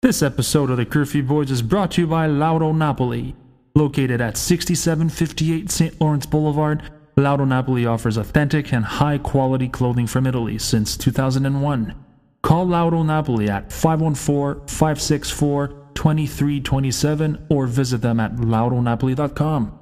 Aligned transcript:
This 0.00 0.22
episode 0.22 0.70
of 0.70 0.76
the 0.76 0.86
Curfew 0.86 1.24
Boys 1.24 1.50
is 1.50 1.60
brought 1.60 1.90
to 1.92 2.02
you 2.02 2.06
by 2.06 2.28
Lauro 2.28 2.72
Napoli. 2.72 3.34
Located 3.74 4.20
at 4.20 4.36
6758 4.36 5.68
St. 5.68 6.00
Lawrence 6.00 6.24
Boulevard, 6.24 6.88
Lauro 7.16 7.44
Napoli 7.44 7.84
offers 7.84 8.16
authentic 8.16 8.72
and 8.72 8.84
high 8.84 9.18
quality 9.18 9.66
clothing 9.66 10.06
from 10.06 10.24
Italy 10.24 10.56
since 10.56 10.96
2001. 10.96 11.96
Call 12.42 12.64
Lauro 12.68 13.02
Napoli 13.02 13.50
at 13.50 13.72
514 13.72 14.68
564 14.68 15.66
2327 15.94 17.46
or 17.50 17.66
visit 17.66 18.00
them 18.00 18.20
at 18.20 18.36
lauronapoli.com. 18.36 19.77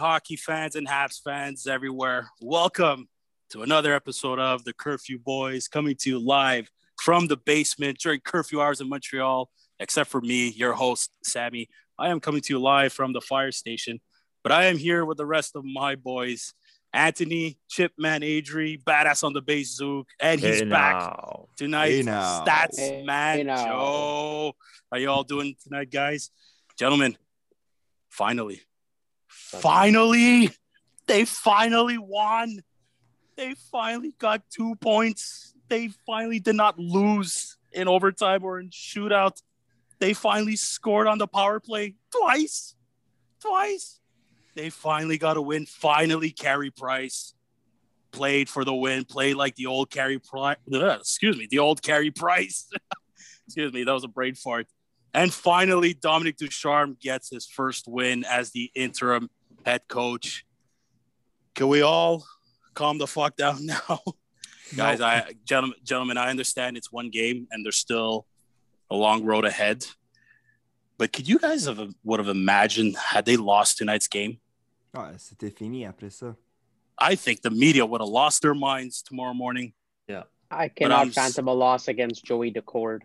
hockey 0.00 0.34
fans 0.34 0.76
and 0.76 0.88
Habs 0.88 1.20
fans 1.22 1.66
everywhere. 1.66 2.30
Welcome 2.40 3.06
to 3.50 3.60
another 3.60 3.94
episode 3.94 4.38
of 4.38 4.64
the 4.64 4.72
Curfew 4.72 5.18
Boys 5.18 5.68
coming 5.68 5.94
to 6.00 6.08
you 6.08 6.18
live 6.18 6.70
from 6.98 7.26
the 7.26 7.36
basement 7.36 7.98
during 7.98 8.20
curfew 8.20 8.62
hours 8.62 8.80
in 8.80 8.88
Montreal, 8.88 9.50
except 9.78 10.08
for 10.08 10.22
me, 10.22 10.48
your 10.52 10.72
host, 10.72 11.10
Sammy. 11.22 11.68
I 11.98 12.08
am 12.08 12.18
coming 12.18 12.40
to 12.40 12.54
you 12.54 12.58
live 12.58 12.94
from 12.94 13.12
the 13.12 13.20
fire 13.20 13.52
station, 13.52 14.00
but 14.42 14.52
I 14.52 14.64
am 14.64 14.78
here 14.78 15.04
with 15.04 15.18
the 15.18 15.26
rest 15.26 15.54
of 15.54 15.66
my 15.66 15.96
boys. 15.96 16.54
Anthony, 16.94 17.58
Chipman, 17.68 18.22
Adri, 18.22 18.82
badass 18.82 19.22
on 19.22 19.34
the 19.34 19.42
base 19.42 19.76
Zook, 19.76 20.08
and 20.18 20.40
he's 20.40 20.60
Hey 20.60 20.64
back 20.64 21.14
tonight. 21.58 21.90
Hey 21.90 22.02
now. 22.02 22.42
Stats 22.42 22.78
Hey 22.78 23.04
man, 23.04 23.46
now. 23.46 23.66
Joe. 23.66 24.52
How 24.90 24.96
you 24.96 25.10
all 25.10 25.24
doing 25.24 25.56
tonight, 25.62 25.90
guys? 25.90 26.30
Gentlemen, 26.78 27.18
finally, 28.08 28.62
finally, 29.30 30.50
they 31.06 31.24
finally 31.24 31.98
won. 31.98 32.60
They 33.36 33.54
finally 33.70 34.14
got 34.18 34.42
two 34.50 34.74
points. 34.76 35.54
They 35.68 35.88
finally 36.06 36.40
did 36.40 36.56
not 36.56 36.78
lose 36.78 37.56
in 37.72 37.88
overtime 37.88 38.44
or 38.44 38.60
in 38.60 38.70
shootout. 38.70 39.40
They 39.98 40.14
finally 40.14 40.56
scored 40.56 41.06
on 41.06 41.18
the 41.18 41.26
power 41.26 41.60
play 41.60 41.94
twice. 42.10 42.74
Twice. 43.40 44.00
They 44.54 44.70
finally 44.70 45.18
got 45.18 45.36
a 45.36 45.42
win. 45.42 45.66
Finally, 45.66 46.30
Carey 46.30 46.70
Price 46.70 47.34
played 48.10 48.48
for 48.48 48.64
the 48.64 48.74
win, 48.74 49.04
played 49.04 49.36
like 49.36 49.54
the 49.54 49.66
old 49.66 49.90
Carey 49.90 50.18
Price. 50.18 50.56
Excuse 50.70 51.36
me, 51.36 51.46
the 51.50 51.60
old 51.60 51.82
Carey 51.82 52.10
Price. 52.10 52.68
excuse 53.50 53.72
me, 53.72 53.82
that 53.82 53.92
was 53.92 54.04
a 54.04 54.08
brain 54.08 54.34
fart. 54.34 54.68
And 55.12 55.32
finally, 55.32 55.94
Dominic 55.94 56.36
Ducharme 56.36 56.96
gets 57.00 57.30
his 57.30 57.46
first 57.46 57.88
win 57.88 58.24
as 58.24 58.50
the 58.52 58.70
interim 58.74 59.28
head 59.66 59.82
coach. 59.88 60.44
Can 61.54 61.68
we 61.68 61.82
all 61.82 62.24
calm 62.74 62.98
the 62.98 63.06
fuck 63.06 63.36
down 63.36 63.66
now? 63.66 64.00
Guys, 64.76 65.00
I 65.00 65.32
gentlemen, 65.44 65.78
gentlemen, 65.82 66.16
I 66.16 66.30
understand 66.30 66.76
it's 66.76 66.92
one 66.92 67.10
game 67.10 67.48
and 67.50 67.64
there's 67.64 67.76
still 67.76 68.26
a 68.88 68.94
long 68.94 69.24
road 69.24 69.44
ahead. 69.44 69.84
But 70.96 71.12
could 71.12 71.28
you 71.28 71.38
guys 71.38 71.64
have 71.64 71.80
would 72.04 72.20
have 72.20 72.28
imagined 72.28 72.96
had 72.96 73.24
they 73.24 73.36
lost 73.36 73.78
tonight's 73.78 74.06
game? 74.06 74.38
Ah, 74.94 75.10
c'était 75.18 75.50
fini 75.50 75.84
après 75.86 76.10
ça. 76.12 76.36
I 76.98 77.14
think 77.16 77.42
the 77.42 77.50
media 77.50 77.84
would 77.86 78.00
have 78.00 78.10
lost 78.10 78.42
their 78.42 78.54
minds 78.54 79.02
tomorrow 79.02 79.32
morning. 79.34 79.72
Yeah. 80.06 80.24
I'm 80.50 80.70
cannot 80.70 81.08
s- 81.08 81.14
phantom 81.14 81.48
a 81.48 81.52
loss 81.54 81.88
against 81.88 82.24
Joey 82.24 82.52
Daccord. 82.52 83.00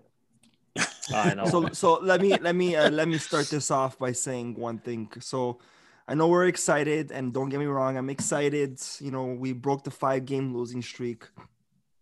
I 1.13 1.33
know. 1.37 1.45
So 1.45 1.69
so 1.73 1.93
let 2.01 2.21
me 2.21 2.35
let 2.37 2.55
me 2.55 2.75
uh, 2.75 2.89
let 2.89 3.07
me 3.07 3.17
start 3.17 3.47
this 3.49 3.71
off 3.71 3.97
by 3.97 4.11
saying 4.11 4.55
one 4.55 4.79
thing. 4.79 5.09
So 5.19 5.59
I 6.07 6.13
know 6.15 6.27
we're 6.27 6.47
excited, 6.47 7.11
and 7.11 7.33
don't 7.33 7.49
get 7.49 7.59
me 7.59 7.65
wrong, 7.65 7.97
I'm 7.97 8.09
excited. 8.09 8.79
You 8.99 9.11
know, 9.11 9.25
we 9.25 9.53
broke 9.53 9.83
the 9.83 9.91
five 9.91 10.25
game 10.25 10.55
losing 10.55 10.81
streak. 10.81 11.25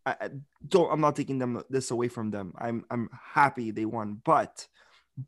I, 0.06 0.16
I 0.22 0.30
don't. 0.68 0.92
I'm 0.92 1.02
not 1.02 1.16
taking 1.16 1.38
them 1.40 1.62
this 1.70 1.92
away 1.92 2.08
from 2.08 2.32
them. 2.32 2.54
I'm 2.58 2.86
I'm 2.90 3.10
happy 3.34 3.72
they 3.72 3.86
won, 3.86 4.22
but 4.26 4.68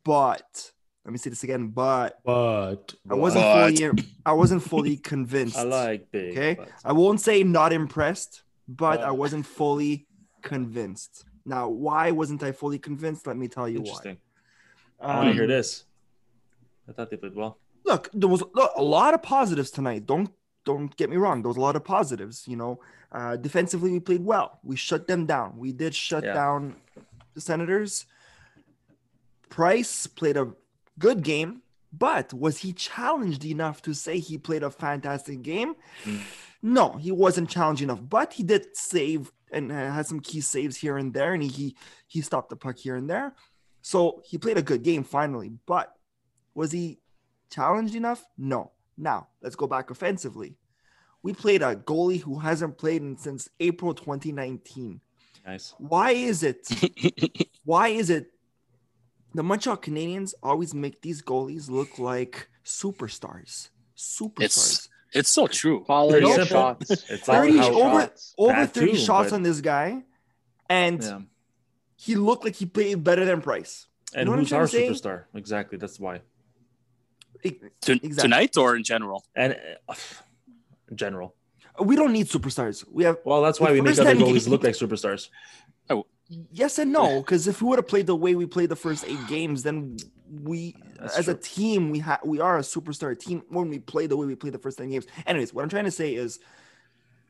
but 0.04 0.72
let 1.04 1.12
me 1.12 1.18
say 1.18 1.30
this 1.30 1.44
again. 1.44 1.68
But 1.68 2.18
but 2.24 2.94
I 3.10 3.14
wasn't 3.14 3.44
But- 3.44 3.76
fully 3.78 4.04
I 4.26 4.32
wasn't 4.32 4.62
fully 4.62 4.96
convinced. 5.12 5.56
I 5.56 5.62
like 5.62 6.10
big. 6.10 6.32
Okay, 6.36 6.54
but- 6.54 6.68
I 6.84 6.92
won't 6.92 7.20
say 7.20 7.42
not 7.44 7.72
impressed, 7.72 8.42
but 8.66 9.00
I 9.00 9.08
Uh. 9.10 9.14
wasn't 9.14 9.46
fully 9.46 10.06
convinced. 10.42 11.24
Now, 11.46 11.68
why 11.68 12.10
wasn't 12.10 12.42
I 12.42 12.52
fully 12.52 12.78
convinced? 12.78 13.26
Let 13.26 13.36
me 13.36 13.48
tell 13.48 13.68
you 13.68 13.78
why. 13.80 13.86
Interesting. 13.86 14.18
I 15.00 15.06
want 15.06 15.24
to 15.26 15.30
Um, 15.30 15.36
hear 15.36 15.46
this. 15.46 15.84
I 16.88 16.92
thought 16.92 17.08
they 17.10 17.16
played 17.16 17.34
well. 17.34 17.58
Look, 17.84 18.10
there 18.12 18.28
was 18.28 18.42
look, 18.54 18.72
a 18.76 18.82
lot 18.82 19.14
of 19.14 19.22
positives 19.22 19.70
tonight. 19.70 20.06
Don't 20.06 20.30
don't 20.64 20.94
get 20.96 21.08
me 21.08 21.16
wrong. 21.16 21.42
There 21.42 21.48
was 21.48 21.56
a 21.56 21.60
lot 21.60 21.76
of 21.76 21.84
positives. 21.84 22.48
You 22.48 22.56
know, 22.56 22.80
uh, 23.12 23.36
defensively 23.36 23.92
we 23.92 24.00
played 24.00 24.24
well. 24.24 24.58
We 24.64 24.74
shut 24.74 25.06
them 25.06 25.24
down. 25.24 25.56
We 25.56 25.70
did 25.72 25.94
shut 25.94 26.24
Yeah. 26.24 26.34
down 26.34 26.74
the 27.34 27.40
Senators. 27.40 28.06
Price 29.48 30.06
played 30.08 30.36
a 30.36 30.52
good 30.98 31.22
game, 31.22 31.62
but 31.92 32.34
was 32.34 32.58
he 32.58 32.72
challenged 32.72 33.44
enough 33.44 33.80
to 33.82 33.94
say 33.94 34.18
he 34.18 34.36
played 34.38 34.64
a 34.64 34.70
fantastic 34.70 35.42
game? 35.42 35.76
Mm. 36.04 36.20
No, 36.62 36.92
he 36.96 37.12
wasn't 37.12 37.48
challenged 37.48 37.82
enough. 37.82 38.00
But 38.08 38.32
he 38.34 38.42
did 38.42 38.76
save 38.76 39.30
and 39.52 39.70
uh, 39.70 39.90
had 39.92 40.06
some 40.06 40.20
key 40.20 40.40
saves 40.40 40.76
here 40.76 40.96
and 40.96 41.12
there, 41.12 41.32
and 41.32 41.42
he 41.42 41.48
he, 41.48 41.76
he 42.06 42.20
stopped 42.20 42.50
the 42.50 42.56
puck 42.56 42.76
here 42.78 42.96
and 42.96 43.08
there. 43.08 43.34
So 43.82 44.22
he 44.24 44.38
played 44.38 44.58
a 44.58 44.62
good 44.62 44.82
game 44.82 45.04
finally. 45.04 45.52
But 45.66 45.92
was 46.54 46.72
he 46.72 46.98
challenged 47.50 47.94
enough? 47.94 48.24
No. 48.36 48.72
Now 48.96 49.28
let's 49.42 49.56
go 49.56 49.66
back 49.66 49.90
offensively. 49.90 50.56
We 51.22 51.32
played 51.32 51.62
a 51.62 51.76
goalie 51.76 52.20
who 52.20 52.38
hasn't 52.38 52.78
played 52.78 53.02
in, 53.02 53.16
since 53.16 53.48
April 53.60 53.94
2019. 53.94 55.00
Nice. 55.46 55.74
Why 55.78 56.12
is 56.12 56.42
it? 56.42 56.68
why 57.64 57.88
is 57.88 58.10
it 58.10 58.32
the 59.34 59.42
Montreal 59.42 59.76
Canadiens 59.76 60.34
always 60.42 60.74
make 60.74 61.02
these 61.02 61.22
goalies 61.22 61.70
look 61.70 61.98
like 61.98 62.48
superstars? 62.64 63.70
Superstars. 63.96 64.40
It's 64.40 64.88
so 65.30 65.46
true. 65.46 65.80
Quality 65.84 66.20
Pretty 66.26 66.40
of 66.42 66.48
shots. 66.48 66.90
It's 67.10 67.28
all 67.28 67.36
30 67.36 67.56
how- 67.58 67.72
over 67.72 68.00
shots. 68.00 68.34
over 68.38 68.66
30 68.66 68.92
too, 68.92 68.96
shots 68.98 69.30
but- 69.30 69.36
on 69.36 69.42
this 69.42 69.60
guy, 69.60 70.02
and 70.68 71.02
Yeah. 71.02 71.20
he 71.96 72.14
looked 72.16 72.44
like 72.44 72.56
he 72.56 72.66
played 72.66 73.02
better 73.04 73.24
than 73.24 73.40
Price. 73.40 73.86
And 74.14 74.28
know 74.30 74.36
who's 74.36 74.52
our 74.52 74.66
to 74.66 74.76
superstar? 74.76 75.24
Exactly. 75.34 75.78
That's 75.78 75.98
why. 76.00 76.20
To- 77.42 77.50
Exactly. 77.92 78.10
Tonight 78.10 78.56
or 78.56 78.76
in 78.76 78.82
general? 78.84 79.24
And 79.34 79.56
uh, 79.88 79.94
in 80.90 80.96
general. 80.96 81.34
We 81.78 81.94
don't 81.94 82.12
need 82.12 82.26
superstars. 82.28 82.84
We 82.90 83.04
have 83.04 83.18
Well, 83.24 83.42
that's 83.42 83.60
why 83.60 83.70
we 83.72 83.80
make 83.82 83.90
first 83.96 84.00
other 84.00 84.14
10 84.14 84.20
goalies 84.22 84.48
look 84.52 84.62
like 84.64 84.74
superstars. 84.74 85.28
Yes 86.28 86.78
and 86.78 86.92
no 86.92 87.20
because 87.20 87.46
if 87.46 87.62
we 87.62 87.68
would 87.68 87.78
have 87.78 87.86
played 87.88 88.06
the 88.06 88.16
way 88.16 88.34
we 88.34 88.46
played 88.46 88.68
the 88.68 88.76
first 88.76 89.04
eight 89.06 89.18
games 89.28 89.62
then 89.62 89.96
we 90.42 90.74
That's 91.00 91.18
as 91.18 91.28
a 91.28 91.34
team 91.34 91.90
we 91.90 91.98
have 92.00 92.20
we 92.24 92.40
are 92.40 92.58
a 92.58 92.62
superstar 92.62 93.16
team 93.18 93.42
when 93.48 93.68
we 93.68 93.78
play 93.78 94.06
the 94.06 94.16
way 94.16 94.26
we 94.26 94.34
play 94.34 94.50
the 94.50 94.58
first 94.58 94.78
10 94.78 94.90
games 94.90 95.06
anyways 95.26 95.52
what 95.54 95.62
i'm 95.62 95.68
trying 95.68 95.84
to 95.84 95.90
say 95.90 96.14
is 96.14 96.40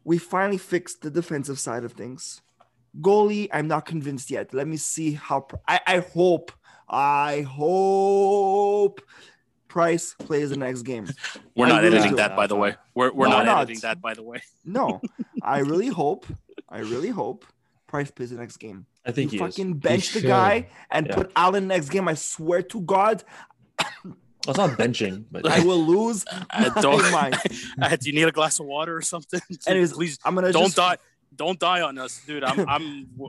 we 0.04 0.18
finally 0.18 0.56
fixed 0.56 1.02
the 1.02 1.10
defensive 1.10 1.58
side 1.58 1.84
of 1.84 1.92
things 1.92 2.40
goalie 3.00 3.48
i'm 3.52 3.68
not 3.68 3.84
convinced 3.84 4.30
yet 4.30 4.54
let 4.54 4.66
me 4.66 4.76
see 4.78 5.12
how 5.12 5.40
pr- 5.40 5.56
i, 5.68 5.80
I 5.86 5.98
hope 5.98 6.52
i 6.88 7.42
hope 7.42 9.00
price 9.68 10.14
plays 10.18 10.50
the 10.50 10.56
next 10.56 10.82
game 10.82 11.06
We're 11.54 11.66
I 11.66 11.68
not 11.70 11.82
really 11.82 11.96
editing 11.96 12.12
do. 12.12 12.16
that, 12.16 12.34
by 12.34 12.46
the 12.46 12.56
way. 12.56 12.76
We're, 12.94 13.12
we're 13.12 13.26
No, 13.26 13.32
not 13.32 13.38
we're 13.40 13.44
not. 13.44 13.60
editing 13.62 13.80
that, 13.80 14.00
by 14.00 14.14
the 14.14 14.22
way. 14.22 14.40
no 14.64 15.00
i 15.42 15.58
really 15.72 15.88
hope 15.88 16.24
i 16.70 16.78
really 16.78 17.10
hope 17.10 17.44
price 17.96 18.10
plays 18.10 18.30
the 18.30 18.36
next 18.44 18.56
game 18.58 18.84
I 19.08 19.12
think 19.12 19.32
you 19.32 19.38
he 19.38 19.44
fucking 19.44 19.70
is. 19.76 19.80
bench 19.88 20.06
the 20.12 20.20
should. 20.20 20.28
guy 20.28 20.54
and 20.90 21.06
Yeah. 21.06 21.14
put 21.18 21.26
Allen 21.44 21.64
next 21.68 21.88
game. 21.94 22.06
I 22.08 22.14
swear 22.14 22.60
to 22.72 22.78
God, 22.94 23.16
Well, 24.04 24.14
it's 24.52 24.58
not 24.58 24.70
benching, 24.78 25.24
but 25.30 25.46
I 25.46 25.60
will 25.68 25.82
lose 25.94 26.24
I 26.50 26.68
don't- 26.84 27.10
mind. 27.12 27.34
Uh, 27.80 27.96
do 28.00 28.04
you 28.10 28.14
need 28.18 28.28
a 28.28 28.32
glass 28.32 28.60
of 28.60 28.66
water 28.66 28.94
or 28.96 29.02
something? 29.02 29.40
Anyways, 29.66 29.92
please 29.98 30.18
I'm 30.24 30.34
gonna 30.36 30.52
don't 30.52 30.64
just, 30.64 30.76
die. 30.76 30.98
Don't 31.34 31.58
die 31.58 31.82
on 31.88 31.94
us, 32.04 32.12
dude. 32.26 32.44
I'm 32.50 32.58
I'm 32.74 32.86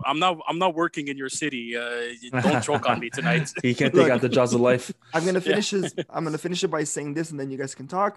I'm 0.10 0.20
not 0.20 0.34
I'm 0.50 0.60
not 0.60 0.74
working 0.84 1.06
in 1.12 1.18
your 1.24 1.30
city. 1.42 1.66
Uh, 1.76 2.42
don't 2.46 2.64
choke 2.64 2.86
on 2.92 3.00
me 3.04 3.10
tonight. 3.10 3.46
he 3.62 3.74
can't 3.80 3.94
Look. 3.94 4.06
take 4.06 4.14
out 4.14 4.22
the 4.22 4.30
jaws 4.38 4.54
of 4.54 4.62
life. 4.72 4.86
I'm 5.14 5.26
gonna 5.28 5.42
finish 5.52 5.68
his. 5.72 5.94
I'm 6.16 6.24
gonna 6.28 6.38
finish 6.48 6.64
it 6.66 6.70
by 6.78 6.84
saying 6.96 7.16
this, 7.18 7.28
and 7.32 7.38
then 7.40 7.48
you 7.52 7.58
guys 7.58 7.74
can 7.80 7.88
talk. 7.88 8.14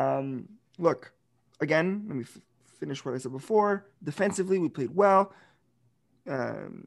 Um, 0.00 0.48
look, 0.78 1.12
again, 1.60 1.86
let 2.08 2.16
me 2.20 2.24
f- 2.24 2.38
finish 2.78 3.04
what 3.04 3.12
I 3.14 3.18
said 3.18 3.32
before. 3.32 3.72
Defensively, 4.02 4.58
we 4.58 4.68
played 4.78 4.94
well. 4.94 5.22
Um, 6.28 6.84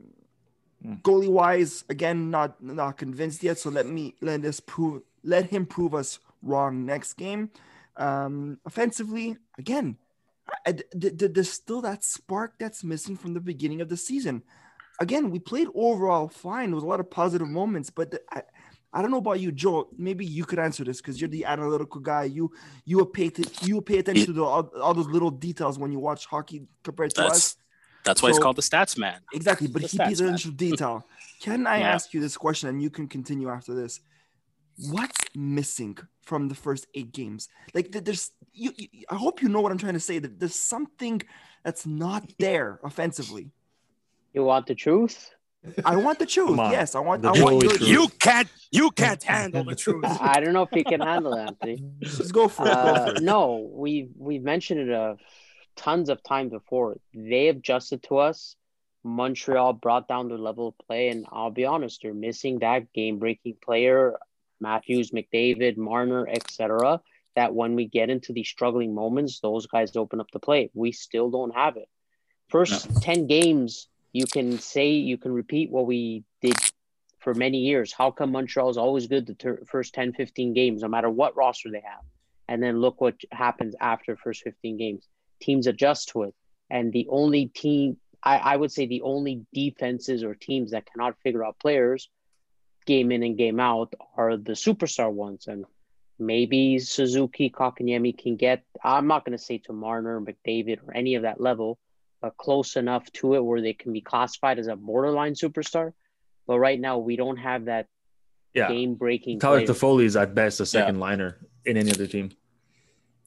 Mm. 0.85 1.01
goalie 1.01 1.29
wise, 1.29 1.85
again, 1.89 2.29
not 2.29 2.61
not 2.61 2.97
convinced 2.97 3.41
yet. 3.41 3.57
So 3.57 3.69
let 3.69 3.87
me 3.87 4.15
let 4.19 4.43
us 4.43 4.59
prove 4.59 5.01
let 5.23 5.45
him 5.49 5.65
prove 5.65 5.95
us 5.95 6.19
wrong 6.41 6.85
next 6.85 7.13
game. 7.13 7.51
Um, 7.95 8.59
offensively, 8.65 9.37
again, 9.57 9.95
I, 10.49 10.71
I- 10.71 10.71
th- 10.73 11.17
th- 11.17 11.31
there's 11.33 11.51
still 11.53 11.81
that 11.83 12.03
spark 12.03 12.55
that's 12.59 12.83
missing 12.83 13.15
from 13.15 13.33
the 13.33 13.39
beginning 13.39 13.79
of 13.79 13.87
the 13.87 13.95
season. 13.95 14.43
Again, 14.99 15.31
we 15.31 15.39
played 15.39 15.69
overall 15.73 16.27
fine. 16.27 16.71
There 16.71 16.75
was 16.75 16.83
a 16.83 16.87
lot 16.87 16.99
of 16.99 17.09
positive 17.09 17.47
moments, 17.47 17.89
but 17.89 18.11
the, 18.11 18.21
I, 18.29 18.41
I 18.91 19.01
don't 19.01 19.09
know 19.09 19.17
about 19.17 19.39
you, 19.39 19.53
Joe. 19.53 19.87
Maybe 19.97 20.25
you 20.25 20.43
could 20.43 20.59
answer 20.59 20.83
this 20.83 20.97
because 20.97 21.21
you're 21.21 21.29
the 21.29 21.45
analytical 21.45 22.01
guy. 22.01 22.25
You 22.25 22.51
you 22.83 22.97
will 22.97 23.05
pay 23.05 23.29
to, 23.29 23.65
you 23.65 23.79
pay 23.79 23.99
attention 23.99 24.27
to 24.27 24.33
the, 24.33 24.43
all, 24.43 24.69
all 24.81 24.93
those 24.93 25.07
little 25.07 25.31
details 25.31 25.79
when 25.79 25.93
you 25.93 25.99
watch 25.99 26.25
hockey 26.25 26.67
compared 26.83 27.15
to 27.15 27.21
us. 27.27 27.55
That's 28.03 28.19
that's 28.19 28.21
why 28.23 28.29
it's 28.29 28.37
So- 28.37 28.43
called 28.43 28.55
the 28.57 28.61
stats 28.61 28.97
man. 28.97 29.19
Exactly, 29.33 29.67
but 29.67 29.81
The 29.81 29.87
he 29.87 29.97
pays 29.97 30.19
attention 30.19 30.51
to 30.51 30.57
detail. 30.57 31.05
Can 31.41 31.67
I 31.67 31.79
Yeah. 31.79 31.93
ask 31.93 32.13
you 32.13 32.21
this 32.21 32.37
question 32.37 32.69
and 32.69 32.81
you 32.81 32.89
can 32.89 33.07
continue 33.07 33.49
after 33.49 33.73
this? 33.73 33.99
What's 34.91 35.17
missing 35.35 35.97
from 36.23 36.47
the 36.47 36.55
first 36.55 36.87
eight 36.95 37.11
games? 37.11 37.47
Like 37.73 37.91
there's 37.91 38.31
you, 38.53 38.71
you 38.77 38.87
I 39.09 39.15
hope 39.15 39.41
you 39.41 39.49
know 39.49 39.61
what 39.61 39.71
I'm 39.71 39.77
trying 39.77 39.93
to 39.93 39.99
say. 39.99 40.19
That 40.19 40.39
there's 40.39 40.55
something 40.55 41.21
that's 41.63 41.85
not 41.85 42.23
there 42.39 42.79
offensively. 42.83 43.51
You 44.33 44.43
want 44.45 44.65
the 44.67 44.75
truth? 44.75 45.29
I 45.85 45.95
want 45.95 46.17
the 46.19 46.25
truth. 46.25 46.57
Yes, 46.57 46.95
I 46.95 46.99
want 46.99 47.21
The 47.21 47.29
I 47.29 47.31
want 47.31 47.39
Joey 47.41 47.59
your 47.63 47.77
truth. 47.77 47.87
You 47.89 48.07
can't 48.19 48.47
you 48.71 48.89
can't 48.91 49.21
handle 49.23 49.63
the 49.63 49.75
truth. 49.75 50.05
I 50.33 50.39
don't 50.39 50.53
know 50.53 50.63
if 50.63 50.71
you 50.73 50.83
can 50.83 51.01
handle 51.01 51.33
it, 51.35 51.41
Anthony. 51.47 51.83
Just 52.01 52.33
go 52.33 52.47
for 52.47 52.65
it. 52.67 52.73
Go 52.73 52.79
Uh, 52.79 53.05
for 53.05 53.15
it. 53.17 53.21
no, 53.23 53.69
we've 53.71 54.09
we've 54.17 54.43
mentioned 54.43 54.79
it 54.81 54.91
uh, 54.91 55.15
tons 55.75 56.09
of 56.09 56.23
times 56.23 56.51
before. 56.51 56.97
They 57.13 57.47
adjusted 57.49 58.03
to 58.03 58.17
us. 58.17 58.55
Montreal 59.03 59.73
brought 59.73 60.07
down 60.07 60.29
their 60.29 60.37
level 60.37 60.69
of 60.69 60.77
play, 60.87 61.09
and 61.09 61.25
I'll 61.31 61.51
be 61.51 61.65
honest, 61.65 62.01
they're 62.01 62.13
missing 62.13 62.59
that 62.59 62.93
game-breaking 62.93 63.57
player, 63.63 64.17
Matthews, 64.61 65.11
McDavid, 65.11 65.75
Marner, 65.75 66.27
etc. 66.27 67.01
That 67.35 67.53
when 67.53 67.75
we 67.75 67.85
get 67.85 68.09
into 68.09 68.31
these 68.31 68.47
struggling 68.47 68.95
moments, 68.95 69.39
those 69.39 69.67
guys 69.67 69.95
open 69.95 70.21
up 70.21 70.31
the 70.31 70.39
play. 70.39 70.69
We 70.73 70.91
still 70.93 71.29
don't 71.29 71.53
have 71.53 71.75
it. 71.75 71.89
First 72.47 73.01
ten 73.01 73.27
games, 73.27 73.87
you 74.13 74.25
can 74.25 74.59
say 74.59 74.91
you 74.91 75.17
can 75.17 75.33
repeat 75.33 75.71
what 75.71 75.87
we 75.87 76.23
did 76.41 76.55
for 77.19 77.33
many 77.33 77.59
years. 77.59 77.91
How 77.91 78.11
come 78.11 78.31
Montreal 78.31 78.69
is 78.69 78.77
always 78.77 79.07
good 79.07 79.25
the 79.25 79.33
ter- 79.33 79.63
first 79.65 79.93
10, 79.93 80.13
15 80.13 80.53
games, 80.53 80.81
no 80.81 80.87
matter 80.87 81.09
what 81.09 81.35
roster 81.35 81.71
they 81.71 81.81
have? 81.81 82.03
And 82.47 82.61
then 82.61 82.79
look 82.79 83.01
what 83.01 83.15
happens 83.31 83.75
after 83.79 84.15
first 84.15 84.43
15 84.43 84.77
games. 84.77 85.07
Teams 85.43 85.67
adjust 85.67 86.09
to 86.09 86.23
it. 86.23 86.33
And 86.69 86.91
the 86.93 87.07
only 87.09 87.47
team, 87.47 87.97
I, 88.23 88.37
I 88.37 88.55
would 88.55 88.71
say 88.71 88.85
the 88.85 89.01
only 89.01 89.45
defenses 89.53 90.23
or 90.23 90.33
teams 90.33 90.71
that 90.71 90.85
cannot 90.89 91.19
figure 91.23 91.45
out 91.45 91.59
players 91.59 92.09
game 92.85 93.11
in 93.11 93.23
and 93.23 93.37
game 93.37 93.59
out 93.59 93.93
are 94.17 94.37
the 94.37 94.53
superstar 94.53 95.11
ones. 95.11 95.47
And 95.47 95.65
maybe 96.17 96.79
Suzuki, 96.79 97.49
Kotkaniemi 97.49 98.17
can 98.17 98.35
get, 98.37 98.63
I'm 98.83 99.07
not 99.07 99.25
going 99.25 99.37
to 99.37 99.43
say 99.43 99.57
to 99.65 99.73
Marner, 99.73 100.21
McDavid, 100.21 100.79
or 100.87 100.95
any 100.95 101.15
of 101.15 101.23
that 101.23 101.39
level, 101.39 101.77
but 102.21 102.37
close 102.37 102.75
enough 102.77 103.11
to 103.19 103.35
it 103.35 103.43
where 103.43 103.61
they 103.61 103.73
can 103.73 103.91
be 103.93 104.01
classified 104.01 104.59
as 104.59 104.67
a 104.67 104.75
borderline 104.75 105.33
superstar. 105.33 105.91
But 106.47 106.59
right 106.59 106.79
now, 106.79 106.97
we 106.97 107.15
don't 107.15 107.37
have 107.37 107.65
that 107.65 107.87
Yeah. 108.53 108.69
game 108.69 108.95
breaking 108.95 109.39
Tyler 109.39 109.65
player. 109.65 109.67
Toffoli 109.67 110.05
is 110.05 110.15
at 110.15 110.33
best 110.35 110.59
a 110.59 110.65
second 110.65 110.99
liner 110.99 111.29
in 111.65 111.75
any 111.77 111.91
other 111.91 112.07
team. 112.07 112.31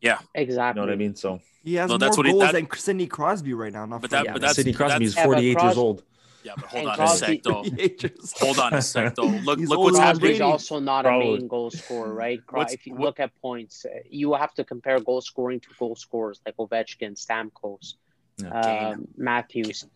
You 0.01 0.15
Exactly. 0.35 0.81
You 0.81 0.87
know 0.87 0.93
what 0.93 0.95
I 0.95 0.97
mean? 0.99 1.15
So 1.15 1.41
He 1.65 1.75
has 1.75 1.89
No, 1.89 1.95
more 1.95 1.99
that's 1.99 2.17
what 2.17 2.27
he- 2.27 2.33
goals 2.33 2.45
that- 2.45 2.53
than 2.53 2.69
Sidney 2.77 3.07
Crosby 3.09 3.53
right 3.55 3.73
now. 3.73 3.87
Not 3.87 4.01
But 4.03 4.11
that- 4.11 4.25
yeah, 4.25 4.33
but 4.33 4.35
but 4.35 4.41
that's- 4.43 4.57
Sidney 4.57 4.73
Crosby 4.73 5.05
is 5.07 5.17
Yeah, 5.17 5.23
but 5.23 5.27
48 5.27 5.63
years 5.63 5.77
old. 5.77 6.03
Yeah, 6.45 6.53
but 6.57 6.67
hold 6.67 6.79
And 6.83 6.89
on 6.89 6.95
a 6.95 6.97
Crosby- 6.97 7.27
sec 7.27 7.43
though. 7.43 7.65
Hold 8.47 8.59
on 8.61 8.75
a 8.75 8.81
sec 8.83 9.15
though. 9.17 9.25
Look 9.25 9.59
He's 9.59 9.69
look 9.69 9.81
what's 9.81 9.97
than 9.97 10.07
happening. 10.07 10.21
Brady. 10.21 10.39
Crosby's 10.39 10.71
also 10.71 10.79
not 10.79 11.03
Probably. 11.05 11.27
a 11.27 11.39
main 11.39 11.49
goal 11.49 11.71
scorer, 11.73 12.15
right? 12.15 12.41
What's- 12.51 12.73
if 12.75 12.87
you 12.87 12.93
what- 12.93 13.01
look 13.03 13.19
at 13.21 13.35
points, 13.43 13.85
uh, 13.85 13.99
you 14.09 14.33
have 14.35 14.55
to 14.55 14.63
compare 14.63 15.01
goal 15.01 15.21
scoring 15.21 15.59
to 15.59 15.69
goal 15.77 15.97
scorers 15.97 16.41
like 16.47 16.57
Ovechkin, 16.57 17.15
Stamkos, 17.17 17.95
Yeah. 18.39 18.91
um, 18.91 19.09
Matthews. 19.17 19.87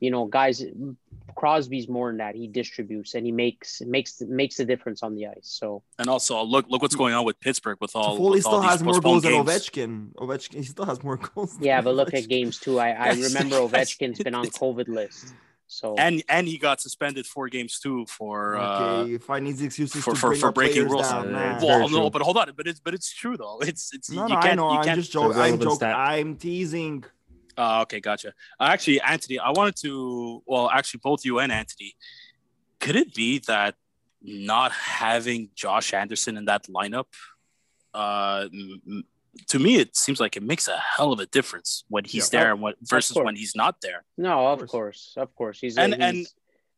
You 0.00 0.10
know, 0.10 0.26
guys, 0.26 0.62
Crosby's 1.36 1.88
more 1.88 2.08
than 2.10 2.18
that. 2.18 2.34
He 2.34 2.46
distributes 2.48 3.14
and 3.14 3.24
he 3.26 3.32
makes 3.32 3.80
makes 3.82 4.20
makes 4.22 4.56
the 4.56 4.64
difference 4.64 5.02
on 5.02 5.14
the 5.14 5.26
ice. 5.28 5.36
So 5.42 5.82
And 5.98 6.08
also 6.08 6.42
look 6.42 6.66
look 6.68 6.82
what's 6.82 6.96
going 6.96 7.14
on 7.14 7.24
with 7.24 7.38
Pittsburgh 7.40 7.78
with 7.80 7.94
all, 7.94 8.18
Toffoli 8.18 8.30
with 8.36 8.46
all 8.46 8.52
still 8.52 8.60
these 8.62 8.70
has 8.70 8.82
more 8.82 8.94
postponed 8.94 9.22
goals 9.22 9.44
than. 9.44 9.44
Ovechkin. 9.44 10.12
Ovechkin, 10.14 10.54
he 10.56 10.62
still 10.64 10.84
has 10.86 11.02
more 11.02 11.16
goals. 11.16 11.54
than 11.56 11.64
yeah, 11.64 11.80
but 11.80 11.94
look 11.94 12.10
Ovechkin. 12.10 12.22
at 12.24 12.28
games 12.28 12.58
too. 12.58 12.78
I, 12.80 12.90
I 12.90 13.08
remember 13.10 13.56
Ovechkin's 13.66 14.18
been 14.22 14.34
on 14.34 14.46
COVID 14.46 14.88
list. 14.88 15.32
So 15.70 15.96
And 15.96 16.22
and 16.30 16.48
he 16.48 16.56
got 16.58 16.80
suspended 16.80 17.26
four 17.26 17.48
games 17.48 17.78
too 17.78 18.06
for 18.08 18.56
uh 18.56 19.02
Okay, 19.02 19.14
if 19.14 19.28
I 19.28 19.38
need 19.38 19.60
excuses 19.60 20.02
for- 20.02 20.14
to 20.14 20.18
for- 20.18 20.28
bring 20.30 20.40
for 20.40 20.50
breaking 20.52 20.86
players 20.86 20.92
rules. 20.92 21.10
down, 21.10 21.28
Uh, 21.28 21.30
man. 21.30 21.60
well 21.62 21.88
no 21.90 22.00
true. 22.02 22.10
but 22.10 22.22
hold 22.22 22.38
on 22.38 22.50
but 22.56 22.66
it's 22.66 22.80
but 22.80 22.94
it's 22.94 23.12
true 23.12 23.36
though 23.36 23.58
it's 23.60 23.92
it's 23.92 24.10
No, 24.10 24.22
you 24.22 24.28
no, 24.30 24.36
I 24.36 24.42
can't 24.42 24.56
know. 24.56 24.72
you 24.72 24.78
I'm 24.78 24.96
just 24.96 25.12
joking. 25.12 25.38
I'm 25.38 25.60
joking. 25.60 25.88
I'm 25.88 26.36
teasing. 26.36 27.04
Uh, 27.58 27.80
okay, 27.82 27.98
gotcha. 28.00 28.28
Uh, 28.60 28.68
actually, 28.74 29.00
Anthony, 29.00 29.38
I 29.40 29.50
wanted 29.50 29.74
to. 29.82 30.42
Well, 30.46 30.70
actually, 30.70 31.00
both 31.02 31.24
you 31.24 31.40
and 31.40 31.50
Anthony, 31.50 31.94
could 32.78 32.94
it 32.94 33.12
be 33.14 33.40
that 33.48 33.74
not 34.22 34.70
having 34.72 35.50
Josh 35.56 35.92
Anderson 35.92 36.36
in 36.36 36.44
that 36.44 36.66
lineup, 36.68 37.06
uh, 37.94 38.46
m- 38.52 38.80
m- 38.86 39.04
to 39.48 39.58
me, 39.58 39.76
it 39.76 39.96
seems 39.96 40.20
like 40.20 40.36
it 40.36 40.42
makes 40.42 40.68
a 40.68 40.76
hell 40.78 41.12
of 41.12 41.18
a 41.20 41.26
difference 41.26 41.84
when 41.88 42.04
he's 42.04 42.32
Yeah. 42.32 42.40
there 42.40 42.52
and 42.52 42.60
what 42.62 42.76
versus 42.82 43.16
when 43.16 43.34
he's 43.36 43.54
not 43.56 43.80
there. 43.80 44.04
no, 44.16 44.46
of 44.48 44.58
course. 44.60 44.70
course, 44.70 45.14
of 45.16 45.34
course, 45.34 45.58
he's 45.60 45.76
And- 45.78 45.94
a, 45.94 46.00
and- 46.00 46.16
he's, 46.18 46.34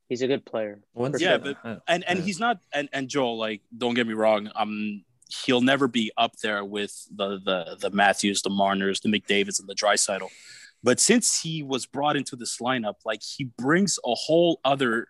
he's 0.08 0.22
a 0.22 0.26
good 0.26 0.44
player. 0.46 0.82
Once 0.94 1.20
Yeah, 1.20 1.38
sure. 1.42 1.54
but- 1.62 1.82
And 1.88 2.04
and 2.04 2.18
Yeah. 2.18 2.24
he's 2.24 2.38
not. 2.40 2.58
And 2.72 2.88
and 2.94 3.08
Joel, 3.08 3.36
like, 3.38 3.60
don't 3.76 3.94
get 3.94 4.06
me 4.06 4.14
wrong. 4.14 4.50
Um, 4.54 5.04
he'll 5.44 5.60
never 5.60 5.86
be 5.88 6.10
up 6.16 6.32
there 6.42 6.64
with 6.64 6.92
the 7.14 7.38
the 7.48 7.76
the 7.80 7.90
Matthews, 7.90 8.40
the 8.42 8.50
Marners, 8.50 9.00
the 9.00 9.08
McDavids, 9.10 9.58
and 9.60 9.68
the 9.68 9.74
Draisaitl. 9.74 10.28
But 10.82 10.98
since 10.98 11.40
he 11.40 11.62
was 11.62 11.86
brought 11.86 12.16
into 12.16 12.36
this 12.36 12.58
lineup, 12.58 12.94
like 13.04 13.20
he 13.22 13.44
brings 13.44 13.98
a 14.04 14.14
whole 14.14 14.60
other 14.64 15.08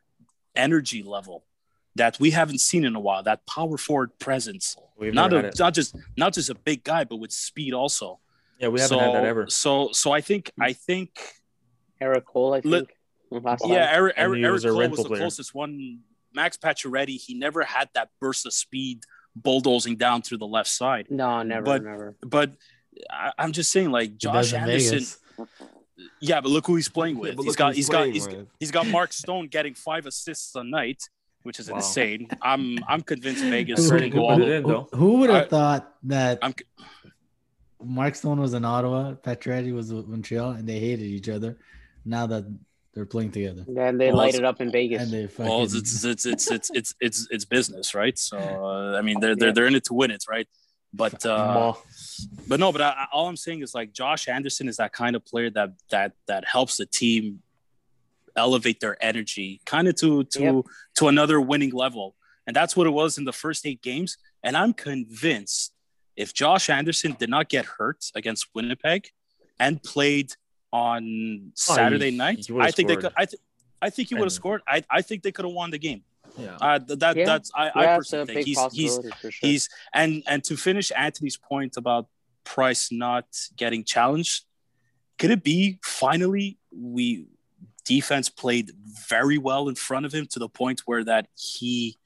energy 0.56 1.02
level 1.02 1.44
that 1.94 2.18
we 2.18 2.30
haven't 2.30 2.60
seen 2.60 2.84
in 2.84 2.96
a 2.96 3.00
while. 3.00 3.22
That 3.22 3.46
power 3.46 3.76
forward 3.76 4.18
presence, 4.18 4.76
we've 4.98 5.14
not 5.14 5.32
a, 5.32 5.52
not 5.58 5.74
just 5.74 5.96
not 6.16 6.32
just 6.32 6.50
a 6.50 6.54
big 6.54 6.82
guy, 6.84 7.04
but 7.04 7.16
with 7.16 7.32
speed 7.32 7.72
also. 7.72 8.20
Yeah, 8.58 8.68
we 8.68 8.80
haven't 8.80 8.98
so, 8.98 9.04
had 9.04 9.14
that 9.14 9.24
ever. 9.24 9.48
So 9.48 9.90
so 9.92 10.12
I 10.12 10.20
think 10.20 10.50
I 10.60 10.72
think 10.72 11.10
Eric 12.00 12.26
Cole, 12.26 12.54
I 12.54 12.60
think. 12.60 12.90
last 13.30 13.64
yeah. 13.66 13.90
Eric, 13.92 14.14
Eric, 14.16 14.42
Eric 14.42 14.52
was 14.52 14.64
Cole 14.64 14.88
was 14.88 14.98
the 14.98 15.04
player. 15.04 15.20
closest 15.20 15.54
one. 15.54 16.00
Max 16.32 16.56
Pacioretty, 16.56 17.20
he 17.20 17.34
never 17.34 17.62
had 17.64 17.88
that 17.94 18.10
burst 18.20 18.46
of 18.46 18.52
speed 18.52 19.02
bulldozing 19.34 19.96
down 19.96 20.22
through 20.22 20.38
the 20.38 20.46
left 20.46 20.68
side. 20.68 21.06
No, 21.10 21.42
never, 21.42 21.62
But- 21.62 21.82
never. 21.82 22.16
But 22.22 22.52
I, 23.08 23.32
I'm 23.38 23.52
just 23.52 23.72
saying, 23.72 23.90
like 23.90 24.16
Josh 24.16 24.52
Anderson. 24.52 24.90
Vegas. 24.98 25.18
Yeah, 26.20 26.40
but 26.40 26.48
look 26.50 26.66
who 26.66 26.76
he's 26.76 26.88
playing 26.88 27.16
Yeah, 27.16 27.20
with. 27.22 27.36
but 27.36 27.42
he's 27.42 27.48
look 27.50 27.56
got 27.58 27.68
he's 27.74 27.76
he's 27.76 27.88
got 27.90 27.98
playing 27.98 28.12
he's, 28.14 28.26
with. 28.26 28.46
he's 28.58 28.70
got 28.70 28.86
Mark 28.86 29.12
Stone 29.12 29.48
getting 29.48 29.74
five 29.74 30.06
assists 30.06 30.54
a 30.54 30.64
night, 30.64 31.02
which 31.42 31.60
is 31.60 31.70
Wow. 31.70 31.76
insane. 31.76 32.28
I'm 32.40 32.78
I'm 32.88 33.02
convinced 33.02 33.42
Vegas 33.44 33.78
Who- 33.80 33.84
is 33.84 33.90
going 33.90 34.02
to 34.02 34.10
go 34.10 34.28
all. 34.28 34.42
in, 34.42 34.62
though. 34.62 34.88
Who, 34.92 34.96
who 34.98 35.18
would 35.18 35.30
have 35.30 35.44
I- 35.44 35.48
thought 35.48 35.94
that 36.04 36.38
I'm 36.42 36.54
Mark 37.82 38.14
Stone 38.14 38.40
was 38.40 38.52
in 38.54 38.64
Ottawa, 38.64 39.14
Pacioretty 39.14 39.72
was 39.72 39.92
with 39.92 40.06
Montreal, 40.06 40.50
and 40.52 40.68
they 40.68 40.78
hated 40.78 41.06
each 41.06 41.28
other. 41.28 41.56
Now 42.04 42.26
that 42.26 42.44
they're 42.94 43.06
playing 43.06 43.30
together, 43.30 43.64
Then 43.68 43.96
they 43.98 44.08
Well, 44.08 44.16
light 44.16 44.34
it 44.34 44.44
up 44.44 44.60
in 44.60 44.70
Vegas. 44.72 45.02
and 45.02 45.10
they 45.12 45.26
fucking 45.26 45.50
well, 45.50 45.62
it's 45.62 45.74
it's 45.74 46.04
it's 46.04 46.26
it's 46.26 46.50
it's 46.50 46.70
it's 46.74 46.94
it's, 47.00 47.28
it's 47.30 47.44
business, 47.44 47.94
right? 47.94 48.18
So 48.18 48.36
uh, 48.38 48.98
I 48.98 49.02
mean, 49.02 49.20
they're 49.20 49.36
they're 49.36 49.52
they're 49.52 49.66
in 49.66 49.74
it 49.74 49.84
to 49.84 49.94
win 49.94 50.10
it, 50.10 50.24
right? 50.28 50.48
But 50.92 51.24
uh, 51.24 51.74
but 52.48 52.58
no, 52.58 52.72
but 52.72 52.80
I, 52.80 52.88
I- 52.90 53.06
all 53.12 53.28
I'm 53.28 53.36
saying 53.36 53.62
is 53.62 53.74
like 53.74 53.92
Josh 53.92 54.26
Anderson 54.28 54.68
is 54.68 54.76
that 54.78 54.92
kind 54.92 55.14
of 55.14 55.24
player 55.24 55.50
that 55.50 55.70
that 55.90 56.12
that 56.26 56.44
helps 56.44 56.76
the 56.78 56.86
team 56.86 57.42
elevate 58.36 58.80
their 58.80 58.96
energy 59.02 59.60
kind 59.66 59.88
of 59.88 59.94
to 59.96 60.24
to 60.24 60.40
Yep. 60.40 60.64
to 60.96 61.08
another 61.08 61.40
winning 61.40 61.70
level, 61.70 62.16
and 62.46 62.54
that's 62.56 62.76
what 62.76 62.86
it 62.86 62.90
was 62.90 63.18
in 63.18 63.24
the 63.24 63.32
first 63.32 63.66
eight 63.66 63.82
games. 63.82 64.16
And 64.42 64.56
I'm 64.56 64.72
convinced 64.72 65.72
if 66.16 66.34
Josh 66.34 66.68
Anderson 66.70 67.16
did 67.18 67.30
not 67.30 67.48
get 67.48 67.64
hurt 67.66 68.06
against 68.14 68.48
Winnipeg 68.54 69.08
and 69.60 69.82
played 69.82 70.32
on 70.72 71.52
Saturday 71.54 72.10
he- 72.10 72.16
night, 72.16 72.46
he 72.48 72.58
I 72.58 72.70
think 72.72 72.88
they 72.88 72.96
could. 72.96 73.12
I 73.16 73.26
th- 73.26 73.40
I 73.82 73.90
think 73.90 74.08
he 74.08 74.14
would 74.14 74.24
have 74.24 74.32
scored. 74.32 74.60
I, 74.68 74.82
I 74.90 75.00
think 75.02 75.22
they 75.22 75.32
could 75.32 75.44
have 75.46 75.54
won 75.54 75.70
the 75.70 75.78
game. 75.78 76.02
Yeah. 76.38 76.56
Uh, 76.60 76.78
that 76.88 77.16
Yeah. 77.16 77.26
that's 77.26 77.50
I, 77.54 77.70
I 77.74 77.82
yeah, 77.82 77.96
it's 77.96 78.12
a 78.12 78.16
personally 78.24 78.34
think 78.34 78.46
he's 78.46 78.72
he's 78.72 78.94
sure. 79.20 79.30
he's 79.40 79.68
and 79.94 80.22
and 80.26 80.42
to 80.44 80.56
finish 80.56 80.90
Anthony's 80.96 81.36
point 81.36 81.76
about 81.76 82.06
Price 82.44 82.90
not 82.90 83.26
getting 83.56 83.84
challenged, 83.84 84.44
could 85.18 85.30
it 85.30 85.42
be 85.44 85.78
finally 85.84 86.58
we 86.72 87.26
defense 87.84 88.28
played 88.28 88.70
very 89.08 89.38
well 89.38 89.68
in 89.68 89.74
front 89.74 90.06
of 90.06 90.12
him 90.12 90.26
to 90.26 90.38
the 90.38 90.48
point 90.48 90.80
where 90.86 91.04
that 91.04 91.28
he 91.36 91.98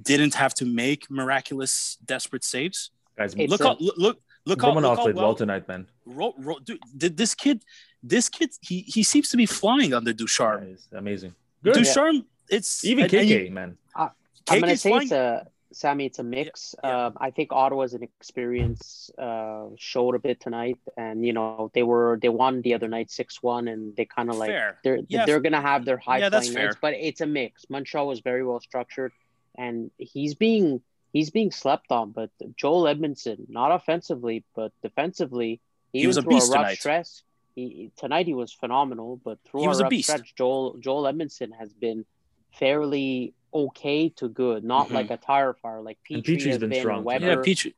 didn't 0.00 0.34
have 0.34 0.54
to 0.54 0.64
make 0.64 1.10
miraculous 1.10 1.98
desperate 2.04 2.44
saves? 2.44 2.90
Guys, 3.16 3.34
It's 3.36 3.50
look 3.50 3.60
a- 3.60 3.64
how 3.64 3.76
look 3.80 3.96
look 3.98 4.18
look 4.46 4.62
how, 4.62 4.70
Romanov 4.72 4.82
look 4.82 4.96
how 4.98 5.02
played 5.04 5.14
well 5.16 5.24
well 5.26 5.34
tonight, 5.34 5.68
man. 5.68 5.86
Ro, 6.06 6.34
Ro, 6.38 6.58
dude, 6.60 6.80
did 6.96 7.16
this 7.16 7.34
kid 7.34 7.62
this 8.02 8.28
kid 8.28 8.50
he 8.62 8.80
he 8.82 9.02
seems 9.02 9.28
to 9.30 9.36
be 9.36 9.46
flying 9.46 9.92
under 9.92 10.12
Ducharme. 10.12 10.70
Nice. 10.70 10.88
Amazing. 10.92 11.34
Good. 11.62 11.74
Ducharme, 11.74 12.24
it's 12.50 12.84
Even 12.84 13.04
and- 13.04 13.14
and 13.14 13.28
KK, 13.28 13.44
you- 13.46 13.50
man. 13.52 13.76
I'm 14.48 14.60
gonna 14.60 14.76
say 14.76 14.90
flying. 14.90 15.02
it's 15.04 15.12
a 15.12 15.46
Sammy. 15.72 16.06
It's 16.06 16.18
a 16.18 16.24
mix. 16.24 16.74
yeah. 16.82 17.06
Um, 17.06 17.12
I 17.20 17.30
think 17.30 17.52
Ottawa's 17.52 17.94
an 17.94 18.02
experience 18.02 19.10
uh, 19.16 19.66
showed 19.78 20.14
a 20.16 20.18
bit 20.18 20.40
tonight, 20.40 20.78
and 20.96 21.24
you 21.24 21.32
know 21.32 21.70
they 21.74 21.84
were 21.84 22.18
they 22.20 22.28
won 22.28 22.62
the 22.62 22.74
other 22.74 22.88
night 22.88 23.10
six 23.10 23.40
one, 23.42 23.68
and 23.68 23.94
they 23.96 24.06
kind 24.06 24.28
of 24.30 24.36
like 24.36 24.50
fair. 24.50 24.78
they're 24.82 24.98
Yeah, 25.08 25.26
they're 25.26 25.40
gonna 25.40 25.60
have 25.60 25.84
their 25.84 25.98
high 25.98 26.18
yeah, 26.18 26.28
that's 26.30 26.46
nights, 26.48 26.56
fair. 26.56 26.72
but 26.80 26.94
it's 26.94 27.20
a 27.20 27.26
mix. 27.26 27.66
Montreal 27.70 28.06
was 28.08 28.20
very 28.20 28.44
well 28.44 28.58
structured, 28.60 29.12
and 29.56 29.90
he's 29.98 30.34
being 30.34 30.80
he's 31.12 31.30
being 31.30 31.52
slept 31.52 31.92
on. 31.92 32.10
But 32.10 32.30
Joel 32.56 32.84
Edmundson, 32.92 33.48
not 33.48 33.70
offensively, 33.70 34.42
but 34.56 34.72
defensively, 34.82 35.60
He 35.92 36.00
even 36.00 36.08
was 36.08 36.16
a 36.16 36.22
through 36.22 36.30
beast 36.30 36.48
a 36.48 36.54
rough 36.54 36.62
tonight. 36.62 36.78
stretch. 36.78 37.08
He, 37.54 37.90
tonight 37.96 38.26
he 38.26 38.34
was 38.34 38.52
phenomenal, 38.52 39.20
but 39.22 39.38
through 39.44 39.60
He 39.60 39.66
a 39.66 39.68
was 39.68 39.80
a 39.80 39.84
rough 39.84 39.90
beast. 39.90 40.08
stretch, 40.08 40.34
Joel 40.34 40.78
Joel 40.78 41.04
Edmundson 41.04 41.50
has 41.58 41.72
been 41.72 42.04
fairly 42.52 43.34
okay 43.52 44.08
to 44.10 44.28
good, 44.28 44.64
not 44.64 44.88
Mhm. 44.88 44.92
like 44.92 45.10
a 45.10 45.16
tire 45.16 45.54
fire 45.54 45.80
like 45.80 45.98
And 46.10 46.22
Petry 46.22 46.36
Petry's 46.36 46.44
has 46.46 46.58
been 46.58 46.70
been, 46.70 46.80
strong 46.80 47.04
Weber. 47.04 47.26
Yeah, 47.26 47.34
Petry, 47.36 47.74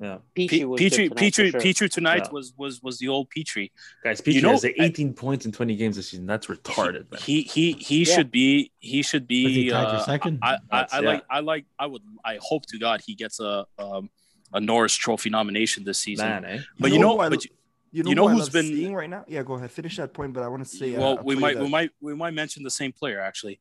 Yeah. 0.00 0.18
Petry 0.36 0.48
Pe- 0.50 0.64
was 0.64 0.80
Petry, 0.80 0.90
tonight, 1.08 1.16
Petry, 1.16 1.50
sure. 1.50 1.60
Petry 1.60 1.90
tonight 1.90 2.22
Yeah. 2.26 2.30
was 2.32 2.52
was 2.58 2.82
was 2.82 2.98
the 2.98 3.08
old 3.08 3.28
Petry. 3.30 3.70
Guys, 4.02 4.20
Petry 4.20 4.42
know, 4.42 4.50
has 4.50 4.64
I- 4.64 4.74
18 4.78 5.14
points 5.14 5.46
in 5.46 5.52
20 5.52 5.76
games 5.76 5.96
this 5.96 6.08
season. 6.10 6.26
That's 6.26 6.46
retarded, 6.48 7.10
man. 7.10 7.20
He 7.22 7.42
he 7.42 7.72
he 7.72 8.04
Yeah. 8.04 8.14
should 8.16 8.30
be 8.30 8.70
he 8.80 9.02
should 9.02 9.22
Was 9.22 9.28
he 9.30 9.64
be. 9.64 9.70
tied 9.70 9.86
Uh, 9.86 10.04
second? 10.04 10.38
I, 10.42 10.58
I, 10.70 10.80
I 10.92 11.00
yeah. 11.00 11.08
like 11.08 11.24
I 11.30 11.40
like 11.40 11.64
I 11.78 11.86
would 11.86 12.02
I 12.24 12.38
hope 12.42 12.66
to 12.66 12.78
God 12.78 13.00
he 13.06 13.14
gets 13.14 13.40
a 13.40 13.66
um 13.78 14.10
a 14.52 14.60
Norris 14.60 14.94
Trophy 14.94 15.30
nomination 15.30 15.84
this 15.84 15.98
season. 15.98 16.28
Man, 16.28 16.44
eh? 16.44 16.58
But 16.78 16.92
you 16.92 16.98
know 16.98 17.16
know, 17.16 17.22
who 17.22 17.30
but 17.30 17.44
you- 17.44 17.50
You 17.96 18.02
know, 18.02 18.08
You 18.10 18.14
know 18.16 18.26
who 18.26 18.34
I 18.34 18.38
who's 18.40 18.48
been- 18.48 18.66
seeing 18.66 18.92
right 18.92 19.08
now? 19.08 19.24
Yeah, 19.28 19.44
go 19.44 19.54
ahead. 19.54 19.70
Finish 19.70 19.98
that 19.98 20.12
point, 20.12 20.32
but 20.32 20.42
I 20.42 20.48
want 20.48 20.64
to 20.64 20.68
say. 20.68 20.96
uh, 20.96 21.00
well, 21.00 21.18
a 21.18 21.22
we 21.22 21.36
might 21.36 21.54
that- 21.54 21.62
we 21.62 21.68
might 21.68 21.90
we 22.00 22.12
might 22.12 22.34
mention 22.34 22.64
the 22.64 22.70
same 22.70 22.90
player 22.90 23.20
actually. 23.20 23.60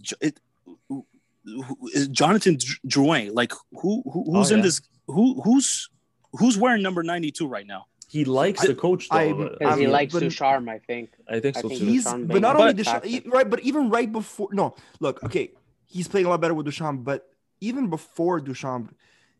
Jo- 0.00 0.16
It, 0.20 0.40
who- 0.88 1.04
who- 1.44 1.88
is 1.94 2.08
Jonathan 2.08 2.56
Dr- 2.56 2.80
Drouin, 2.86 3.34
like 3.34 3.52
who, 3.72 4.02
who 4.04 4.24
who's 4.32 4.52
Oh, 4.52 4.54
in 4.56 4.60
this? 4.62 4.80
Who 5.06 5.40
who's 5.42 5.88
who's 6.32 6.56
wearing 6.58 6.82
number 6.82 7.02
ninety 7.02 7.30
two 7.32 7.46
right 7.48 7.66
now? 7.66 7.86
He 8.08 8.24
likes 8.24 8.66
the 8.66 8.74
coach, 8.74 9.08
though. 9.08 9.16
I'm- 9.16 9.50
Uh, 9.60 9.76
he 9.76 9.86
likes 9.86 10.12
but- 10.12 10.20
Ducharme, 10.20 10.68
I 10.68 10.78
think. 10.80 11.10
I 11.28 11.38
think 11.38 11.56
I 11.56 11.60
so 11.60 11.68
think 11.68 11.80
too. 11.80 11.86
He's 11.86 12.04
Ducharme 12.04 12.26
but 12.26 12.40
not 12.40 12.56
only 12.56 12.72
But- 12.72 12.76
Ducharme, 12.84 13.02
e- 13.06 13.22
right, 13.26 13.48
but 13.48 13.60
even 13.60 13.88
right 13.90 14.10
before. 14.10 14.48
No, 14.52 14.74
look, 15.00 15.22
okay, 15.24 15.52
he's 15.86 16.08
playing 16.08 16.26
a 16.26 16.28
lot 16.28 16.40
better 16.40 16.54
with 16.54 16.66
Ducharme, 16.66 17.02
but 17.04 17.28
even 17.60 17.88
before 17.88 18.40
Ducharme, 18.40 18.90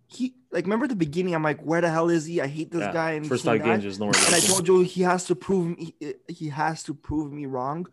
he 0.06 0.34
like 0.52 0.64
remember 0.64 0.84
at 0.84 0.90
the 0.90 0.96
beginning. 0.96 1.34
I'm 1.34 1.42
like, 1.42 1.60
where 1.62 1.80
the 1.80 1.90
hell 1.90 2.08
is 2.10 2.26
he? 2.26 2.40
I 2.40 2.46
hate 2.48 2.70
this 2.72 2.80
Yeah. 2.80 2.92
guy. 2.92 3.10
And 3.12 3.26
First 3.26 3.44
this 3.44 3.50
five 3.52 3.62
games 3.64 3.82
that. 3.82 3.88
is 3.88 3.98
nowhere. 4.00 4.14
And 4.26 4.34
I 4.34 4.40
told 4.40 4.66
you 4.68 4.80
he 4.82 5.02
has 5.02 5.24
to 5.26 5.34
prove 5.36 5.66
me. 5.78 5.94
He 6.28 6.48
has 6.48 6.82
to 6.84 6.94
prove 6.94 7.32
me 7.32 7.46
wrong. 7.46 7.86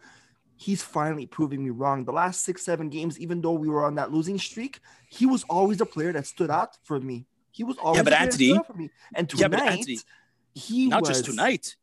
He's 0.60 0.82
finally 0.82 1.28
proving 1.28 1.64
me 1.64 1.70
wrong. 1.70 2.04
The 2.04 2.12
last 2.12 2.44
six, 2.44 2.64
seven 2.66 2.90
games, 2.90 3.20
even 3.20 3.42
though 3.42 3.54
we 3.54 3.70
were 3.70 3.86
on 3.86 3.96
that 3.96 4.12
losing 4.12 4.40
streak, 4.40 4.80
he 5.10 5.26
was 5.28 5.44
always 5.44 5.80
a 5.82 5.86
player 5.86 6.12
that 6.14 6.26
stood 6.26 6.50
out 6.50 6.78
for 6.84 7.00
me. 7.00 7.26
He 7.52 7.64
was 7.64 7.78
always 7.78 8.02
but 8.04 8.10
that 8.10 8.34
stood 8.34 8.42
Anthony- 8.50 8.58
out 8.58 8.68
for 8.68 8.74
me. 8.74 8.90
And 9.14 9.32
Yeah, 9.34 9.48
tonight, 9.48 9.60
but 9.60 9.68
Anthony, 9.70 10.00
he 10.56 10.88
Not 10.88 11.02
was 11.02 11.10
just 11.10 11.26
tonight, 11.26 11.76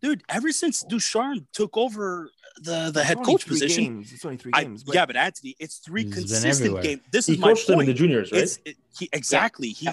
dude. 0.00 0.22
Ever 0.28 0.52
since 0.52 0.82
Ducharme 0.82 1.46
took 1.52 1.76
over 1.76 2.30
the 2.62 2.90
the 2.92 3.00
it's 3.00 3.08
head 3.08 3.16
only 3.18 3.32
coach 3.32 3.44
three 3.44 3.54
position, 3.54 3.84
Games. 3.84 4.12
It's 4.12 4.24
only 4.24 4.36
three 4.36 4.52
I, 4.54 4.64
games. 4.64 4.84
but- 4.84 4.94
yeah, 4.94 5.06
but 5.06 5.16
Anthony, 5.16 5.56
it's 5.58 5.78
three 5.78 6.04
consistent 6.04 6.54
everywhere. 6.54 6.82
games. 6.82 7.00
This 7.10 7.26
He 7.26 7.32
is 7.34 7.38
my 7.38 7.48
coached 7.48 7.66
them 7.66 7.74
in 7.74 7.78
point. 7.78 7.86
the 7.88 7.94
juniors, 7.94 8.30
right? 8.32 8.42
It's 8.42 8.58
it, 8.64 8.76
he 8.98 9.08
exactly 9.12 9.68
he 9.70 9.88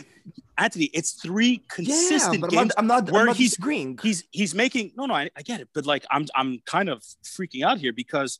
Anthony. 0.58 0.86
It's 0.94 1.14
three 1.14 1.54
yeah, 1.54 1.76
consistent 1.76 2.42
but 2.42 2.52
I'm 2.54 2.58
games 2.58 2.68
not, 2.70 2.80
I'm 2.80 2.88
not, 2.88 3.12
where 3.12 3.22
I'm 3.22 3.28
not 3.28 3.36
he's- 3.38 3.56
green. 3.58 3.98
he's 4.02 4.24
he's 4.32 4.54
making 4.54 4.92
no 4.96 5.06
no 5.08 5.14
I, 5.16 5.30
I 5.36 5.42
get 5.42 5.60
it 5.60 5.70
but 5.74 5.86
like 5.88 6.06
i'm 6.12 6.26
i'm 6.36 6.60
kind 6.66 6.88
of 6.90 7.02
freaking 7.24 7.64
out 7.66 7.80
here 7.80 7.94
because 7.94 8.40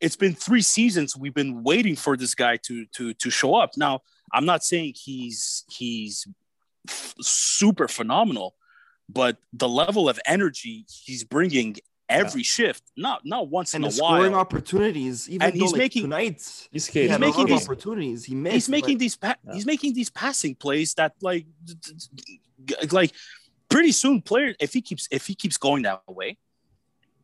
it's 0.00 0.16
been 0.16 0.34
three 0.34 0.60
seasons 0.60 1.16
we've 1.16 1.32
been 1.32 1.62
waiting 1.62 1.96
for 1.96 2.14
this 2.16 2.34
guy 2.34 2.58
to 2.64 2.84
to 2.96 3.14
to 3.14 3.30
show 3.30 3.54
up 3.54 3.70
now 3.78 4.02
i'm 4.34 4.44
not 4.44 4.62
saying 4.64 4.92
he's 5.02 5.64
he's 5.70 6.26
f- 6.88 7.14
super 7.22 7.88
phenomenal 7.88 8.54
but 9.08 9.38
the 9.54 9.68
level 9.68 10.08
of 10.10 10.20
energy 10.26 10.84
he's 11.04 11.24
bringing 11.24 11.76
every 12.08 12.42
shift 12.42 12.82
not 12.96 13.24
not 13.24 13.48
once 13.48 13.74
and 13.74 13.84
in 13.84 13.88
the 13.88 13.94
a 13.94 13.96
scoring 13.96 14.32
while 14.32 14.40
opportunities, 14.40 15.28
even 15.28 15.42
And 15.50 15.54
though 15.54 15.64
he's 15.64 15.72
like, 15.72 15.78
making- 15.78 16.02
tonight 16.02 16.34
He's 16.34 16.68
he 16.70 16.78
skating. 16.78 17.20
making 17.20 17.24
a 17.34 17.36
lot 17.38 17.40
of 17.42 17.48
these- 17.48 17.64
opportunities. 17.66 18.24
He 18.24 18.34
missed. 18.34 18.54
he's 18.54 18.68
making 18.68 18.94
but 18.96 19.00
these 19.00 19.16
pa- 19.16 19.34
Yeah. 19.46 19.54
he's 19.54 19.66
making 19.66 19.94
these 19.94 20.10
passing 20.10 20.54
plays 20.54 20.94
that 20.94 21.14
like 21.20 21.46
like 22.90 23.12
pretty 23.68 23.92
soon 23.92 24.22
player 24.22 24.54
if 24.60 24.72
he 24.72 24.80
keeps 24.80 25.08
if 25.10 25.26
he 25.26 25.34
keeps 25.34 25.56
going 25.56 25.82
that 25.82 26.02
way 26.08 26.38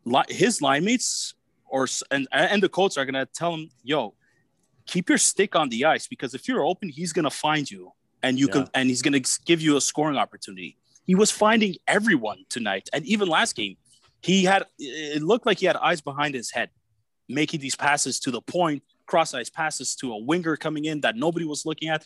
li- 0.04 0.22
his 0.28 0.60
line 0.60 0.84
mates 0.84 1.34
or 1.66 1.86
and 2.10 2.26
and 2.32 2.62
the 2.62 2.68
coach 2.68 2.96
are 2.98 3.04
gonna 3.04 3.26
tell 3.26 3.54
him 3.54 3.70
yo 3.82 4.14
keep 4.86 5.08
your 5.08 5.18
stick 5.18 5.54
on 5.54 5.68
the 5.68 5.84
ice 5.84 6.06
because 6.06 6.34
if 6.34 6.48
you're 6.48 6.64
open 6.64 6.88
he's 6.88 7.12
gonna 7.12 7.30
find 7.30 7.70
you 7.70 7.92
and 8.22 8.38
you 8.38 8.48
can 8.48 8.68
and 8.74 8.88
he's 8.88 9.02
gonna 9.02 9.20
give 9.46 9.60
you 9.60 9.76
a 9.76 9.80
scoring 9.80 10.16
opportunity 10.16 10.76
he 11.04 11.14
was 11.14 11.30
finding 11.30 11.74
everyone 11.88 12.44
tonight 12.48 12.88
and 12.92 13.04
even 13.06 13.28
last 13.28 13.54
game 13.56 13.76
he 14.22 14.44
had 14.44 14.64
it 14.78 15.22
looked 15.22 15.46
like 15.46 15.58
he 15.58 15.66
had 15.66 15.76
eyes 15.76 16.00
behind 16.00 16.34
his 16.34 16.50
head 16.50 16.70
making 17.28 17.60
these 17.60 17.76
passes 17.76 18.20
to 18.20 18.30
the 18.30 18.40
point 18.40 18.82
cross 19.06 19.34
eyes 19.34 19.50
passes 19.50 19.94
to 19.96 20.12
a 20.12 20.18
winger 20.18 20.56
coming 20.56 20.84
in 20.84 21.00
that 21.00 21.16
nobody 21.16 21.44
was 21.44 21.64
looking 21.66 21.88
at 21.88 22.04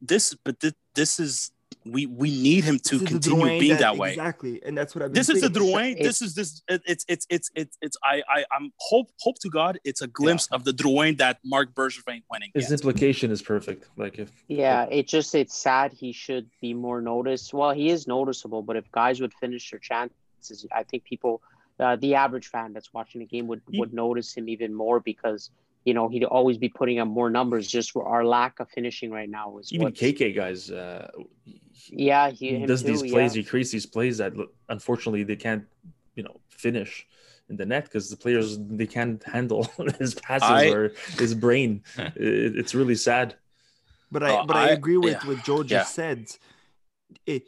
this 0.00 0.34
but 0.44 0.58
thi- 0.60 0.72
this 0.94 1.20
is 1.20 1.50
we 1.86 2.04
we 2.06 2.30
need 2.30 2.62
him 2.64 2.78
to 2.78 2.98
this 2.98 3.02
is 3.10 3.20
the 3.20 3.30
continue 3.30 3.58
being 3.58 3.76
that, 3.78 3.96
way 3.96 4.10
Exactly, 4.10 4.60
and 4.66 4.76
that's 4.76 4.94
what 4.94 5.02
I've 5.02 5.12
been 5.12 5.14
this 5.14 5.30
is 5.30 5.40
the 5.40 5.48
saying. 5.60 5.96
Drouin. 5.96 6.02
This 6.02 6.20
is 6.20 6.34
this. 6.34 6.60
It, 6.68 6.82
it's 6.84 7.04
it's 7.08 7.26
it's 7.30 7.50
it's 7.54 7.78
it's. 7.80 7.96
I 8.04 8.22
I 8.28 8.44
I'm 8.52 8.70
hope 8.78 9.08
hope 9.20 9.38
to 9.40 9.48
God 9.48 9.78
it's 9.82 10.02
a 10.02 10.06
glimpse 10.06 10.46
of 10.48 10.64
the 10.64 10.72
Drouin 10.72 11.16
that 11.18 11.38
Marc 11.42 11.72
Bergevin 11.74 12.22
went 12.30 12.44
and 12.44 12.50
His 12.54 12.68
gets. 12.68 12.82
implication 12.82 13.30
is 13.30 13.40
perfect. 13.40 13.88
Like 13.96 14.18
if 14.18 14.30
Yeah, 14.48 14.84
it 14.90 15.08
just 15.08 15.34
it's 15.34 15.56
sad 15.56 15.92
he 15.94 16.12
should 16.12 16.50
be 16.60 16.74
more 16.74 17.00
noticed. 17.00 17.54
Well, 17.54 17.70
he 17.70 17.88
is 17.88 18.06
noticeable, 18.06 18.62
but 18.62 18.76
if 18.76 18.90
guys 18.92 19.20
would 19.22 19.32
finish 19.34 19.70
their 19.70 19.80
chances, 19.80 20.16
I 20.80 20.82
think 20.88 21.04
people, 21.04 21.34
uh, 21.78 21.96
the 22.04 22.12
average 22.24 22.48
fan 22.54 22.68
that's 22.74 22.90
watching 22.98 23.18
the 23.24 23.26
game 23.34 23.46
would 23.50 23.62
He- 23.70 23.78
would 23.80 23.92
notice 24.04 24.28
him 24.38 24.46
even 24.54 24.70
more 24.84 24.98
because 25.12 25.42
you 25.88 25.94
know 25.96 26.06
he'd 26.12 26.24
always 26.38 26.58
be 26.66 26.68
putting 26.80 26.98
up 27.02 27.08
more 27.08 27.30
numbers. 27.38 27.64
Just 27.76 27.88
for 27.94 28.02
our 28.12 28.22
lack 28.38 28.52
of 28.62 28.66
finishing 28.78 29.10
right 29.18 29.30
now 29.40 29.46
is 29.58 29.66
even 29.72 29.92
KK 30.00 30.22
guys, 30.42 30.60
uh, 30.70 31.10
Yeah, 32.08 32.30
he, 32.38 32.46
he 32.60 32.66
does 32.66 32.82
too, 32.82 32.88
these 32.90 33.02
plays, 33.12 33.30
yeah. 33.34 33.42
he 33.42 33.44
creates 33.50 33.70
these 33.76 33.86
plays 33.96 34.14
that 34.22 34.32
unfortunately 34.68 35.22
they 35.30 35.36
can't, 35.46 35.64
you 36.16 36.22
know, 36.26 36.36
finish 36.64 37.06
in 37.48 37.56
the 37.56 37.66
net 37.72 37.84
because 37.84 38.04
the 38.14 38.16
players 38.24 38.58
they 38.80 38.86
can't 38.86 39.20
handle 39.36 39.62
his 39.98 40.12
passes 40.14 40.48
I- 40.64 40.68
or 40.74 40.82
his 41.22 41.32
brain. 41.34 41.70
It- 42.16 42.54
it's 42.60 42.74
really 42.80 42.98
sad. 43.10 43.28
But 44.12 44.22
I 44.28 44.30
Uh, 44.34 44.44
but 44.50 44.56
I, 44.56 44.64
I- 44.68 44.72
agree 44.80 44.98
with 45.06 45.16
yeah, 45.18 45.26
what 45.28 45.38
Joe 45.46 45.62
just 45.62 45.72
yeah. 45.72 45.84
said. 46.00 46.18
It, 47.26 47.42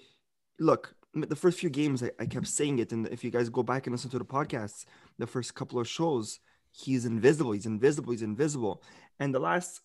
look, 0.59 0.83
m- 0.89 0.97
the 1.15 1.37
first 1.37 1.59
few 1.59 1.71
games 1.71 2.03
I, 2.03 2.11
I 2.19 2.27
kept 2.27 2.47
saying 2.49 2.79
it, 2.79 2.93
and 2.93 3.07
if 3.09 3.23
you 3.25 3.31
guys 3.31 3.49
go 3.51 3.63
back 3.63 3.87
and 3.87 3.95
listen 3.95 4.11
to 4.11 4.19
the 4.19 4.25
podcasts, 4.25 4.85
the 5.19 5.27
first 5.27 5.55
couple 5.55 5.79
of 5.79 5.87
shows, 5.89 6.41
he's 6.71 7.05
invisible. 7.05 7.53
He's 7.53 7.67
invisible. 7.67 8.13
He's 8.13 8.23
invisible. 8.23 8.83
And 9.21 9.35
the 9.35 9.39
last, 9.39 9.81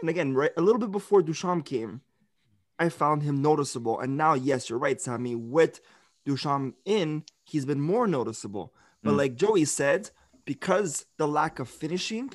and 0.00 0.08
again, 0.10 0.34
right 0.34 0.52
a 0.56 0.62
little 0.62 0.78
bit 0.80 0.90
before 0.90 1.22
Ducharme 1.22 1.62
came, 1.62 2.00
I 2.78 2.88
found 2.88 3.22
him 3.22 3.40
noticeable. 3.42 4.00
And 4.00 4.16
now, 4.16 4.34
yes, 4.34 4.68
you're 4.70 4.78
right, 4.78 5.00
Sammy. 5.00 5.34
With 5.34 5.80
Ducharme 6.24 6.74
in, 6.84 7.24
he's 7.44 7.64
been 7.64 7.80
more 7.80 8.06
noticeable. 8.06 8.74
But 9.02 9.14
Mm. 9.14 9.18
like 9.18 9.36
Joey 9.36 9.64
said, 9.64 10.10
because 10.44 11.06
the 11.16 11.28
lack 11.28 11.58
of 11.58 11.68
finishing, 11.68 12.32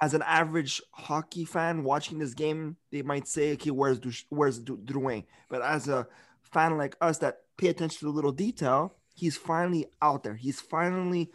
as 0.00 0.14
an 0.14 0.22
average 0.22 0.82
hockey 0.92 1.44
fan 1.44 1.84
watching 1.84 2.18
this 2.18 2.34
game, 2.34 2.76
they 2.90 3.02
might 3.02 3.28
say, 3.28 3.52
"Okay, 3.52 3.70
where's 3.70 3.98
Du- 4.00 4.26
where's 4.30 4.58
Du- 4.58 4.76
Drouin?" 4.78 5.24
But 5.48 5.62
as 5.62 5.86
a 5.88 6.08
fan 6.52 6.76
like 6.78 6.96
us 7.00 7.18
that 7.18 7.38
pay 7.58 7.68
attention 7.68 7.98
to 8.00 8.04
the 8.06 8.10
little 8.10 8.32
detail, 8.32 8.94
he's 9.14 9.36
finally 9.36 9.86
out 10.00 10.22
there. 10.22 10.34
He's 10.34 10.60
finally 10.60 11.30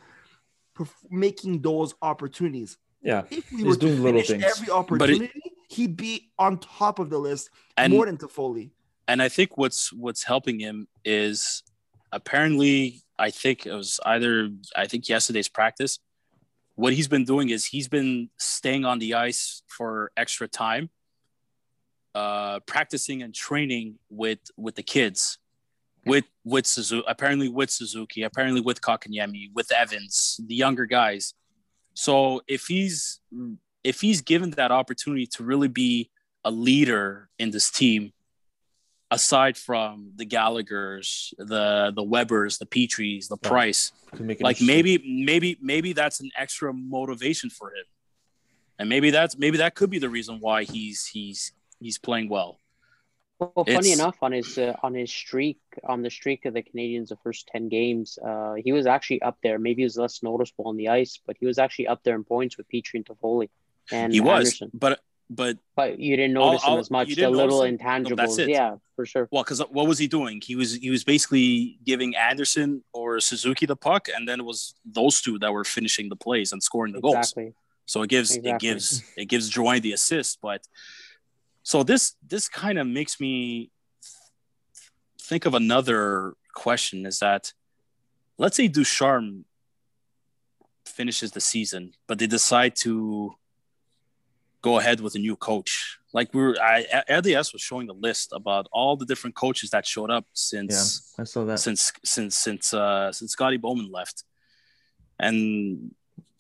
perf- 0.78 0.90
making 1.10 1.62
those 1.62 1.94
opportunities. 2.02 2.78
Yeah, 3.02 3.24
If 3.30 3.52
we 3.52 3.58
He's 3.58 3.66
were 3.66 3.74
to 3.74 3.80
doing 3.80 4.04
little 4.04 4.22
things. 4.22 4.44
every 4.44 4.70
opportunity, 4.72 5.32
he'd 5.70 5.96
be 5.96 6.32
on 6.40 6.58
top 6.60 7.00
of 7.00 7.10
the 7.10 7.18
list 7.20 7.50
And 7.78 7.94
more 7.94 8.06
than 8.06 8.18
Toffoli. 8.18 8.72
and 9.08 9.22
I 9.22 9.30
think 9.30 9.56
what's 9.58 9.94
what's 9.94 10.24
helping 10.24 10.60
him 10.60 10.88
is 11.06 11.64
apparently 12.12 13.02
I 13.20 13.30
think 13.32 13.66
it 13.66 13.74
was 13.74 14.00
either 14.06 14.50
I 14.76 14.88
think 14.88 15.08
yesterday's 15.10 15.48
practice. 15.48 16.00
What 16.76 16.94
he's 16.94 17.08
been 17.08 17.24
doing 17.26 17.50
is 17.50 17.66
he's 17.66 17.88
been 17.88 18.30
staying 18.38 18.86
on 18.86 19.00
the 19.00 19.14
ice 19.16 19.64
for 19.68 20.12
extra 20.16 20.48
time, 20.48 20.90
uh, 22.18 22.60
practicing 22.62 23.22
and 23.22 23.34
training 23.34 24.00
with 24.10 24.40
with 24.58 24.76
the 24.76 24.84
kids, 24.96 25.38
with 26.06 26.26
with 26.44 26.66
Suzuki, 26.66 27.06
apparently 27.08 27.50
with 27.50 27.70
Suzuki, 27.70 28.24
apparently 28.24 28.62
with 28.62 28.82
Kotkaniemi, 28.82 29.54
with 29.54 29.72
Evans, 29.72 30.40
the 30.48 30.56
younger 30.56 30.86
guys. 30.86 31.36
So 31.94 32.42
if 32.48 32.66
he's 32.66 33.20
if 33.84 34.02
he's 34.02 34.22
given 34.22 34.50
that 34.52 34.72
opportunity 34.72 35.28
to 35.36 35.44
really 35.44 35.68
be 35.68 36.10
a 36.44 36.50
leader 36.50 37.30
in 37.38 37.52
this 37.52 37.70
team, 37.70 38.14
aside 39.12 39.56
from 39.56 40.12
the 40.16 40.26
Gallagher's, 40.26 41.36
the 41.38 41.92
the 41.96 42.04
Webers, 42.04 42.58
the 42.58 42.66
Petrys, 42.66 43.28
the. 43.28 43.38
Price, 43.38 43.92
make 44.20 44.42
like 44.42 44.60
maybe 44.60 44.94
maybe 45.06 45.58
maybe 45.62 45.94
that's 45.94 46.20
an 46.20 46.32
extra 46.36 46.74
motivation 46.74 47.52
for 47.52 47.68
him, 47.70 47.86
and 48.80 48.90
maybe 48.90 49.12
that's 49.12 49.38
maybe 49.38 49.58
that 49.58 49.76
could 49.76 49.92
be 49.92 50.00
the 50.00 50.10
reason 50.10 50.40
why 50.40 50.64
he's 50.64 51.06
he's 51.06 51.52
he's 51.80 51.98
playing 51.98 52.30
well. 52.30 52.60
Well, 53.40 53.52
funny 53.66 53.72
It's- 53.92 54.00
enough, 54.00 54.18
on 54.22 54.32
his 54.32 54.58
uh, 54.58 54.74
on 54.82 54.96
his 54.96 55.12
streak, 55.12 55.60
on 55.84 56.02
the 56.02 56.10
streak 56.10 56.46
of 56.46 56.56
the 56.56 56.64
Canadians, 56.64 57.10
the 57.10 57.18
first 57.18 57.48
ten 57.48 57.70
games, 57.70 58.18
uh, 58.26 58.56
he 58.56 58.72
was 58.72 58.88
actually 58.88 59.22
up 59.22 59.38
there. 59.44 59.60
Maybe 59.60 59.82
he 59.82 59.86
was 59.86 59.98
less 59.98 60.24
noticeable 60.24 60.68
on 60.68 60.76
the 60.76 60.90
ice, 60.90 61.20
but 61.26 61.38
he 61.40 61.46
was 61.46 61.60
actually 61.60 61.88
up 61.88 62.02
there 62.04 62.16
in 62.16 62.24
points 62.24 62.58
with 62.58 62.68
Petry 62.68 62.96
and 62.96 63.06
Toffoli 63.06 63.50
and 63.92 64.14
he 64.14 64.20
was, 64.22 64.38
Anderson. 64.38 64.72
but 64.74 65.00
but 65.30 65.58
But 65.76 66.00
you 66.00 66.16
didn't 66.16 66.34
notice 66.34 66.64
him 66.64 66.80
as 66.80 66.90
much. 66.90 67.14
The 67.14 67.30
little 67.30 67.64
him? 67.64 67.78
That's 67.78 68.10
intangibles, 68.10 68.40
it. 68.40 68.50
yeah, 68.50 68.76
for 68.96 69.06
sure. 69.06 69.28
well, 69.30 69.44
because 69.44 69.60
what 69.60 69.88
was 69.88 70.00
he 70.00 70.08
doing? 70.08 70.42
He 70.44 70.56
was 70.56 70.74
he 70.76 70.90
was 70.90 71.04
basically 71.04 71.80
giving 71.84 72.16
Anderson 72.16 72.84
or 72.94 73.20
Suzuki 73.20 73.66
the 73.66 73.76
puck, 73.76 74.08
and 74.14 74.28
then 74.28 74.40
it 74.40 74.46
was 74.46 74.74
those 74.86 75.22
two 75.22 75.38
that 75.40 75.52
were 75.52 75.66
finishing 75.66 76.10
the 76.10 76.16
plays 76.16 76.54
and 76.54 76.64
scoring 76.64 76.94
the 76.94 77.02
goals. 77.02 77.34
So 77.86 78.02
it 78.04 78.10
gives 78.10 78.36
it 78.36 78.60
gives 78.60 79.04
it 79.18 79.26
gives 79.26 79.52
Drouin 79.52 79.82
the 79.82 79.92
assist, 79.92 80.40
but 80.42 80.62
so 81.68 81.84
this 81.84 82.16
this 82.26 82.48
kind 82.48 82.80
of 82.80 82.88
makes 82.88 83.20
me 83.20 83.72
think 85.20 85.46
of 85.46 85.54
another 85.54 86.34
question: 86.56 87.06
is 87.06 87.20
that 87.20 87.52
let's 88.38 88.56
say 88.56 88.70
Ducharme 88.70 89.44
finishes 90.86 91.32
the 91.32 91.42
season, 91.42 91.92
but 92.08 92.20
they 92.20 92.26
decide 92.26 92.78
to 92.78 93.34
go 94.62 94.80
ahead 94.80 95.02
with 95.02 95.16
a 95.16 95.20
new 95.20 95.36
coach. 95.36 96.00
Like 96.14 96.34
we 96.34 96.42
were, 96.42 96.58
I, 96.58 96.86
LDS 97.10 97.52
was 97.52 97.62
showing 97.62 97.88
the 97.88 98.00
list 98.08 98.32
about 98.32 98.70
all 98.72 98.96
the 98.96 99.06
different 99.06 99.36
coaches 99.36 99.72
that 99.72 99.86
showed 99.86 100.10
up 100.10 100.24
yeah, 100.24 100.32
since 100.36 101.14
I 101.20 101.26
saw 101.26 101.44
that. 101.44 101.60
since 101.60 101.92
since 102.06 102.38
since 102.38 102.74
uh 102.74 103.12
since 103.12 103.34
Scotty 103.34 103.58
Bowman 103.58 103.92
left. 103.92 104.24
And 105.20 105.92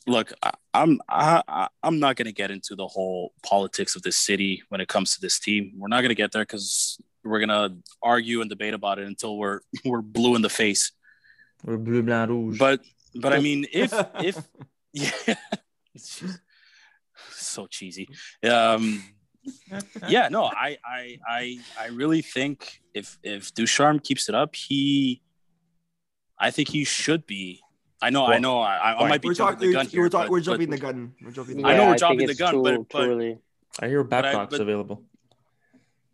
look, 0.07 0.31
I, 0.41 0.51
I'm 0.73 0.99
I, 1.07 1.43
I- 1.47 1.67
I'm 1.83 1.99
not 1.99 2.15
gonna 2.15 2.31
get 2.31 2.49
into 2.51 2.75
the 2.75 2.87
whole 2.87 3.33
politics 3.43 3.95
of 3.95 4.01
this 4.01 4.17
city 4.17 4.63
when 4.69 4.81
it 4.81 4.87
comes 4.87 5.13
to 5.15 5.21
this 5.21 5.39
team. 5.39 5.73
We're 5.77 5.89
not 5.89 6.01
gonna 6.01 6.15
get 6.15 6.31
there 6.31 6.43
because 6.43 6.99
we're 7.23 7.39
gonna 7.39 7.77
argue 8.01 8.41
and 8.41 8.49
debate 8.49 8.73
about 8.73 8.99
it 8.99 9.07
until 9.07 9.37
we're 9.37 9.59
we're 9.85 10.01
blue 10.01 10.35
in 10.35 10.41
the 10.41 10.49
face. 10.49 10.91
Or 11.65 11.77
bleu, 11.77 12.01
blanc, 12.03 12.29
rouge. 12.29 12.57
But 12.57 12.81
but 13.15 13.33
I 13.33 13.39
mean, 13.39 13.65
if 13.71 13.93
if 14.23 14.37
yeah, 14.93 15.11
it's 15.93 16.19
just 16.19 16.39
so 17.31 17.67
cheesy. 17.67 18.09
Um, 18.43 19.03
yeah, 20.07 20.27
no, 20.29 20.43
I, 20.45 20.77
I, 20.85 21.19
I, 21.27 21.59
I 21.79 21.87
really 21.87 22.21
think 22.21 22.81
if 22.93 23.17
if 23.23 23.53
Ducharme 23.53 23.99
keeps 23.99 24.27
it 24.27 24.35
up, 24.35 24.55
he, 24.55 25.21
I 26.37 26.51
think 26.51 26.69
he 26.69 26.83
should 26.83 27.25
be. 27.25 27.61
I 28.01 28.09
know, 28.11 28.25
I 28.27 28.37
know, 28.37 28.59
I, 28.59 28.93
I 29.03 29.09
might 29.09 29.21
be 29.21 29.29
We're 29.29 29.33
jumping 29.33 29.55
talking. 29.55 29.69
the 29.69 29.73
gun 29.73 29.85
We're, 29.85 29.89
here. 29.89 30.09
talking, 30.09 30.25
but- 30.27 30.31
we're 30.31 30.39
but- 30.39 30.43
jumping 30.45 30.69
the 30.69 30.77
gun. 30.77 31.13
We're 31.23 31.31
jumping. 31.31 31.57
The 31.57 31.63
gun. 31.63 31.71
I 31.71 31.77
know 31.77 31.87
we're 31.87 31.97
jumping 31.97 32.27
the 32.27 32.35
gun, 32.35 32.53
too- 32.53 32.63
but- 32.63 32.89
but- 32.89 33.07
early. 33.09 33.37
I 33.79 33.87
hear 33.87 34.03
but 34.03 34.21
Babcock's 34.23 34.51
but- 34.51 34.61
available. 34.61 35.03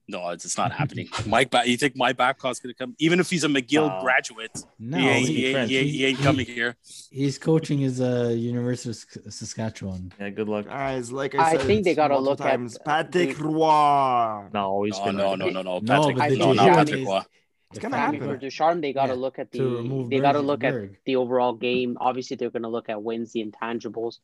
No, 0.05 0.29
it's, 0.31 0.43
it's 0.43 0.57
not 0.57 0.73
happening. 0.73 1.07
Mike, 1.25 1.49
ba- 1.49 1.63
you 1.65 1.77
think 1.77 1.95
Mike 1.95 2.17
Babcock's 2.17 2.59
gonna 2.59 2.73
come? 2.73 2.93
Even 2.99 3.21
if 3.21 3.29
he's 3.29 3.45
a 3.45 3.47
McGill 3.47 3.87
No. 3.87 4.01
graduate, 4.01 4.51
No, 4.77 4.97
he, 4.97 5.07
ain't, 5.07 5.27
he- 5.27 5.33
he, 5.35 5.45
ain't, 5.55 5.69
he, 5.69 5.77
ain't, 5.77 5.89
he 5.89 6.05
ain't 6.05 6.19
coming 6.19 6.45
here. 6.45 6.75
he's 7.09 7.37
coaching 7.37 7.79
his 7.79 8.01
uh, 8.01 8.33
University 8.35 8.89
of 9.25 9.33
Saskatchewan. 9.33 10.11
Yeah, 10.19 10.29
good 10.31 10.49
luck. 10.49 10.65
Guys, 10.65 11.09
like 11.09 11.35
I 11.35 11.43
I 11.43 11.51
said, 11.53 11.61
think 11.61 11.85
they 11.85 11.95
gotta 11.95 12.15
multiple 12.15 12.31
look 12.31 12.41
at- 12.41 12.51
times. 12.51 12.77
Patrick. 12.83 13.39
Roy. 13.39 14.43
No, 14.53 14.83
he's 14.83 14.97
No, 14.99 15.05
gonna. 15.05 15.17
no, 15.17 15.35
no, 15.35 15.49
no, 15.49 15.61
no, 15.61 15.79
No, 15.79 15.81
Patrick. 16.01 16.17
but 16.17 16.29
the 16.29 16.35
no, 16.37 16.53
not 16.53 16.75
Patrick. 16.85 17.07
Roy. 17.07 17.21
It's 17.75 17.79
gonna 17.81 17.97
happen. 17.97 18.19
For 18.21 18.37
Ducharme, 18.37 18.81
they 18.81 18.93
got 18.93 19.07
to 19.07 19.13
Yeah, 19.13 19.19
look 19.19 19.39
at 19.39 19.51
the. 19.51 19.61
remove 19.61 20.09
They 20.09 20.19
got 20.19 20.33
to 20.33 20.39
Berg- 20.39 20.45
look 20.47 20.63
at 20.63 20.71
Berg. 20.73 20.97
the 21.05 21.15
overall 21.17 21.53
game. 21.53 21.97
Obviously, 21.99 22.35
they're 22.37 22.49
going 22.49 22.63
to 22.63 22.69
look 22.69 22.89
at 22.89 23.01
wins, 23.03 23.31
the 23.33 23.43
intangibles. 23.45 24.19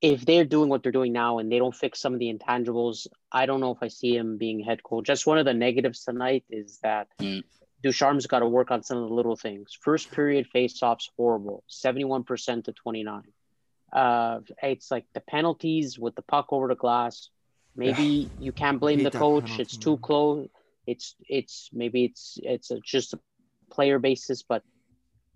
If 0.00 0.24
they're 0.24 0.44
doing 0.44 0.68
what 0.68 0.82
they're 0.82 0.92
doing 0.92 1.12
now 1.12 1.38
and 1.38 1.50
they 1.50 1.58
don't 1.58 1.74
fix 1.74 2.00
some 2.00 2.12
of 2.12 2.20
the 2.20 2.32
intangibles, 2.32 3.08
I 3.32 3.46
don't 3.46 3.60
know 3.60 3.72
if 3.72 3.78
I 3.82 3.88
see 3.88 4.16
him 4.16 4.36
being 4.38 4.60
head 4.60 4.82
coach. 4.84 5.06
Just 5.06 5.26
one 5.26 5.38
of 5.38 5.44
the 5.44 5.54
negatives 5.54 6.04
tonight 6.04 6.44
is 6.50 6.78
that 6.80 7.08
Mm. 7.18 7.42
Ducharme's 7.82 8.26
got 8.26 8.40
to 8.40 8.46
work 8.48 8.70
on 8.70 8.82
some 8.82 8.98
of 8.98 9.08
the 9.08 9.14
little 9.14 9.36
things. 9.36 9.76
First 9.80 10.10
period 10.12 10.46
face-offs 10.48 11.10
horrible, 11.16 11.64
seventy-one 11.66 12.24
percent 12.24 12.64
to 12.66 12.72
twenty-nine. 12.72 13.32
Uh, 13.92 14.40
it's 14.62 14.90
like 14.90 15.06
the 15.14 15.20
penalties 15.20 15.98
with 15.98 16.14
the 16.14 16.22
puck 16.22 16.52
over 16.52 16.68
the 16.68 16.74
glass. 16.76 17.30
Maybe 17.74 18.28
you 18.40 18.52
can't 18.52 18.78
blame 18.80 19.02
the 19.04 19.10
coach. 19.10 19.44
penalty, 19.44 19.62
It's 19.62 19.76
too 19.76 19.96
close. 19.98 20.48
It's 20.88 21.14
it's 21.28 21.68
maybe 21.72 22.04
it's 22.06 22.38
it's 22.42 22.70
a, 22.70 22.80
just 22.80 23.12
a 23.12 23.18
player 23.70 23.98
basis, 23.98 24.42
but 24.42 24.62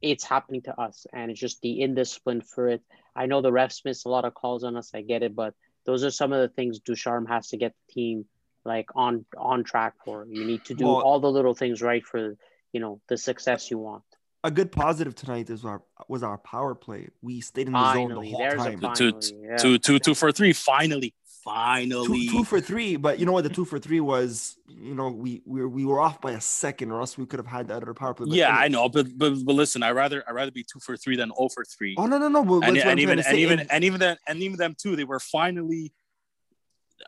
it's 0.01 0.25
happening 0.25 0.62
to 0.62 0.81
us, 0.81 1.07
and 1.12 1.31
it's 1.31 1.38
just 1.38 1.61
the 1.61 1.83
indiscipline 1.83 2.41
for 2.41 2.69
it. 2.69 2.83
I 3.15 3.27
know 3.27 3.43
the 3.43 3.51
refs 3.51 3.85
miss 3.85 4.07
a 4.07 4.09
lot 4.09 4.25
of 4.25 4.33
calls 4.33 4.65
on 4.65 4.77
us. 4.77 4.91
I 4.95 5.03
get 5.03 5.23
it, 5.23 5.37
but 5.37 5.53
those 5.85 6.05
are 6.05 6.11
some 6.11 6.33
of 6.33 6.41
the 6.41 6.49
things 6.49 6.81
Ducharme 6.81 7.27
has 7.27 7.49
to 7.49 7.59
get 7.59 7.75
the 7.87 7.93
team 7.93 8.25
like 8.65 8.88
on 8.95 9.27
on 9.37 9.62
track 9.62 9.95
for. 10.05 10.27
You 10.27 10.45
need 10.47 10.65
to 10.65 10.75
do 10.75 10.87
Well- 10.87 11.03
all 11.03 11.21
the 11.21 11.31
little 11.31 11.55
things 11.55 11.83
right 11.83 12.05
for 12.05 12.35
you 12.73 12.81
know 12.81 13.03
the 13.09 13.19
success 13.19 13.71
you 13.71 13.79
want. 13.79 14.05
A 14.45 14.51
good 14.51 14.73
positive 14.73 15.15
tonight 15.15 15.51
is 15.51 15.65
our 15.65 15.83
was 16.09 16.23
our 16.23 16.38
power 16.38 16.75
play. 16.75 17.09
We 17.21 17.43
stayed 17.43 17.67
in 17.67 17.75
the 17.75 17.93
zone 17.93 18.09
the 18.09 18.31
whole 18.31 18.49
time. 18.49 18.79
a 18.79 18.81
The 18.81 18.88
two, 18.88 19.12
finally. 19.12 19.49
Yeah. 19.49 19.57
two, 19.57 19.79
two, 19.79 19.99
two 20.01 20.15
for 20.15 20.33
three. 20.33 20.53
Finally, 20.53 21.15
two, 21.45 21.51
finally. 21.51 22.29
two 22.29 22.45
for 22.45 22.61
three, 22.61 22.97
but 22.97 23.19
you 23.19 23.27
know 23.27 23.33
what? 23.33 23.45
The 23.45 23.51
two 23.51 23.65
for 23.65 23.79
three 23.79 24.01
was, 24.01 24.57
you 24.69 24.95
know, 24.95 25.09
we 25.11 25.43
we 25.45 25.61
were, 25.61 25.69
we 25.69 25.85
were 25.85 26.01
off 26.01 26.21
by 26.21 26.33
a 26.33 26.41
second, 26.41 26.91
or 26.91 27.01
else 27.01 27.19
we 27.19 27.27
could 27.27 27.39
have 27.39 27.47
had 27.47 27.69
that 27.69 27.83
other 27.83 27.95
power 27.95 28.15
play. 28.15 28.27
But 28.27 28.35
yeah, 28.37 28.49
anyway- 28.49 28.65
I 28.65 28.69
know, 28.69 28.89
but, 28.89 29.07
but 29.17 29.35
but 29.45 29.55
listen, 29.55 29.83
I 29.83 29.91
rather 29.91 30.23
I 30.29 30.33
rather 30.33 30.51
be 30.51 30.63
two 30.65 30.79
for 30.81 30.97
three 30.97 31.17
than 31.17 31.29
zero 31.37 31.49
for 31.55 31.65
three. 31.65 31.95
Oh 31.99 32.07
no 32.07 32.19
no 32.19 32.29
no! 32.29 32.45
But 32.45 32.69
and, 32.69 32.77
and 32.79 33.01
even 33.01 33.19
and 33.19 33.39
even 33.39 33.61
And- 33.61 33.73
and 33.73 33.85
even 33.85 34.01
then 34.01 34.17
and 34.29 34.39
even 34.41 34.57
them 34.57 34.75
too, 34.81 34.97
they 34.97 35.05
were 35.05 35.21
finally 35.21 35.93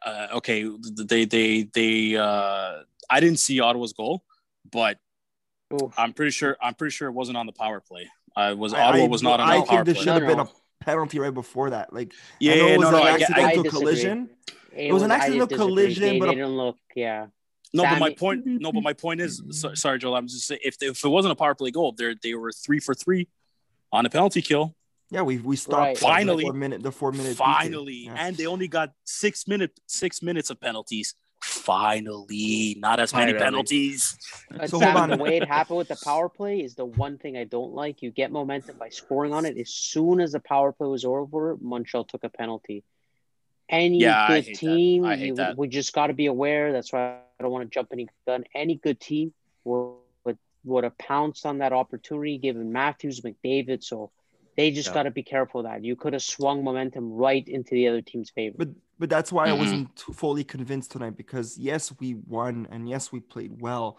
uh, 0.05 0.29
okay. 0.35 0.69
They 0.97 1.25
they 1.25 1.63
they 1.73 2.17
uh, 2.17 2.81
I 3.11 3.21
didn't 3.21 3.39
see 3.39 3.61
Ottawa's 3.61 3.93
goal, 3.93 4.25
but 4.71 4.99
Oof. 5.73 5.93
I'm 5.97 6.13
pretty 6.13 6.31
sure 6.33 6.57
I'm 6.61 6.75
pretty 6.75 6.93
sure 6.93 7.09
it 7.09 7.13
wasn't 7.13 7.37
on 7.37 7.47
the 7.47 7.53
power 7.53 7.81
play. 7.81 8.09
I 8.37 8.55
was 8.55 8.75
I- 8.75 8.83
Ottawa 8.83 9.05
I- 9.05 9.09
was 9.09 9.23
not 9.23 9.39
on 9.41 9.49
I 9.49 9.53
the 9.53 9.57
think 9.61 9.69
power 9.69 9.85
there 9.85 9.95
play. 9.95 10.03
should 10.05 10.13
have 10.23 10.27
been 10.27 10.41
a 10.41 10.49
penalty 10.85 11.19
right 11.19 11.35
before 11.35 11.71
that. 11.71 11.93
Like 11.93 12.13
Yeah, 12.41 12.53
I 12.53 12.57
know 12.57 12.67
yeah, 12.67 12.73
it 12.75 12.79
was 12.79 12.85
no, 12.85 12.91
no, 12.93 12.99
an 12.99 13.03
I 13.03 13.11
I, 13.11 13.15
accidental 13.15 13.65
collision. 13.65 14.31
It 14.77 14.93
was 14.93 15.03
an 15.03 15.11
accidental 15.11 15.47
collision, 15.47 16.03
They, 16.03 16.19
but 16.19 16.27
they 16.27 16.33
a- 16.33 16.37
didn't 16.37 16.57
look. 16.57 16.79
Yeah, 16.97 17.27
no, 17.73 17.83
but 17.85 17.99
my 17.99 18.11
point, 18.15 18.47
no, 18.47 18.71
but 18.73 18.83
my 18.83 18.93
point 18.93 19.21
is, 19.21 19.43
so, 19.51 19.69
mm-hmm. 19.69 19.75
sorry, 19.75 19.99
Joel, 19.99 20.17
I'm 20.17 20.29
just 20.29 20.47
saying, 20.47 20.61
if 20.65 20.79
they, 20.79 20.87
if 20.87 21.05
it 21.05 21.09
wasn't 21.09 21.33
a 21.33 21.35
power 21.35 21.55
play 21.57 21.71
goal, 21.73 21.93
they 21.93 22.15
they 22.23 22.35
were 22.35 22.53
three 22.53 22.79
for 22.79 22.95
three 22.95 23.29
on 23.93 24.07
a 24.07 24.11
penalty 24.11 24.43
kill. 24.43 24.75
Yeah, 25.11 25.23
we 25.23 25.39
we 25.39 25.57
stopped 25.57 25.79
Right. 25.79 25.95
the 25.97 26.01
Finally. 26.01 26.45
four 26.45 26.53
minute 26.53 26.83
the 26.83 26.93
four 26.93 27.13
minute. 27.13 27.37
Finally, 27.37 28.05
Yeah. 28.07 28.15
and 28.17 28.37
they 28.37 28.47
only 28.47 28.69
got 28.69 28.93
six 29.05 29.47
minute 29.49 29.73
six 29.87 30.23
minutes 30.23 30.51
of 30.51 30.61
penalties. 30.61 31.15
Finally, 31.45 32.77
not 32.79 33.01
as 33.01 33.13
many 33.13 33.33
Finally. 33.33 33.45
penalties. 33.45 34.17
But 34.51 34.71
So 34.71 34.79
Sam, 34.79 34.93
hold 34.97 35.11
on. 35.11 35.19
the 35.19 35.23
way 35.23 35.37
it 35.37 35.47
happened 35.47 35.79
with 35.79 35.89
the 35.89 35.97
power 36.03 36.29
play 36.29 36.61
is 36.61 36.75
the 36.75 36.85
one 36.87 37.19
thing 37.19 37.37
I 37.37 37.45
don't 37.45 37.73
like. 37.75 38.01
You 38.03 38.11
get 38.11 38.33
momentum 38.33 38.77
by 38.79 38.89
scoring 38.89 39.33
on 39.35 39.45
it. 39.45 39.59
As 39.59 39.69
soon 39.71 40.21
as 40.21 40.33
the 40.33 40.41
power 40.41 40.73
play 40.73 40.87
was 40.89 41.05
over, 41.05 41.57
Montreal 41.61 42.05
took 42.05 42.25
a 42.25 42.29
penalty. 42.31 42.83
Any 43.69 43.99
Yeah, 44.01 44.23
I 44.25 44.27
good 44.29 44.45
hate 44.45 44.55
that. 44.55 44.59
team, 44.61 45.05
I 45.05 45.17
hate 45.17 45.27
you, 45.29 45.35
that. 45.37 45.57
we 45.59 45.69
just 45.69 45.93
got 45.93 46.07
to 46.09 46.13
be 46.15 46.27
aware. 46.27 46.73
That's 46.73 46.93
why 46.93 47.17
I 47.39 47.43
don't 47.43 47.51
want 47.53 47.65
to 47.65 47.75
jump 47.75 47.89
any 47.93 48.09
gun. 48.27 48.45
Any 48.55 48.77
good 48.77 49.01
team 49.01 49.33
would 49.65 49.95
would, 50.25 50.39
would 50.65 50.85
have 50.85 50.97
pounced 50.99 51.45
on 51.47 51.59
that 51.59 51.73
opportunity, 51.75 52.39
given 52.39 52.73
Matthews, 52.73 53.21
McDavid. 53.21 53.83
So 53.85 54.11
they 54.57 54.71
just 54.71 54.89
Yeah. 54.89 54.95
got 54.95 55.03
to 55.05 55.11
be 55.11 55.23
careful 55.23 55.61
of 55.61 55.67
that. 55.67 55.85
You 55.85 55.97
could 55.97 56.13
have 56.15 56.23
swung 56.23 56.63
momentum 56.65 57.13
right 57.13 57.47
into 57.47 57.71
the 57.73 57.89
other 57.89 58.01
team's 58.03 58.31
favor. 58.31 58.57
But 58.59 58.69
but 58.99 59.11
that's 59.11 59.33
why 59.33 59.49
Mhm. 59.49 59.51
I 59.51 59.53
wasn't 59.55 60.01
fully 60.15 60.45
convinced 60.45 60.93
tonight 60.93 61.17
because 61.17 61.59
yes, 61.59 61.93
we 62.01 62.15
won 62.27 62.67
and 62.71 62.89
yes, 62.89 63.13
we 63.13 63.21
played 63.21 63.61
well, 63.61 63.99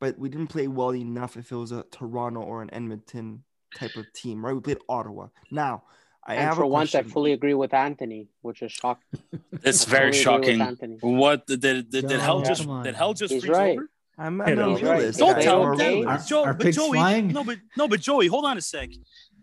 but 0.00 0.18
we 0.18 0.28
didn't 0.28 0.48
play 0.48 0.68
well 0.68 0.94
enough 0.94 1.36
if 1.36 1.50
it 1.52 1.56
was 1.56 1.72
a 1.72 1.84
Toronto 1.90 2.40
or 2.40 2.62
an 2.62 2.72
Edmonton 2.72 3.44
type 3.74 3.96
of 3.96 4.06
team, 4.12 4.44
right? 4.44 4.54
We 4.54 4.60
played 4.60 4.78
Ottawa. 4.88 5.28
Now, 5.50 5.82
I 6.26 6.34
and 6.34 6.44
have 6.44 6.56
for 6.56 6.62
a 6.64 6.68
once, 6.68 6.94
I 6.94 7.02
fully 7.02 7.32
agree 7.32 7.54
with 7.54 7.72
Anthony, 7.72 8.28
which 8.42 8.62
is 8.62 8.72
shocking. 8.72 9.20
It's 9.64 9.84
very 9.84 10.12
totally 10.12 10.54
agree 10.54 10.66
with 10.68 10.78
shocking. 11.00 11.16
What 11.18 11.46
did 11.46 11.60
did, 11.60 11.90
did, 11.90 12.06
did 12.08 12.20
hell 12.20 12.40
Joe, 12.42 12.48
just 12.48 12.68
did 12.84 12.94
hell 12.94 13.14
just 13.14 13.32
He's 13.32 13.42
freeze 13.44 13.56
right. 13.56 13.76
over? 13.78 13.90
I'm, 14.20 14.38
You 14.38 14.44
I'm 14.44 14.56
know. 14.56 14.76
a 14.76 14.82
realist. 14.82 15.18
Don't 15.20 15.40
tell 15.40 15.62
I'm 15.62 15.68
him 15.68 15.74
okay. 15.74 15.84
that. 15.84 16.06
realist. 16.08 16.32
Are- 16.32 16.46
Joe, 16.52 16.54
but 16.58 16.74
Joey, 16.74 16.98
flying? 16.98 17.28
no, 17.28 17.44
but 17.44 17.58
no, 17.76 17.86
but 17.88 18.00
Joey, 18.00 18.26
hold 18.26 18.44
on 18.46 18.58
a 18.58 18.60
sec. 18.60 18.90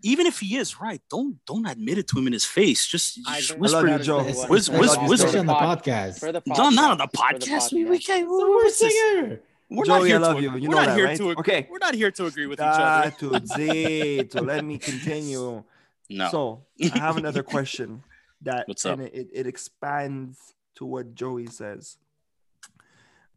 Even 0.02 0.26
if 0.26 0.40
he 0.40 0.56
is 0.56 0.80
right, 0.80 1.00
don't 1.10 1.36
don't 1.46 1.66
admit 1.66 1.98
it 1.98 2.06
to 2.08 2.18
him 2.18 2.26
in 2.26 2.32
his 2.32 2.44
face. 2.44 2.86
Just, 2.86 3.18
I 3.26 3.40
just 3.40 3.58
whisper. 3.58 3.78
love 3.78 3.88
you, 3.88 3.94
it. 3.94 4.02
Joe. 4.02 4.20
It's- 4.20 4.48
Whis- 4.48 4.68
it's- 4.68 4.96
whis- 4.96 5.08
whisper. 5.22 5.38
on 5.38 5.46
the 5.46 5.54
podcast. 5.54 6.20
For 6.20 6.32
the 6.32 6.42
No, 6.46 6.68
not 6.70 6.92
on 6.92 6.98
the 6.98 7.08
For 7.16 7.32
the 7.38 7.38
podcast. 7.46 7.72
We, 7.72 7.84
we 7.84 7.98
can't. 7.98 8.26
the 8.28 8.32
We're, 8.32 8.54
worst 8.56 8.82
we're, 8.82 8.90
singer. 8.90 9.40
we're 9.70 9.84
Joey, 9.84 9.98
not 9.98 10.06
here 10.06 10.16
I 10.16 10.18
love 10.20 10.36
to, 10.36 10.42
you. 10.42 10.48
You 10.48 10.54
we're 10.54 10.68
know 10.68 10.76
not 10.76 10.86
that, 10.86 10.96
here 10.96 11.06
right? 11.06 11.16
to. 11.18 11.30
ag- 11.32 11.38
Okay. 11.38 11.68
We're 11.70 11.78
not 11.78 11.94
here 11.94 12.10
to 12.10 12.26
agree 12.26 12.46
with 12.46 12.60
each 12.60 12.64
Ah, 12.66 13.00
other. 13.06 13.10
to 13.40 14.28
so 14.30 14.40
let 14.42 14.64
me 14.64 14.78
continue. 14.90 15.64
No. 16.08 16.28
So 16.30 16.64
I 16.94 16.98
have 16.98 17.16
another 17.16 17.42
question 17.42 18.02
that 18.42 18.68
What's 18.68 18.86
up? 18.86 18.98
and 18.98 19.08
it, 19.08 19.28
it 19.32 19.46
expands 19.46 20.38
to 20.76 20.84
what 20.84 21.14
Joey 21.14 21.46
says. 21.46 21.96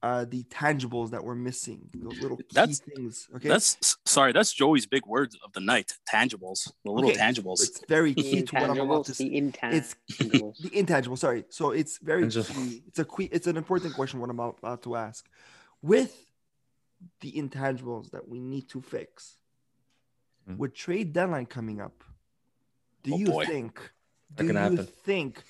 Uh, 0.01 0.25
the 0.25 0.43
tangibles 0.43 1.09
that 1.11 1.23
we're 1.23 1.35
missing, 1.35 1.89
those 1.93 2.19
little 2.21 2.37
key 2.37 2.45
That's- 2.53 2.79
things. 2.79 3.27
Okay, 3.35 3.49
That's 3.49 3.97
sorry. 4.05 4.31
That's 4.31 4.53
Joey's 4.53 4.85
big 4.85 5.05
words 5.05 5.35
of 5.43 5.51
the 5.53 5.59
night. 5.59 5.97
Tangibles. 6.11 6.71
The 6.85 6.91
little 6.91 7.09
Okay. 7.11 7.19
tangibles. 7.19 7.61
it's 7.61 7.83
very 7.87 8.13
The 8.13 8.21
key 8.29 8.41
to 8.43 8.55
what 8.55 8.69
I'm 8.69 8.79
about 8.79 9.05
intangibles, 9.05 9.05
to 9.05 9.11
the 9.11 9.15
say. 9.15 9.25
It's 9.25 9.95
intangibles. 10.19 10.57
the 10.61 10.77
intangible. 10.79 11.17
Sorry, 11.17 11.43
so 11.49 11.71
it's 11.71 11.97
very 11.97 12.29
key. 12.29 12.83
It's 12.87 12.99
a 12.99 13.05
que- 13.05 13.29
It's 13.31 13.47
an 13.47 13.57
important 13.57 13.93
question. 13.93 14.19
What 14.21 14.29
I'm 14.29 14.39
about, 14.39 14.57
about 14.59 14.83
to 14.83 14.95
ask, 14.95 15.27
with 15.81 16.25
the 17.21 17.31
intangibles 17.33 18.11
that 18.11 18.27
we 18.27 18.39
need 18.39 18.69
to 18.69 18.81
fix, 18.81 19.35
Hmm. 20.47 20.57
with 20.57 20.73
trade 20.73 21.11
deadline 21.13 21.45
coming 21.45 21.81
up, 21.81 22.03
do 23.03 23.13
Oh, 23.13 23.17
you 23.17 23.25
boy. 23.27 23.45
think? 23.45 23.75
That 24.35 24.43
Do 24.43 24.47
can 24.53 24.55
you 24.55 24.77
happen. 24.77 24.93
think 25.05 25.43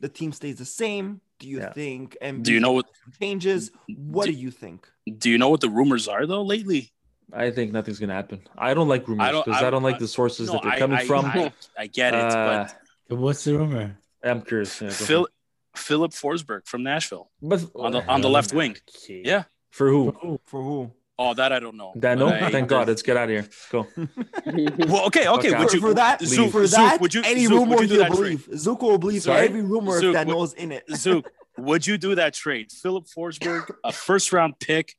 the 0.00 0.08
team 0.08 0.32
stays 0.32 0.56
the 0.56 0.64
same? 0.66 1.20
Do 1.38 1.48
you 1.48 1.58
Yeah. 1.58 1.72
think? 1.72 2.16
And 2.20 2.44
Do 2.44 2.52
you 2.52 2.60
know 2.60 2.72
what? 2.72 2.86
changes? 3.20 3.70
What 3.96 4.26
do, 4.26 4.32
do 4.32 4.38
you 4.38 4.50
think? 4.50 4.88
do 5.18 5.30
you 5.30 5.38
know 5.38 5.48
what 5.48 5.60
the 5.60 5.70
rumors 5.70 6.08
are 6.08 6.26
though 6.26 6.42
lately? 6.42 6.92
I 7.32 7.50
think 7.50 7.72
nothing's 7.72 7.98
gonna 7.98 8.14
happen. 8.14 8.40
I 8.56 8.74
don't 8.74 8.88
like 8.88 9.06
rumors 9.06 9.26
I 9.28 9.32
don't- 9.32 9.44
because 9.44 9.62
I 9.62 9.66
I, 9.66 9.70
don't 9.70 9.82
don't- 9.82 9.90
like 9.90 9.98
the 9.98 10.08
sources 10.08 10.48
No, 10.48 10.54
that 10.54 10.62
they're 10.62 10.72
I- 10.72 10.78
coming 10.78 10.98
I- 10.98 11.04
from. 11.04 11.24
I, 11.26 11.52
I 11.78 11.86
get 11.86 12.14
it, 12.14 12.20
Uh, 12.20 12.68
but 13.08 13.16
What's 13.16 13.44
the 13.44 13.56
rumor? 13.56 13.96
I'm 14.24 14.42
curious. 14.42 14.80
Yeah, 14.82 14.90
Phil, 14.90 15.20
ahead. 15.20 15.32
Filip 15.76 16.10
Forsberg 16.12 16.66
from 16.66 16.82
Nashville 16.82 17.30
but 17.40 17.60
on 17.74 17.92
the 17.92 18.04
on 18.06 18.20
the 18.20 18.28
left 18.28 18.52
wing. 18.52 18.76
Okay. 19.04 19.22
Yeah. 19.24 19.44
For 19.70 19.88
who? 19.90 20.40
For 20.44 20.62
who? 20.62 20.92
Oh, 21.20 21.34
that 21.34 21.52
I 21.52 21.58
don't 21.58 21.76
know. 21.76 21.92
Dano? 21.98 22.26
But 22.30 22.42
I- 22.44 22.50
Thank 22.50 22.68
God. 22.68 22.86
Let's 22.88 23.02
get 23.02 23.16
out 23.16 23.24
of 23.24 23.30
here. 23.30 23.48
Go. 23.72 23.86
Well, 24.88 25.06
okay, 25.06 25.26
okay. 25.28 25.50
Fuck 25.50 25.58
Would 25.60 25.72
you 25.72 25.80
for 25.80 25.94
that, 25.94 26.20
leave. 26.22 26.52
for 26.52 26.64
Zook, 26.66 26.78
that, 26.78 27.00
would 27.00 27.12
you- 27.14 27.22
any 27.24 27.44
Zook, 27.46 27.52
would 27.52 27.68
rumor 27.70 27.82
you 27.82 27.88
do 27.88 27.94
he'll 27.94 28.02
that 28.04 28.08
trade? 28.12 28.18
believe. 28.44 28.48
Zook 28.58 28.82
will 28.82 28.98
believe 28.98 29.22
Sorry? 29.22 29.46
every 29.48 29.62
rumor 29.62 29.98
Zook, 30.00 30.14
that 30.14 30.26
what- 30.26 30.32
knows 30.34 30.52
in 30.54 30.70
it. 30.72 30.84
Zook, 30.94 31.28
would 31.58 31.86
you 31.86 31.98
do 31.98 32.14
that 32.14 32.34
trade? 32.34 32.70
Filip 32.70 33.06
Forsberg, 33.06 33.68
a 33.84 33.92
first 33.92 34.32
round 34.32 34.58
pick. 34.60 34.94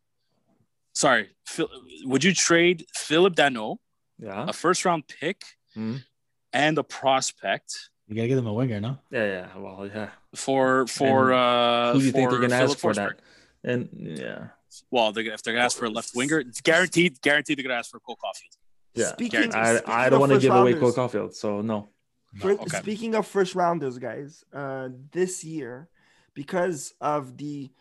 Sorry, 0.94 1.30
Phil, 1.46 1.70
would 2.04 2.24
you 2.24 2.34
trade 2.34 2.86
Philip 2.94 3.36
Dano, 3.36 3.80
Yeah. 4.20 4.46
a 4.50 4.54
first 4.54 4.84
round 4.84 5.08
pick, 5.08 5.42
Mhm. 5.78 6.04
and 6.52 6.78
a 6.78 6.84
prospect 6.84 7.90
You 8.10 8.16
gotta 8.16 8.28
give 8.28 8.36
them 8.38 8.48
a 8.48 8.54
winger, 8.54 8.82
no? 8.82 8.98
Yeah. 9.12 9.26
Yeah. 9.26 9.48
Well, 9.58 9.88
yeah. 9.88 10.10
for 10.36 10.86
for 10.88 11.32
uh 11.32 11.94
Who 11.94 12.00
do 12.00 12.06
you 12.08 12.12
think 12.12 12.30
they're 12.30 12.40
gonna 12.40 12.58
Philip 12.58 12.72
ask 12.72 12.80
for 12.80 12.92
Forsberg? 12.92 13.16
that? 13.64 13.72
And 13.72 13.90
yeah. 13.94 14.48
Well, 14.92 15.12
they're, 15.12 15.26
if 15.34 15.42
they're 15.42 15.54
gonna 15.54 15.66
ask 15.66 15.78
for 15.78 15.86
a 15.86 15.90
left 15.90 16.12
winger, 16.16 16.40
it's 16.40 16.62
guaranteed, 16.62 17.22
guaranteed 17.22 17.58
they're 17.58 17.64
gonna 17.64 17.76
ask 17.80 17.92
for 17.92 18.00
Cole 18.00 18.18
Caufield. 18.24 18.58
Yeah. 18.94 19.08
Speaking, 19.14 19.54
I, 19.54 19.76
speaking 19.78 19.94
I 19.94 20.10
don't 20.10 20.20
want 20.20 20.32
to 20.32 20.36
first 20.36 20.44
give 20.44 20.56
away 20.56 20.74
rounders- 20.74 20.96
Cole 20.96 21.08
Caufield, 21.10 21.34
so 21.34 21.62
no. 21.62 21.90
For- 22.40 22.52
okay. 22.52 22.78
Speaking 22.80 23.16
of 23.16 23.26
first 23.28 23.56
rounders, 23.56 23.98
guys, 23.98 24.44
uh, 24.54 24.90
this 25.12 25.44
year, 25.44 25.90
because 26.34 26.94
of 27.02 27.38
the 27.38 27.72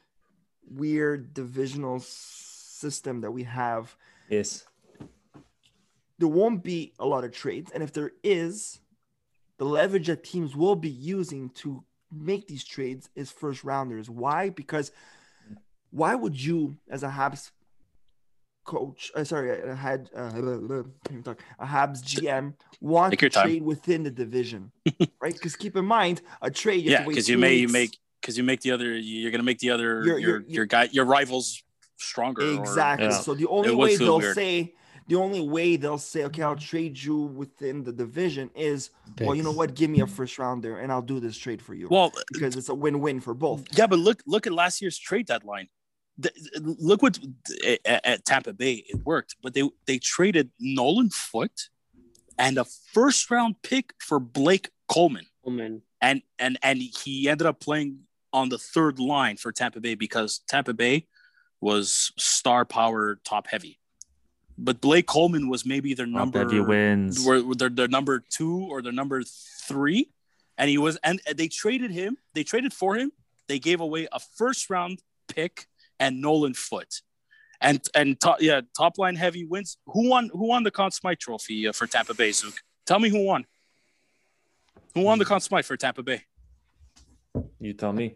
weird 0.70 1.35
divisional 1.35 2.01
system 2.01 3.20
that 3.22 3.31
we 3.31 3.42
have, 3.44 3.94
Yes. 4.31 4.64
there 6.18 6.29
won't 6.29 6.62
be 6.64 6.94
a 6.98 7.07
lot 7.07 7.24
of 7.24 7.33
trades. 7.33 7.70
And 7.72 7.83
if 7.83 7.92
there 7.92 8.12
is, 8.22 8.81
the 9.59 9.64
leverage 9.64 10.07
that 10.07 10.24
teams 10.24 10.57
will 10.57 10.77
be 10.77 10.90
using 10.90 11.51
to 11.51 11.85
make 12.11 12.46
these 12.46 12.64
trades 12.64 13.11
is 13.14 13.31
first 13.31 13.64
rounders. 13.64 14.09
Why? 14.09 14.48
Because 14.51 14.92
why 15.90 16.14
would 16.14 16.40
you, 16.40 16.77
as 16.90 17.03
a 17.03 17.09
Habs 17.09 17.51
coach, 18.64 19.11
uh, 19.14 19.24
sorry, 19.24 19.61
a 19.62 19.74
head, 19.74 20.11
uh, 20.14 20.31
can't 20.31 20.87
even 21.11 21.22
talk, 21.22 21.42
a 21.59 21.66
Habs 21.66 22.03
GM, 22.03 22.55
want 22.81 23.12
Take 23.12 23.20
to 23.20 23.31
trade 23.31 23.62
within 23.62 24.03
the 24.03 24.11
division, 24.11 24.70
right? 25.20 25.33
Because 25.33 25.57
keep 25.57 25.77
in 25.77 25.85
mind, 25.87 26.20
a 26.42 26.51
trade. 26.51 26.85
You 26.85 26.90
Yeah, 26.92 27.05
because 27.05 27.29
you 27.29 27.37
two 27.37 27.40
may 27.40 27.55
you 27.57 27.68
make 27.68 27.96
because 28.20 28.37
you 28.37 28.44
make 28.44 28.61
the 28.61 28.72
other 28.72 28.94
you're 28.96 29.31
gonna 29.31 29.42
make 29.42 29.59
the 29.61 29.70
other 29.70 30.05
You're- 30.05 30.20
your 30.22 30.40
your 30.46 30.66
guy 30.66 30.88
your 30.92 31.07
rivals 31.07 31.62
stronger. 31.96 32.42
or- 32.42 32.61
Exactly. 32.61 33.07
Yeah. 33.07 33.12
So 33.12 33.35
the 33.35 33.46
only 33.46 33.74
way 33.74 33.96
they'll 33.96 34.18
weird. 34.18 34.35
say, 34.35 34.74
the 35.09 35.16
only 35.16 35.40
way 35.40 35.77
they'll 35.77 35.96
say, 35.98 36.24
okay, 36.24 36.42
I'll 36.42 36.55
trade 36.55 37.01
you 37.03 37.16
within 37.16 37.83
the 37.83 37.92
division 37.92 38.51
is, 38.55 38.90
well, 39.20 39.35
you 39.35 39.42
know 39.42 39.53
what? 39.53 39.74
Give 39.74 39.88
me 39.88 40.01
a 40.01 40.07
first 40.07 40.38
rounder 40.38 40.79
and 40.79 40.92
I'll 40.92 41.01
do 41.03 41.18
this 41.20 41.37
trade 41.38 41.62
for 41.62 41.74
you. 41.74 41.88
well, 41.90 42.12
because 42.33 42.55
it's 42.57 42.68
a 42.68 42.74
win-win 42.74 43.20
for 43.20 43.33
both. 43.35 43.64
yeah, 43.79 43.87
but 43.87 43.98
look 43.98 44.22
look 44.27 44.46
at 44.46 44.53
last 44.53 44.83
year's 44.83 44.98
trade 44.98 45.27
deadline. 45.27 45.68
The- 46.19 46.33
look 46.81 47.01
what 47.03 47.19
at, 47.65 48.05
at 48.05 48.25
Tampa 48.25 48.53
Bay 48.53 48.85
it 48.89 49.05
worked, 49.07 49.37
but 49.43 49.55
they 49.55 49.69
they 49.87 49.99
traded 49.99 50.51
Nolan 50.59 51.11
Foote 51.11 51.69
and 52.39 52.59
a 52.59 52.65
first 52.65 53.31
round 53.31 53.57
pick 53.63 53.95
for 54.01 54.19
Blake 54.19 54.71
Coleman. 54.89 55.27
Woman. 55.45 55.83
and 56.01 56.23
and 56.39 56.59
and 56.63 56.79
he 56.79 57.29
ended 57.29 57.47
up 57.47 57.61
playing 57.61 58.01
on 58.33 58.49
the 58.51 58.59
third 58.59 58.99
line 58.99 59.37
for 59.37 59.53
Tampa 59.53 59.81
Bay 59.81 59.95
because 59.95 60.41
Tampa 60.49 60.75
Bay 60.75 61.07
was 61.61 62.13
star 62.19 62.65
power 62.65 63.19
top 63.25 63.47
heavy. 63.47 63.79
But 64.59 64.81
Blake 64.81 65.07
Coleman 65.07 65.49
was 65.49 65.65
maybe 65.65 65.95
their 65.95 66.07
number 66.07 66.41
Number 66.45 66.63
wins. 66.65 67.25
were 67.25 67.43
were 67.43 67.55
their, 67.55 67.69
their 67.71 67.89
number 67.89 68.25
two 68.29 68.67
or 68.71 68.83
their 68.83 68.93
number 68.93 69.23
three, 69.23 70.11
and 70.59 70.69
he 70.69 70.79
was 70.79 70.99
and 71.05 71.21
they 71.37 71.49
traded 71.49 71.93
him. 71.93 72.19
They 72.35 72.43
traded 72.43 72.73
for 72.75 72.97
him. 72.97 73.13
They 73.47 73.59
gave 73.61 73.81
away 73.81 74.09
a 74.13 74.19
first 74.19 74.69
round 74.69 75.01
pick 75.29 75.67
and 76.01 76.21
Nolan 76.21 76.55
Foote, 76.55 77.03
and 77.61 77.81
and 77.95 78.19
top, 78.21 78.41
yeah, 78.41 78.61
top 78.77 78.99
line 78.99 79.17
heavy 79.17 79.45
wins. 79.45 79.79
Who 79.87 80.09
won? 80.09 80.31
Who 80.33 80.47
won 80.47 80.63
the 80.63 80.71
Conn 80.71 80.91
Smythe 80.91 81.19
Trophy 81.19 81.69
uh, 81.69 81.73
for 81.73 81.87
Tampa 81.87 82.15
Bay? 82.15 82.33
Zook, 82.33 82.55
tell 82.87 82.99
me 82.99 83.09
who 83.09 83.25
won. 83.25 83.47
Who 84.95 85.03
won 85.03 85.19
the 85.19 85.25
Conn 85.25 85.41
Smythe 85.41 85.65
for 85.65 85.77
Tampa 85.77 86.03
Bay? 86.03 86.23
You 87.61 87.73
tell 87.75 87.93
me. 87.93 88.15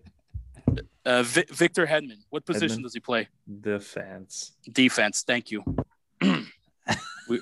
Uh, 1.04 1.22
Vi- 1.22 1.46
Victor 1.50 1.86
Hedman. 1.86 2.18
What 2.30 2.46
position 2.46 2.78
Hedman. 2.78 2.82
does 2.84 2.94
he 2.94 3.00
play? 3.00 3.28
Defense. 3.60 4.52
Defense. 4.70 5.24
Thank 5.26 5.50
you. 5.50 5.64
we, 7.28 7.40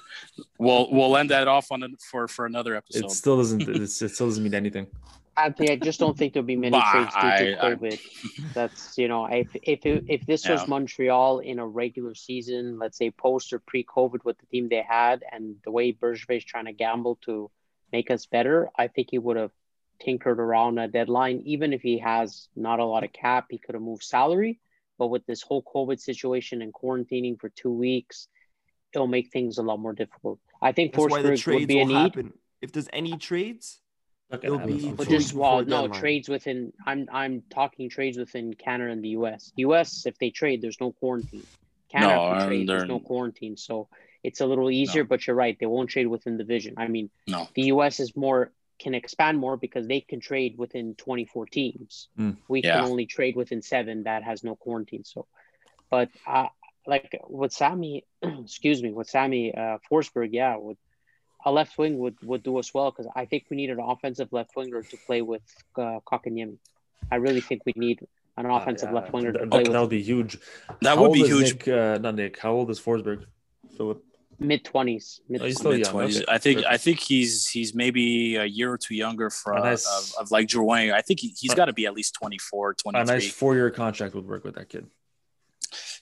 we'll 0.58 0.90
we'll 0.90 1.16
end 1.16 1.30
that 1.30 1.46
off 1.48 1.70
on 1.70 1.82
a, 1.82 1.88
for 2.10 2.26
for 2.26 2.46
another 2.46 2.74
episode. 2.74 3.04
It 3.04 3.10
still 3.10 3.36
doesn't. 3.36 3.68
It 3.68 3.88
still 3.88 4.08
doesn't 4.28 4.42
mean 4.42 4.54
anything. 4.54 4.86
Anthony, 5.36 5.70
I 5.70 5.76
just 5.76 5.98
don't 6.00 6.16
think 6.18 6.32
there'll 6.34 6.46
be 6.46 6.56
many 6.56 6.72
Bah, 6.72 6.92
trades 6.92 7.14
due 7.14 7.20
to 7.20 7.58
I- 7.64 7.68
I- 7.70 7.74
COVID. 7.74 8.52
That's 8.54 8.98
you 8.98 9.08
know, 9.08 9.26
if 9.26 9.48
if 9.62 9.86
it, 9.86 10.04
if 10.08 10.26
this 10.26 10.46
was 10.48 10.66
Montreal 10.68 11.38
in 11.38 11.58
a 11.58 11.66
regular 11.66 12.14
season, 12.14 12.78
let's 12.78 12.98
say 12.98 13.10
post 13.10 13.52
or 13.52 13.58
pre-COVID 13.60 14.24
with 14.24 14.38
the 14.38 14.46
team 14.46 14.68
they 14.68 14.82
had, 14.86 15.22
and 15.30 15.56
the 15.64 15.70
way 15.70 15.92
Bergevin 15.92 16.36
is 16.38 16.44
trying 16.44 16.66
to 16.66 16.72
gamble 16.72 17.16
to 17.26 17.50
make 17.92 18.10
us 18.10 18.26
better, 18.26 18.68
I 18.76 18.88
think 18.88 19.08
he 19.10 19.18
would 19.18 19.36
have 19.36 19.52
tinkered 20.00 20.40
around 20.40 20.78
a 20.78 20.88
deadline. 20.88 21.42
Even 21.46 21.72
if 21.72 21.80
he 21.82 21.98
has 21.98 22.48
not 22.56 22.78
a 22.80 22.84
lot 22.84 23.04
of 23.04 23.12
cap, 23.12 23.46
he 23.50 23.58
could 23.58 23.74
have 23.74 23.82
moved 23.82 24.02
salary. 24.02 24.60
But 24.98 25.08
with 25.08 25.24
this 25.26 25.40
whole 25.42 25.62
COVID 25.62 25.98
situation 25.98 26.60
and 26.60 26.74
quarantining 26.74 27.40
for 27.40 27.48
two 27.48 27.72
weeks, 27.72 28.28
it'll 28.94 29.06
make 29.06 29.30
things 29.30 29.56
a 29.58 29.62
lot 29.62 29.78
more 29.78 29.94
difficult. 29.94 30.38
I 30.60 30.72
think 30.72 30.92
That's 30.92 31.10
why 31.10 31.22
the 31.22 31.30
Forsberg 31.30 31.54
would 31.54 31.68
be 31.68 31.80
a 31.80 31.84
need. 31.86 31.94
happen. 31.94 32.32
If 32.60 32.72
there's 32.72 32.88
any 32.92 33.16
trades, 33.16 33.79
Not 33.79 33.79
It'll 34.32 34.58
be 34.58 34.80
happen. 34.80 34.94
But 34.96 35.08
just 35.08 35.32
weeks 35.32 35.34
well, 35.34 35.64
no 35.64 35.82
deadline. 35.82 36.00
trades 36.00 36.28
within. 36.28 36.72
I'm 36.86 37.08
I'm 37.12 37.42
talking 37.50 37.88
trades 37.90 38.16
within 38.16 38.54
Canada 38.54 38.92
and 38.92 39.02
the 39.02 39.10
U.S. 39.10 39.52
U.S. 39.56 40.06
If 40.06 40.18
they 40.18 40.30
trade, 40.30 40.62
there's 40.62 40.80
no 40.80 40.92
quarantine. 40.92 41.46
Canada 41.90 42.14
No, 42.14 42.32
if 42.34 42.46
trade, 42.46 42.68
there's 42.68 42.88
no 42.88 43.00
quarantine, 43.00 43.56
so 43.56 43.88
it's 44.22 44.40
a 44.40 44.46
little 44.46 44.70
easier. 44.70 45.02
But 45.04 45.26
you're 45.26 45.34
right, 45.36 45.56
they 45.58 45.66
won't 45.66 45.90
trade 45.90 46.06
within 46.06 46.36
the 46.36 46.44
division. 46.44 46.74
I 46.76 46.86
mean, 46.86 47.10
no. 47.26 47.48
the 47.54 47.62
U.S. 47.62 47.98
is 47.98 48.16
more 48.16 48.52
can 48.78 48.94
expand 48.94 49.38
more 49.38 49.56
because 49.56 49.86
they 49.86 50.00
can 50.00 50.20
trade 50.20 50.56
within 50.56 50.94
24 50.94 51.46
teams. 51.46 52.08
Hmm. 52.16 52.30
We 52.48 52.62
Yeah. 52.62 52.76
can 52.76 52.84
only 52.84 53.06
trade 53.06 53.36
within 53.36 53.60
seven 53.62 54.04
that 54.04 54.22
has 54.22 54.42
no 54.42 54.56
quarantine. 54.56 55.04
So, 55.04 55.26
but 55.90 56.08
uh, 56.26 56.46
like 56.86 57.20
with 57.28 57.52
Sammy, 57.52 58.04
excuse 58.22 58.82
me, 58.82 58.90
with 58.92 59.08
Sammy 59.08 59.54
uh, 59.54 59.78
Forsberg, 59.90 60.30
yeah, 60.32 60.56
with 60.56 60.78
a 61.44 61.50
left 61.52 61.78
wing 61.78 61.98
would 61.98 62.16
would 62.22 62.42
do 62.42 62.58
us 62.58 62.72
well 62.74 62.90
because 62.90 63.10
I 63.14 63.24
think 63.24 63.44
we 63.50 63.56
need 63.56 63.70
an 63.70 63.80
offensive 63.80 64.28
left 64.32 64.54
winger 64.56 64.82
to 64.82 64.96
play 65.06 65.22
with 65.22 65.42
uh, 65.76 66.00
Kotkaniemi. 66.06 66.58
I 67.10 67.16
really 67.16 67.40
think 67.40 67.62
we 67.66 67.72
need 67.76 68.06
an 68.36 68.46
offensive 68.46 68.90
Uh, 68.90 68.94
left 68.94 69.12
winger 69.12 69.32
to 69.32 69.38
that, 69.40 69.50
play 69.50 69.62
that 69.64 69.70
with 69.72 69.80
would 69.80 69.90
be 69.90 70.02
huge. 70.02 70.38
That 70.82 70.96
How 70.96 71.02
would 71.02 71.12
be 71.12 71.26
huge. 71.26 71.52
Nick, 71.54 71.68
uh, 71.68 71.98
not 71.98 72.14
Nick. 72.14 72.38
How 72.38 72.52
old 72.52 72.70
is 72.70 72.78
Forsberg? 72.80 73.24
So 73.76 74.00
mid 74.38 74.64
twenties. 74.64 75.20
Mid 75.28 75.40
still 75.56 75.72
young. 75.72 75.80
Mid-twenties. 75.80 76.24
I 76.28 76.38
think 76.38 76.64
I 76.74 76.76
think 76.76 76.98
he's 77.00 77.48
he's 77.48 77.74
maybe 77.74 78.36
a 78.36 78.44
year 78.44 78.72
or 78.72 78.78
two 78.78 78.94
younger 78.94 79.28
from 79.30 79.58
A 79.58 79.60
nice- 79.60 79.86
of, 80.18 80.22
of 80.26 80.30
like 80.30 80.46
Drouin. 80.48 80.92
I 80.92 81.00
think 81.02 81.20
he, 81.20 81.28
he's 81.38 81.52
Uh, 81.52 81.56
got 81.56 81.66
to 81.66 81.72
be 81.72 81.86
at 81.86 81.94
least 81.94 82.14
24, 82.14 82.74
23. 82.74 83.02
a 83.02 83.04
nice 83.18 83.30
four-year 83.32 83.70
contract 83.70 84.14
would 84.14 84.26
work 84.26 84.44
with 84.44 84.54
that 84.56 84.68
kid. 84.68 84.86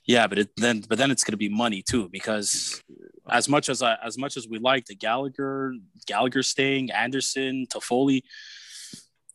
Yeah, 0.05 0.27
but 0.27 0.39
it, 0.39 0.49
then 0.57 0.81
but 0.89 0.97
then 0.99 1.11
it's 1.11 1.23
going 1.25 1.33
to 1.33 1.37
be 1.47 1.49
money 1.51 1.83
too 1.83 2.09
because 2.09 2.83
as 3.31 3.49
much 3.49 3.69
as 3.69 3.83
I, 3.83 3.97
as 4.05 4.17
much 4.19 4.37
as 4.37 4.49
we 4.49 4.59
like 4.59 4.87
the 4.87 4.95
Gallagher 4.95 5.75
Gallagher 6.07 6.43
staying 6.43 6.91
Anderson 6.91 7.67
Toffoli, 7.73 8.23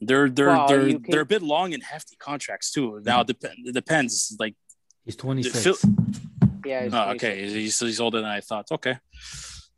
they're 0.01 0.29
they're 0.29 0.47
Well, 0.47 0.67
they're 0.67 0.87
you 0.87 0.99
can- 0.99 1.11
they're 1.11 1.21
a 1.21 1.25
bit 1.25 1.41
long 1.41 1.73
and 1.73 1.83
hefty 1.83 2.15
contracts 2.17 2.71
too. 2.71 3.01
Now 3.05 3.21
it, 3.21 3.27
dep- 3.27 3.51
it 3.69 3.73
depends. 3.73 4.35
Like 4.39 4.55
He's 5.05 5.15
26. 5.15 5.63
Phil- 5.63 5.75
Yeah. 6.65 6.83
he's 6.83 6.93
oh, 6.93 7.03
26. 7.05 7.23
okay, 7.23 7.41
he's, 7.61 7.79
he's 7.79 7.99
older 7.99 8.21
than 8.21 8.29
I 8.29 8.41
thought. 8.41 8.71
Okay, 8.71 8.97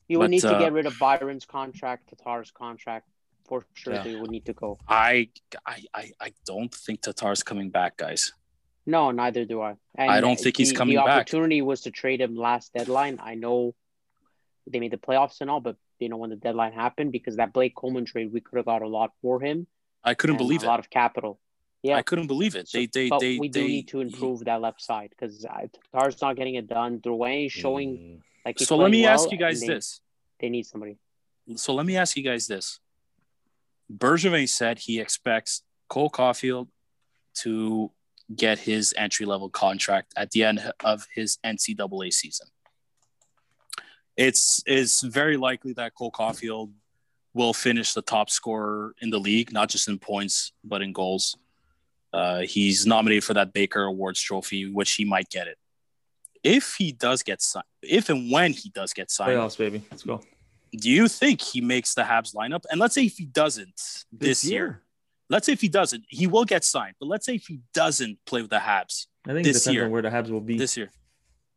You 0.08 0.20
would 0.20 0.26
but, 0.26 0.30
need 0.32 0.42
to 0.42 0.56
uh, 0.56 0.60
get 0.60 0.72
rid 0.74 0.86
of 0.86 0.98
Byron's 1.00 1.46
contract, 1.46 2.10
Tatar's 2.10 2.52
contract. 2.52 3.08
For 3.48 3.64
sure, 3.76 3.94
Yeah. 3.94 4.04
they 4.04 4.16
would 4.16 4.32
need 4.32 4.46
to 4.46 4.54
go. 4.54 4.80
I 4.88 5.30
I 5.66 5.84
I, 5.94 6.12
I 6.20 6.34
don't 6.48 6.74
think 6.74 7.02
Tatar's 7.02 7.44
coming 7.44 7.70
back, 7.70 7.96
guys. 7.98 8.34
No, 8.88 9.10
neither 9.12 9.46
do 9.46 9.62
I. 9.62 9.76
And 9.96 10.10
I 10.12 10.20
don't 10.22 10.40
think 10.40 10.58
he's 10.58 10.70
the, 10.70 10.76
coming 10.76 10.96
The 10.96 11.02
back. 11.04 11.10
opportunity 11.22 11.62
was 11.62 11.82
to 11.82 11.92
trade 11.92 12.22
him 12.22 12.36
last 12.36 12.74
deadline. 12.74 13.20
I 13.22 13.34
know 13.36 13.74
they 14.68 14.80
made 14.80 14.92
the 14.92 14.98
playoffs 14.98 15.42
and 15.42 15.50
all, 15.50 15.60
but 15.60 15.76
you 16.00 16.10
know 16.10 16.18
when 16.18 16.30
the 16.30 16.36
deadline 16.36 16.74
happened 16.74 17.12
because 17.12 17.36
that 17.38 17.54
Blake 17.54 17.76
Coleman 17.76 18.06
trade, 18.06 18.32
we 18.34 18.42
could 18.42 18.58
have 18.58 18.66
got 18.66 18.82
a 18.82 18.88
lot 18.88 19.12
for 19.22 19.40
him. 19.42 19.68
I 20.04 20.14
couldn't 20.14 20.38
believe 20.38 20.62
a 20.64 20.66
it. 20.66 20.70
lot 20.70 20.80
of 20.80 20.90
capital. 20.90 21.40
Yeah, 21.84 21.98
I 21.98 22.02
couldn't 22.02 22.28
believe 22.28 22.56
it. 22.56 22.68
So- 22.68 22.78
They 22.80 22.88
they 22.88 23.10
but 23.10 23.20
they 23.20 23.38
we 23.38 23.48
do 23.48 23.62
they, 23.62 23.68
need 23.68 23.88
to 23.90 24.02
improve 24.02 24.46
that 24.46 24.60
left 24.62 24.82
side 24.82 25.10
because 25.12 25.46
Tatar's 25.94 26.20
not 26.22 26.36
getting 26.36 26.56
it 26.56 26.68
done. 26.68 27.00
Drouin 27.00 27.46
is 27.46 27.52
showing 27.52 27.90
Mm. 27.98 28.22
like 28.46 28.58
he's 28.60 28.68
So 28.68 28.76
let 28.76 28.90
playing 28.90 28.92
me 29.04 29.06
ask 29.06 29.32
you 29.32 29.38
guys 29.38 29.62
they, 29.62 29.68
this. 29.68 30.02
They 30.40 30.50
need 30.50 30.66
somebody. 30.66 30.98
So 31.56 31.74
let 31.76 31.86
me 31.86 31.96
ask 31.96 32.18
you 32.18 32.24
guys 32.24 32.48
this. 32.48 32.80
Bergevin 33.92 34.50
said 34.50 34.80
he 34.80 35.00
expects 35.00 35.62
Cole 35.90 36.10
Caufield 36.10 36.68
to 37.36 37.92
get 38.36 38.58
his 38.60 38.94
entry 38.98 39.26
level 39.28 39.50
contract 39.50 40.12
at 40.18 40.32
the 40.32 40.44
end 40.44 40.74
of 40.84 41.06
his 41.14 41.38
NCAA 41.46 42.12
season. 42.12 42.48
It's 44.18 44.64
it's 44.66 45.02
very 45.02 45.38
likely 45.38 45.74
that 45.74 45.94
Cole 45.96 46.12
Caufield 46.12 46.72
will 47.34 47.54
finish 47.54 47.94
the 47.94 48.02
top 48.02 48.30
scorer 48.30 48.96
in 49.02 49.10
the 49.10 49.20
league, 49.20 49.52
not 49.52 49.70
just 49.70 49.88
in 49.88 50.00
points 50.00 50.54
but 50.64 50.82
in 50.82 50.94
goals. 50.94 51.38
Uh, 52.14 52.42
he's 52.42 52.86
nominated 52.88 53.26
for 53.26 53.34
that 53.34 53.52
Baker 53.52 53.84
Awards 53.84 54.22
trophy, 54.22 54.72
which 54.72 54.94
he 54.94 55.04
might 55.04 55.30
get 55.30 55.48
it. 55.48 55.58
If 56.44 56.76
he 56.78 56.94
does 56.94 57.24
get 57.24 57.42
signed, 57.42 57.66
if 57.82 58.08
and 58.10 58.32
when 58.32 58.54
he 58.54 58.70
does 58.70 58.94
get 58.94 59.12
signed, 59.12 59.32
Playoffs, 59.32 59.58
baby. 59.58 59.84
Let's 59.92 60.04
go. 60.04 60.22
do 60.72 60.90
you 60.90 61.10
think 61.10 61.42
he 61.42 61.60
makes 61.60 61.94
the 61.94 62.04
Habs 62.04 62.34
lineup? 62.34 62.64
And 62.72 62.80
let's 62.80 62.96
say 62.96 63.04
if 63.06 63.18
he 63.18 63.26
doesn't 63.26 64.06
this, 64.14 64.46
year. 64.46 64.84
let's 65.30 65.46
say 65.48 65.52
if 65.54 65.60
he 65.60 65.68
doesn't, 65.68 66.06
he 66.08 66.26
will 66.28 66.46
get 66.46 66.64
signed. 66.64 66.96
But 67.02 67.08
let's 67.08 67.26
say 67.26 67.36
if 67.36 67.48
he 67.48 67.60
doesn't 67.74 68.20
play 68.26 68.42
with 68.42 68.52
the 68.52 68.60
Habs 68.60 69.08
I 69.28 69.34
think 69.34 69.44
This 69.46 69.58
it 69.58 69.60
depends 69.60 69.76
year. 69.76 69.86
on 69.86 69.92
where 69.92 70.02
the 70.04 70.10
Habs 70.10 70.30
will 70.30 70.40
be. 70.40 70.58
this 70.58 70.78
year, 70.78 70.90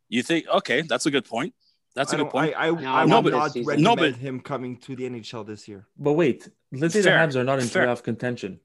you 0.08 0.22
think 0.24 0.48
okay, 0.48 0.80
that's 0.82 1.06
a 1.06 1.10
good 1.12 1.24
point. 1.26 1.54
That's 1.98 2.12
a 2.12 2.16
I 2.16 2.18
good 2.20 2.30
point. 2.30 2.54
I, 2.56 2.68
I, 2.68 2.70
No, 2.70 2.92
I 2.94 3.04
no, 3.04 3.20
would 3.20 3.32
not 3.32 3.54
recommend 3.54 3.82
No, 3.82 3.96
but- 3.96 4.14
him 4.14 4.40
coming 4.40 4.76
to 4.78 4.94
the 4.96 5.04
NHL 5.10 5.44
this 5.46 5.66
year. 5.68 5.86
But 5.98 6.12
wait, 6.12 6.48
let's 6.72 6.94
say 6.94 7.02
Fair. 7.02 7.26
the 7.26 7.32
Habs 7.32 7.36
are 7.36 7.44
not 7.44 7.58
in 7.58 7.66
Fair. 7.66 7.86
playoff 7.86 8.02
contention, 8.02 8.60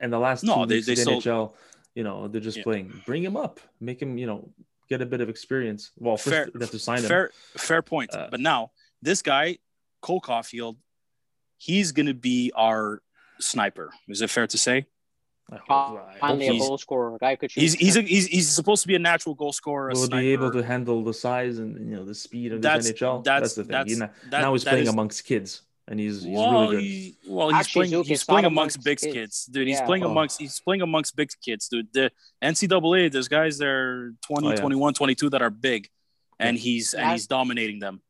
and 0.00 0.12
the 0.12 0.18
last 0.18 0.42
No, 0.44 0.62
two 0.62 0.66
they- 0.66 0.74
weeks 0.76 0.86
they 0.86 0.92
of 0.94 0.96
the 0.96 1.02
still- 1.02 1.20
NHL, 1.20 1.54
you 1.94 2.02
know, 2.04 2.26
they're 2.28 2.40
just 2.40 2.56
Yeah. 2.58 2.62
playing. 2.64 3.02
Bring 3.06 3.22
him 3.22 3.36
up, 3.36 3.60
make 3.80 4.00
him, 4.00 4.16
you 4.18 4.26
know, 4.26 4.48
get 4.88 5.00
a 5.02 5.06
bit 5.06 5.20
of 5.20 5.28
experience. 5.28 5.90
Well, 5.98 6.16
first 6.16 6.28
Fair- 6.34 6.50
they 6.54 6.64
have 6.64 6.70
to 6.70 6.78
sign 6.78 6.98
him. 7.00 7.04
fair, 7.08 7.30
fair 7.56 7.82
point. 7.82 8.14
Uh, 8.14 8.28
but 8.30 8.40
now 8.40 8.72
this 9.02 9.20
guy, 9.22 9.58
Cole 10.00 10.20
Caufield, 10.20 10.76
he's 11.58 11.92
going 11.92 12.06
to 12.06 12.14
be 12.14 12.50
our 12.54 13.02
sniper. 13.40 13.92
Is 14.08 14.22
it 14.22 14.30
fair 14.30 14.46
to 14.46 14.58
say? 14.58 14.86
I 15.52 15.56
hope- 15.56 15.70
Uh, 15.70 15.74
I 15.74 15.86
hope 16.12 16.18
Finally, 16.20 16.48
a 16.48 16.52
he's- 16.52 16.66
goal 16.68 16.78
scorer. 16.78 17.16
A 17.16 17.18
guy 17.18 17.36
could 17.36 17.50
shoot. 17.50 17.60
He's 17.60 17.74
he's 17.74 17.96
a, 17.96 18.02
he's, 18.02 18.26
he's 18.26 18.48
supposed 18.48 18.82
to 18.82 18.88
be 18.88 18.94
a 18.94 18.98
natural 18.98 19.34
goal 19.34 19.52
scorer. 19.52 19.90
A 19.90 19.94
Will 19.94 20.08
be 20.08 20.32
able 20.32 20.50
to 20.52 20.62
handle 20.62 21.04
the 21.04 21.12
size 21.14 21.58
and 21.58 21.78
you 21.90 21.96
know 21.96 22.04
the 22.04 22.14
speed 22.14 22.52
of 22.52 22.62
That's- 22.62 22.84
this 22.88 22.92
NHL. 23.00 23.22
that's- 23.24 23.42
That's, 23.42 23.54
the 23.54 23.62
thing. 23.64 23.72
that's- 23.72 23.92
He 23.92 23.98
na- 23.98 24.08
that- 24.30 24.40
now 24.40 24.52
he's 24.54 24.64
playing 24.64 24.84
is- 24.84 24.88
amongst 24.88 25.24
kids, 25.24 25.62
and 25.86 26.00
he's, 26.00 26.22
he's 26.22 26.34
well, 26.36 26.62
really 26.62 26.76
good. 26.76 26.82
he- 26.82 27.16
well, 27.28 27.48
he's 27.50 27.58
Actually, 27.58 27.88
playing. 27.88 27.90
Zook, 27.90 28.06
he's 28.06 28.24
playing 28.24 28.44
amongst 28.46 28.76
amongst 28.76 28.84
big 28.84 28.98
kids. 29.00 29.12
kids, 29.14 29.44
dude. 29.46 29.68
He's 29.68 29.78
Yeah. 29.80 29.84
playing 29.86 30.04
Oh. 30.04 30.10
amongst. 30.10 30.40
He's 30.40 30.60
playing 30.60 30.80
amongst 30.82 31.14
big 31.14 31.28
kids, 31.42 31.68
dude. 31.68 31.92
The 31.92 32.10
NCAA, 32.42 33.08
there's 33.10 33.28
guys 33.28 33.58
that 33.58 33.68
are 33.68 34.14
20, 34.22 34.46
Oh, 34.46 34.50
yeah. 34.50 34.56
21, 34.56 34.94
22 34.94 35.28
that 35.30 35.42
are 35.42 35.50
big, 35.50 35.88
and 36.38 36.56
he's 36.58 36.94
and 36.94 37.02
That- 37.04 37.12
he's 37.12 37.26
dominating 37.26 37.80
them. 37.80 38.00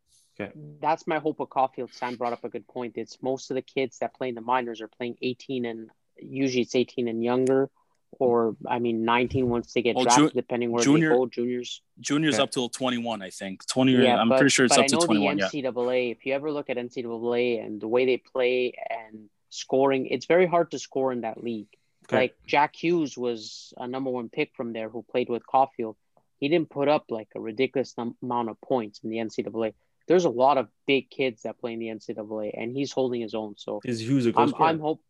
Okay. 0.40 0.52
That's 0.80 1.06
my 1.06 1.18
hope 1.18 1.38
with 1.40 1.48
Caufield. 1.50 1.92
Sam 1.94 2.16
brought 2.16 2.32
up 2.32 2.42
a 2.44 2.48
good 2.48 2.66
point. 2.66 2.96
It's 2.96 3.22
most 3.22 3.50
of 3.50 3.54
the 3.56 3.62
kids 3.62 3.98
that 3.98 4.14
play 4.14 4.28
in 4.28 4.34
the 4.34 4.40
minors 4.40 4.80
are 4.80 4.88
playing 4.88 5.16
18 5.22 5.64
and 5.64 5.90
usually 6.18 6.62
it's 6.62 6.74
18 6.74 7.08
and 7.08 7.22
younger, 7.22 7.70
or 8.18 8.56
I 8.68 8.78
mean 8.78 9.04
19 9.04 9.48
once 9.48 9.72
they 9.72 9.82
get 9.82 9.96
Well, 9.96 10.04
drafted, 10.04 10.28
ju- 10.30 10.34
depending 10.34 10.70
where 10.70 10.82
junior- 10.84 11.10
they 11.10 11.16
go. 11.16 11.26
Juniors. 11.26 11.82
Juniors 12.00 12.34
Okay. 12.34 12.42
up 12.42 12.50
till 12.50 12.68
21, 12.68 13.22
I 13.22 13.30
think. 13.30 13.66
20. 13.66 13.92
Yeah, 13.92 14.16
I'm 14.20 14.28
but, 14.28 14.38
pretty 14.38 14.50
sure 14.50 14.64
it's 14.66 14.74
but 14.76 14.80
up 14.80 14.84
I 14.84 14.88
to 14.88 14.94
know 14.96 15.00
21. 15.06 15.36
the 15.36 15.42
Yeah. 15.42 15.48
NCAA. 15.48 16.10
If 16.12 16.24
you 16.26 16.34
ever 16.34 16.50
look 16.52 16.70
at 16.70 16.76
NCAA 16.78 17.58
and 17.58 17.80
the 17.80 17.88
way 17.88 18.04
they 18.06 18.16
play 18.18 18.74
and 18.90 19.28
scoring, 19.50 20.06
it's 20.06 20.26
very 20.26 20.46
hard 20.46 20.70
to 20.72 20.78
score 20.78 21.12
in 21.12 21.22
that 21.22 21.42
league. 21.42 21.68
Okay. 22.06 22.16
Like 22.16 22.34
Jack 22.46 22.76
Hughes 22.76 23.16
was 23.16 23.72
a 23.78 23.86
number 23.88 24.10
one 24.10 24.28
pick 24.28 24.52
from 24.54 24.72
there 24.72 24.88
who 24.88 25.02
played 25.02 25.28
with 25.28 25.42
Caufield. 25.46 25.96
He 26.38 26.48
didn't 26.48 26.68
put 26.68 26.88
up 26.88 27.10
like 27.10 27.28
a 27.34 27.40
ridiculous 27.40 27.94
num- 27.96 28.16
amount 28.22 28.50
of 28.50 28.60
points 28.60 29.00
in 29.02 29.10
the 29.10 29.18
NCAA. 29.18 29.72
There's 30.06 30.26
a 30.26 30.30
lot 30.30 30.58
of 30.58 30.68
big 30.86 31.08
kids 31.08 31.42
that 31.44 31.58
play 31.58 31.72
in 31.72 31.78
the 31.78 31.88
NCAA, 31.88 32.50
and 32.52 32.70
he's 32.76 32.92
holding 32.92 33.22
his 33.22 33.34
own. 33.34 33.54
So 33.56 33.80
Is 33.86 34.00
Hughes 34.02 34.26
a 34.26 34.32
goal 34.32 34.44
I'm? 34.44 34.62
I'm 34.62 34.78
hope 34.80 35.00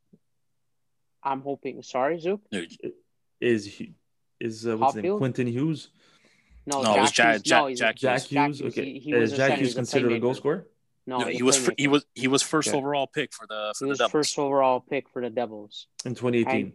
I'm 1.24 1.40
hoping. 1.40 1.82
Sorry, 1.82 2.18
Zook. 2.20 2.42
Is 3.40 3.66
Hu- 3.76 3.86
is 4.40 4.66
uh, 4.66 4.76
what's 4.76 4.94
his 4.94 5.02
name? 5.02 5.12
Caufield? 5.12 5.18
Quentin 5.18 5.46
Hughes? 5.46 5.88
No, 6.66 6.82
No, 6.82 6.96
it 6.96 7.00
was 7.00 7.12
Jack. 7.12 7.26
Jack- 7.26 7.34
Hughes. 7.34 7.42
Jack- 7.42 7.60
no, 7.62 7.66
he's 7.68 7.78
Jack 7.78 7.94
Hughes. 7.94 8.00
Jack 8.00 8.20
Hughes. 8.46 8.58
Hughes, 8.60 8.72
Okay. 8.72 8.84
he- 8.92 8.98
he 9.00 9.12
is 9.12 9.32
Jack 9.32 9.50
Hughes 9.58 9.68
he's 9.68 9.72
a 9.74 9.76
considered 9.76 10.12
a 10.12 10.18
goal 10.20 10.34
scorer? 10.34 10.68
No, 11.06 11.18
No, 11.18 11.26
he 11.26 11.42
was 11.42 11.58
fir- 11.58 11.74
he 11.76 11.86
was 11.88 12.06
he 12.14 12.28
was 12.28 12.42
first 12.42 12.68
Okay. 12.68 12.78
overall 12.78 13.06
pick 13.06 13.32
for 13.34 13.46
the 13.46 13.74
for 13.78 13.84
He 13.84 13.88
the 13.88 13.90
was 13.90 13.98
Devils. 13.98 14.12
first 14.12 14.38
overall 14.38 14.80
pick 14.80 15.08
for 15.10 15.20
the 15.20 15.28
Devils. 15.30 15.86
in 16.04 16.14
2018. 16.14 16.72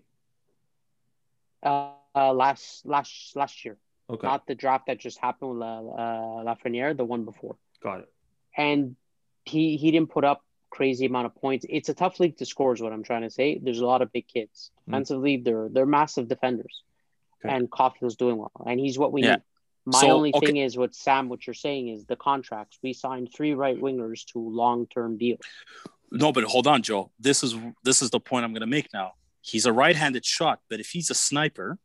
Uh, 1.63 1.91
uh 2.15 2.31
last 2.33 2.85
last 2.85 3.35
last 3.35 3.65
year, 3.65 3.77
Okay, 4.09 4.25
not 4.27 4.45
the 4.47 4.55
draft 4.55 4.85
that 4.87 4.99
just 4.99 5.17
happened 5.19 5.51
with 5.51 5.59
La, 5.59 5.79
uh, 5.79 6.43
Lafreniere, 6.43 6.95
the 6.95 7.05
one 7.05 7.25
before. 7.25 7.57
got 7.81 8.01
it. 8.01 8.13
And 8.55 8.95
he 9.45 9.77
he 9.77 9.91
didn't 9.91 10.09
put 10.11 10.23
up 10.23 10.43
crazy 10.69 11.05
amount 11.05 11.25
of 11.25 11.35
points. 11.35 11.65
It's 11.69 11.89
a 11.89 11.93
tough 11.93 12.19
league 12.19 12.37
to 12.37 12.45
score, 12.45 12.73
is 12.73 12.81
what 12.81 12.93
I'm 12.93 13.03
trying 13.03 13.23
to 13.23 13.29
say. 13.29 13.59
There's 13.61 13.79
a 13.79 13.85
lot 13.85 14.01
of 14.01 14.11
big 14.11 14.27
kids. 14.27 14.71
Mm. 14.81 14.85
Defensively, 14.85 15.37
they're 15.37 15.69
they're 15.69 15.85
massive 15.85 16.27
defenders, 16.27 16.83
Okay. 17.43 17.53
and 17.55 17.69
Caufield's 17.69 18.15
doing 18.15 18.37
well, 18.37 18.51
and 18.65 18.79
he's 18.79 18.97
what 18.97 19.11
we 19.11 19.23
Yeah. 19.23 19.35
need. 19.35 19.43
My 19.85 20.01
So, 20.01 20.11
only 20.11 20.31
okay. 20.35 20.45
thing 20.45 20.57
is 20.57 20.77
what 20.77 20.93
Sam, 20.93 21.29
what 21.29 21.47
you're 21.47 21.53
saying 21.53 21.87
is 21.87 22.05
the 22.05 22.15
contracts. 22.15 22.77
We 22.83 22.93
signed 22.93 23.29
three 23.33 23.53
right 23.53 23.79
wingers 23.79 24.25
to 24.33 24.39
long 24.39 24.85
term 24.87 25.17
deals. 25.17 25.39
No, 26.11 26.31
but 26.31 26.43
hold 26.43 26.67
on, 26.67 26.81
Joe. 26.83 27.11
This 27.19 27.43
is 27.43 27.55
this 27.83 28.01
is 28.01 28.09
the 28.09 28.19
point 28.19 28.43
I'm 28.45 28.51
going 28.51 28.61
to 28.61 28.67
make 28.67 28.89
now. 28.93 29.13
He's 29.41 29.65
a 29.65 29.73
right-handed 29.73 30.25
shot, 30.25 30.59
but 30.69 30.79
if 30.79 30.89
he's 30.89 31.09
a 31.09 31.15
sniper, 31.15 31.79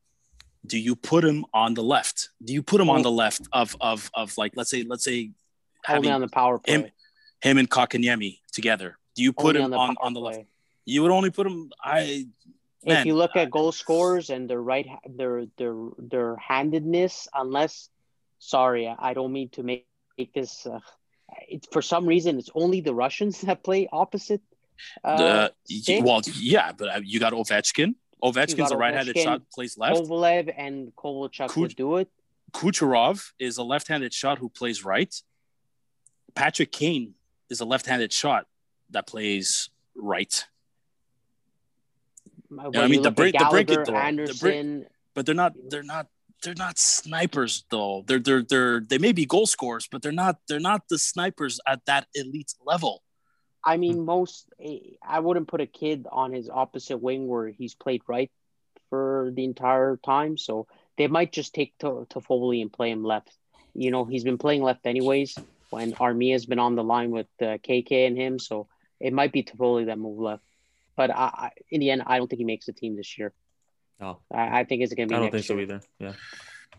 do 0.67 0.79
you 0.79 0.97
put 0.97 1.25
him 1.25 1.45
on 1.55 1.75
the 1.75 1.83
left? 1.83 2.31
Do 2.43 2.53
you 2.53 2.63
put 2.63 2.81
him 2.81 2.91
on 2.91 3.03
the 3.03 3.11
left 3.11 3.43
of 3.53 3.77
of 3.81 4.11
of 4.15 4.37
like 4.37 4.53
let's 4.57 4.71
say 4.71 4.83
let's 4.83 5.05
say 5.05 5.19
Only 5.89 6.09
having 6.09 6.11
on 6.11 6.21
the 6.21 6.29
power 6.29 6.59
play. 6.59 6.75
him 6.75 6.87
him 7.43 7.59
and 7.59 7.71
Kotkaniemi 7.71 8.41
together? 8.55 8.99
Do 9.15 9.23
you 9.23 9.33
put 9.33 9.57
him 9.57 9.65
on 9.65 9.71
the 9.71 9.77
on 9.77 9.97
on 10.01 10.15
the 10.15 10.21
left? 10.21 10.45
You 10.85 11.03
would 11.03 11.11
only 11.11 11.31
put 11.31 11.47
him. 11.47 11.71
I 11.83 12.27
man, 12.85 13.01
if 13.01 13.07
you 13.07 13.15
look 13.15 13.37
at 13.37 13.51
goal 13.51 13.73
scorers 13.73 14.31
and 14.31 14.49
their 14.49 14.61
right 14.61 14.87
their 15.07 15.47
their 15.57 15.75
their 15.99 16.37
handedness, 16.37 17.29
unless 17.35 17.91
sorry, 18.39 18.89
I 18.89 19.15
don't 19.15 19.33
mean 19.33 19.49
to 19.51 19.63
make, 19.63 19.87
make 20.19 20.33
this. 20.33 20.67
Uh, 20.67 20.81
it's 21.49 21.67
for 21.73 21.83
some 21.83 22.07
reason 22.07 22.39
it's 22.39 22.51
only 22.55 22.81
the 22.81 22.95
Russians 22.95 23.41
that 23.43 23.63
play 23.63 23.89
opposite. 23.91 24.43
Uh, 25.03 25.49
the, 25.69 26.03
well, 26.03 26.21
yeah, 26.35 26.73
but 26.73 26.89
uh, 26.89 27.01
you 27.05 27.21
got 27.21 27.33
Ovechkin. 27.33 27.95
Ovechkin's 28.23 28.73
a 28.73 28.77
right-handed 28.77 29.15
Ovechkin, 29.15 29.23
shot, 29.23 29.43
plays 29.53 29.77
left. 29.77 30.01
Kovalev 30.01 30.53
and 30.57 30.95
Kovalchuk 30.97 31.51
Kuch- 31.51 31.57
would 31.57 31.77
do 31.77 31.97
it. 31.97 32.09
Kucherov 32.53 33.33
is 33.39 33.59
a 33.59 33.63
left-handed 33.63 34.15
shot 34.15 34.39
who 34.39 34.49
plays 34.49 34.85
right. 34.85 35.15
Patrick 36.35 36.73
Kane 36.73 37.15
is 37.51 37.61
a 37.61 37.65
left-handed 37.65 38.13
shot 38.13 38.47
that 38.91 39.07
plays 39.07 39.71
right. 39.97 40.47
When 42.49 42.77
I 42.77 42.87
mean, 42.87 43.03
the 43.03 43.11
break- 43.11 43.37
the 43.39 43.47
break 43.51 43.71
it 43.71 43.75
Gallagher, 43.75 43.85
though. 43.85 43.93
The 43.93 43.99
Anderson, 43.99 44.87
But 45.15 45.27
they're 45.27 45.35
not. 45.35 45.55
They're 45.69 45.83
not. 45.83 46.09
They're 46.43 46.55
not 46.55 46.79
snipers 46.79 47.65
though. 47.71 48.05
They're 48.07 48.19
they're 48.19 48.43
they're 48.43 48.81
they 48.81 48.99
may 48.99 49.13
be 49.13 49.25
goal 49.25 49.47
scorers, 49.47 49.89
but 49.91 50.03
they're 50.03 50.13
not. 50.13 50.39
They're 50.47 50.61
not 50.61 50.83
the 50.89 50.99
snipers 50.99 51.59
at 51.67 51.85
that 51.87 52.07
elite 52.15 52.53
level. 52.65 53.03
I 53.65 53.79
mean, 53.79 54.05
most 54.05 54.47
I 55.03 55.21
wouldn't 55.21 55.49
put 55.49 55.63
a 55.63 55.67
kid 55.67 56.07
on 56.13 56.33
his 56.33 56.51
opposite 56.51 56.99
wing 56.99 57.27
where 57.29 57.49
he's 57.49 57.75
played 57.75 58.03
right 58.07 58.31
for 58.91 59.33
the 59.35 59.45
entire 59.45 59.97
time. 59.97 60.37
So 60.37 60.67
they 60.99 61.07
might 61.07 61.33
just 61.33 61.55
take 61.55 61.77
to, 61.79 62.07
Toffoli 62.11 62.61
and 62.61 62.73
play 62.73 62.91
him 62.91 63.03
left. 63.03 63.35
You 63.75 63.91
know, 63.91 64.05
he's 64.05 64.23
been 64.23 64.39
playing 64.39 64.63
left 64.63 64.87
anyways. 64.87 65.35
When 65.75 65.93
Armia's 65.95 66.47
been 66.47 66.59
on 66.61 66.77
the 66.77 66.85
line 66.85 67.11
with 67.11 67.27
uh, 67.43 67.59
KK 67.67 68.07
and 68.07 68.17
him, 68.17 68.39
so 68.39 68.69
it 69.01 69.13
might 69.13 69.33
be 69.33 69.43
Toffoli 69.43 69.87
that 69.87 69.99
move 69.99 70.19
left. 70.19 70.45
But 70.97 71.11
I, 71.11 71.15
I, 71.47 71.51
in 71.71 71.81
the 71.81 71.91
end, 71.91 72.03
I 72.07 72.19
don't 72.19 72.29
think 72.29 72.39
he 72.39 72.45
makes 72.45 72.67
the 72.67 72.73
team 72.73 72.95
this 72.97 73.19
year. 73.19 73.33
No, 74.01 74.21
I, 74.33 74.61
I 74.61 74.65
think 74.65 74.83
it's 74.83 74.95
going 74.95 75.09
to 75.09 75.13
be. 75.13 75.17
I 75.17 75.19
don't 75.19 75.27
think 75.33 75.35
next 75.35 75.49
so 75.49 75.55
year. 75.55 75.63
either. 75.65 75.81
Yeah, 75.99 76.13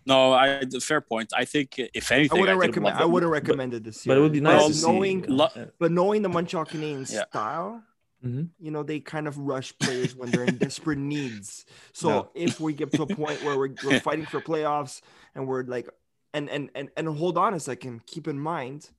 No, 0.05 0.31
I 0.33 0.61
fair 0.81 1.01
point. 1.01 1.29
I 1.35 1.43
think 1.45 1.67
if 1.77 2.09
anything, 2.11 2.37
I 2.37 2.41
wouldn't 2.41 2.59
recommend. 2.59 2.95
I 2.95 2.99
them. 3.01 3.11
would 3.11 3.23
have 3.23 3.31
recommended 3.31 3.83
this 3.83 4.05
year. 4.05 4.15
but 4.15 4.19
it 4.19 4.21
would 4.21 4.31
be 4.31 4.39
nice 4.41 4.61
But 4.61 4.67
to 4.69 4.73
see. 4.73 4.87
knowing, 4.91 5.25
Lo- 5.27 5.49
uh, 5.55 5.65
but 5.79 5.91
knowing 5.91 6.21
the 6.21 6.29
Montreal 6.29 6.65
Canadiens 6.65 7.11
Yeah. 7.13 7.25
style, 7.29 7.83
Mhm. 8.25 8.49
you 8.59 8.71
know, 8.71 8.81
they 8.83 8.99
kind 9.01 9.27
of 9.27 9.37
rush 9.37 9.77
players 9.77 10.15
when 10.15 10.31
they're 10.31 10.45
in 10.45 10.57
desperate 10.57 10.97
needs. 10.97 11.65
So 11.93 12.07
No. 12.09 12.29
if 12.33 12.59
we 12.59 12.71
get 12.73 12.91
to 12.93 13.03
a 13.03 13.07
point 13.07 13.43
where 13.43 13.57
we're, 13.57 13.73
we're 13.85 13.99
fighting 13.99 14.25
for 14.25 14.39
playoffs 14.41 15.01
and 15.35 15.47
we're 15.47 15.63
like, 15.63 15.87
and 16.35 16.49
and 16.49 16.69
and 16.75 16.89
and 16.97 17.07
hold 17.17 17.37
on 17.37 17.53
a 17.53 17.59
second, 17.59 18.05
keep 18.05 18.27
in 18.27 18.37
mind, 18.39 18.89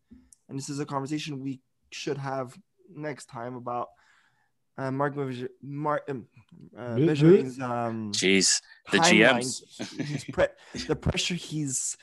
and 0.49 0.59
this 0.59 0.68
is 0.68 0.81
a 0.81 0.87
conversation 0.87 1.40
we 1.42 1.61
should 1.90 2.18
have 2.18 2.57
next 2.94 3.27
time 3.27 3.55
about 3.57 3.88
uh, 4.79 4.90
Mark 4.90 5.14
Berger- 5.14 5.51
Mark 5.62 6.03
um, 6.09 6.27
uh, 6.77 6.94
Who- 6.96 7.14
who? 7.14 7.38
Um, 7.62 8.12
Jeez, 8.12 8.61
the 8.90 8.99
GMs. 8.99 9.51
he's 10.01 10.25
pre- 10.25 10.55
the 10.88 10.96
pressure 10.96 11.35
he's 11.35 11.96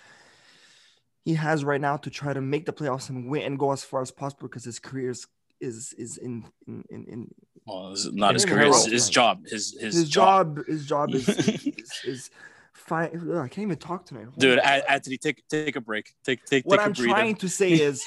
he 1.26 1.36
has 1.36 1.64
right 1.64 1.80
now 1.82 1.96
to 1.98 2.10
try 2.10 2.34
to 2.34 2.42
make 2.42 2.66
the 2.66 2.74
playoffs 2.74 3.10
and 3.10 3.30
win 3.30 3.44
and 3.44 3.58
go 3.58 3.72
as 3.72 3.84
far 3.84 4.02
as 4.02 4.12
possible 4.12 4.48
because 4.48 4.66
his 4.66 4.80
career 4.80 5.10
is 5.12 5.26
is, 5.62 5.94
is 5.98 6.18
in, 6.18 6.46
in 6.68 6.84
in 6.90 7.06
in 7.06 7.36
Well, 7.66 7.92
this 7.92 8.06
is 8.06 8.14
not 8.14 8.34
his 8.34 8.46
career, 8.46 8.66
his, 8.66 8.86
his 8.86 9.10
job. 9.10 9.46
His 9.48 9.78
his, 9.80 9.96
his, 9.96 10.10
job. 10.10 10.58
job. 10.58 10.66
his 10.68 10.86
job 10.86 11.14
is 11.16 11.30
is, 11.30 11.92
is 12.06 12.30
fine. 12.84 13.32
I 13.32 13.48
can't 13.48 13.60
even 13.60 13.78
talk 13.78 14.06
tonight. 14.06 14.26
Hold 14.26 14.40
Dude, 14.40 14.60
on. 14.60 14.82
Anthony, 14.88 15.18
take 15.18 15.48
take 15.48 15.76
a 15.76 15.82
break. 15.82 16.14
Take 16.24 16.46
take 16.46 16.66
what 16.66 16.78
take 16.78 16.86
I'm 16.88 16.94
trying 16.94 17.36
to 17.36 17.50
say 17.50 17.74
is 17.74 18.04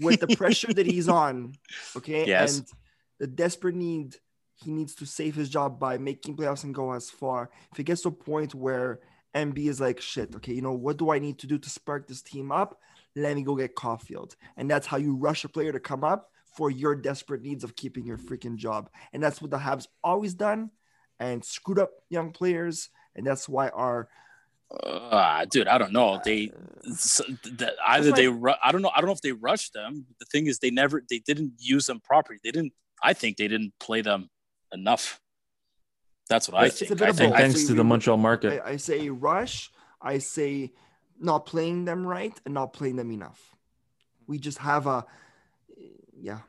with 0.00 0.20
the 0.20 0.36
pressure 0.36 0.72
that 0.72 0.86
he's 0.86 1.08
on, 1.08 1.54
okay, 1.96 2.26
Yes. 2.26 2.58
and 2.58 2.66
the 3.18 3.26
desperate 3.26 3.74
need 3.74 4.16
he 4.54 4.72
needs 4.72 4.94
to 4.96 5.06
save 5.06 5.34
his 5.36 5.48
job 5.48 5.78
by 5.78 5.98
making 5.98 6.36
playoffs 6.36 6.64
and 6.64 6.74
go 6.74 6.92
as 6.92 7.10
far. 7.10 7.50
If 7.72 7.78
it 7.78 7.84
gets 7.84 8.02
to 8.02 8.08
a 8.08 8.12
point 8.12 8.54
where 8.54 9.00
MB 9.34 9.56
is 9.68 9.80
like, 9.80 10.00
shit, 10.00 10.34
okay, 10.34 10.52
you 10.52 10.62
know, 10.62 10.72
what 10.72 10.96
do 10.96 11.10
I 11.10 11.18
need 11.20 11.38
to 11.38 11.46
do 11.46 11.58
to 11.58 11.70
spark 11.70 12.08
this 12.08 12.22
team 12.22 12.50
up? 12.50 12.80
Let 13.14 13.36
me 13.36 13.42
go 13.42 13.54
get 13.54 13.76
Caufield. 13.76 14.34
And 14.56 14.68
that's 14.68 14.86
how 14.86 14.96
you 14.96 15.14
rush 15.14 15.44
a 15.44 15.48
player 15.48 15.70
to 15.72 15.78
come 15.78 16.02
up 16.02 16.30
for 16.56 16.70
your 16.70 16.96
desperate 16.96 17.42
needs 17.42 17.62
of 17.62 17.76
keeping 17.76 18.04
your 18.04 18.18
freaking 18.18 18.56
job. 18.56 18.90
And 19.12 19.22
that's 19.22 19.40
what 19.40 19.52
the 19.52 19.58
Habs 19.58 19.86
always 20.02 20.34
done 20.34 20.70
and 21.20 21.44
screwed 21.44 21.78
up 21.78 21.90
young 22.10 22.32
players. 22.32 22.88
And 23.18 23.26
that's 23.26 23.48
why 23.48 23.68
our 23.70 24.08
Uh, 24.70 25.44
dude, 25.46 25.66
I 25.66 25.76
don't 25.78 25.92
know. 25.92 26.20
They 26.24 26.52
s- 26.86 27.20
the, 27.42 27.74
either 27.86 28.10
why- 28.10 28.16
they 28.16 28.28
ru- 28.28 28.60
I 28.62 28.70
don't 28.72 28.82
know. 28.82 28.90
I 28.94 29.00
don't 29.00 29.08
know 29.08 29.14
if 29.14 29.20
they 29.22 29.32
rushed 29.32 29.72
them. 29.72 30.06
The 30.20 30.26
thing 30.26 30.46
is, 30.46 30.58
they 30.58 30.70
never 30.70 31.02
they 31.10 31.20
didn't 31.20 31.52
use 31.58 31.86
them 31.86 32.00
properly. 32.00 32.38
They 32.44 32.50
didn't. 32.50 32.72
I 33.02 33.12
think 33.14 33.36
they 33.38 33.48
didn't 33.48 33.72
play 33.80 34.02
them 34.02 34.28
enough. 34.72 35.20
That's 36.28 36.48
what 36.48 36.62
I 36.62 36.68
think. 36.68 37.00
I 37.02 37.08
of 37.08 37.16
think. 37.16 37.30
both. 37.32 37.38
I, 37.40 37.42
thanks 37.42 37.64
to 37.64 37.74
the 37.74 37.84
Montreal 37.84 38.18
market. 38.18 38.60
I, 38.62 38.72
I 38.72 38.76
say 38.76 39.08
rush. 39.08 39.70
I 40.02 40.18
say 40.18 40.72
not 41.18 41.46
playing 41.46 41.84
them 41.86 42.06
right 42.06 42.38
and 42.44 42.52
not 42.54 42.72
playing 42.72 42.96
them 42.96 43.10
enough. 43.10 43.40
We 44.26 44.38
just 44.38 44.58
have 44.58 44.86
a 44.86 45.06
yeah. 46.20 46.40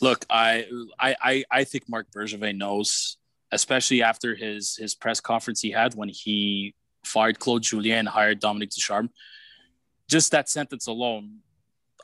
look, 0.00 0.24
I, 0.30 0.66
I 1.00 1.16
I 1.20 1.44
I 1.50 1.64
think 1.64 1.88
Marc 1.88 2.06
Bergevin 2.14 2.56
knows, 2.56 3.16
especially 3.52 4.02
after 4.02 4.34
his 4.34 4.76
his 4.76 4.94
press 4.94 5.20
conference 5.20 5.60
he 5.60 5.70
had 5.70 5.94
when 5.94 6.08
he 6.08 6.74
fired 7.04 7.38
Claude 7.38 7.62
Julien 7.62 8.00
and 8.00 8.08
hired 8.08 8.40
Dominique 8.40 8.70
Ducharme. 8.70 9.10
Just 10.08 10.32
that 10.32 10.48
sentence 10.48 10.86
alone. 10.86 11.38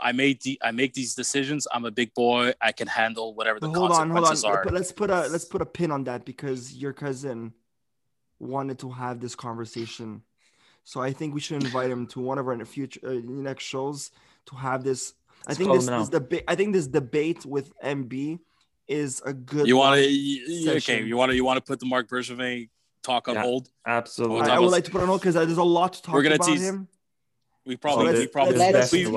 I 0.01 0.13
made 0.13 0.43
the 0.43 0.61
I 0.63 0.73
make 0.73 0.93
these 0.95 1.15
decisions. 1.15 1.69
I'm 1.73 1.85
a 1.85 1.91
big 1.91 2.13
boy. 2.15 2.53
I 2.61 2.73
can 2.73 2.89
handle 2.89 3.35
whatever 3.35 3.61
the 3.61 3.69
But 3.69 3.79
hold 3.79 3.93
on, 3.93 4.11
hold 4.11 4.25
on. 4.25 4.45
are. 4.45 4.65
But 4.65 4.75
let's 4.75 4.93
put 4.93 5.11
a 5.11 5.29
let's 5.29 5.45
put 5.45 5.63
a 5.63 5.67
pin 5.67 5.91
on 5.91 6.05
that 6.05 6.25
because 6.25 6.75
your 6.75 6.93
cousin 6.93 7.53
wanted 8.41 8.79
to 8.81 8.91
have 8.91 9.21
this 9.21 9.35
conversation. 9.37 10.23
So 10.83 11.01
I 11.01 11.13
think 11.13 11.33
we 11.33 11.41
should 11.41 11.63
invite 11.63 11.91
him 11.91 12.07
to 12.09 12.21
one 12.21 12.39
of 12.39 12.47
our 12.49 12.63
future 12.65 13.01
uh, 13.05 13.21
next 13.25 13.65
shows 13.65 14.11
to 14.47 14.57
have 14.57 14.83
this. 14.85 15.15
I 15.47 15.51
Let's 15.51 15.59
think 15.59 15.69
call 15.69 15.77
this, 15.77 15.89
him 15.89 15.99
this 16.01 16.09
debate. 16.09 16.45
I 16.49 16.55
think 16.55 16.73
this 16.73 16.87
debate 16.87 17.47
with 17.47 17.73
MB 17.79 18.41
is 18.89 19.23
a 19.25 19.33
good. 19.33 19.67
You 19.67 19.77
want 19.77 20.01
to 20.01 20.71
okay? 20.77 21.03
You 21.03 21.17
want 21.17 21.31
to 21.31 21.37
you 21.37 21.45
want 21.45 21.57
to 21.57 21.63
put 21.63 21.81
the 21.81 21.87
Marc 21.87 22.09
Bergevin 22.09 22.69
talk 23.03 23.29
on 23.29 23.35
Yeah. 23.35 23.43
hold? 23.43 23.69
Absolutely. 23.87 24.51
I, 24.51 24.57
I 24.57 24.59
would 24.59 24.71
like 24.71 24.85
to 24.85 24.91
put 24.91 25.01
on 25.03 25.09
hold 25.09 25.21
because 25.21 25.35
there's 25.35 25.57
a 25.57 25.63
lot 25.63 25.95
to 25.95 26.03
talk 26.03 26.15
We're 26.15 26.23
gonna 26.23 26.37
about 26.37 26.49
tease- 26.49 26.63
him. 26.63 26.89
We 27.67 27.77
probably 27.77 28.07
let's- 28.07 28.19
we 28.19 28.27
probably 28.27 28.57
let's- 28.57 28.75
let's 28.75 28.93
we, 28.93 29.05
tease- 29.05 29.11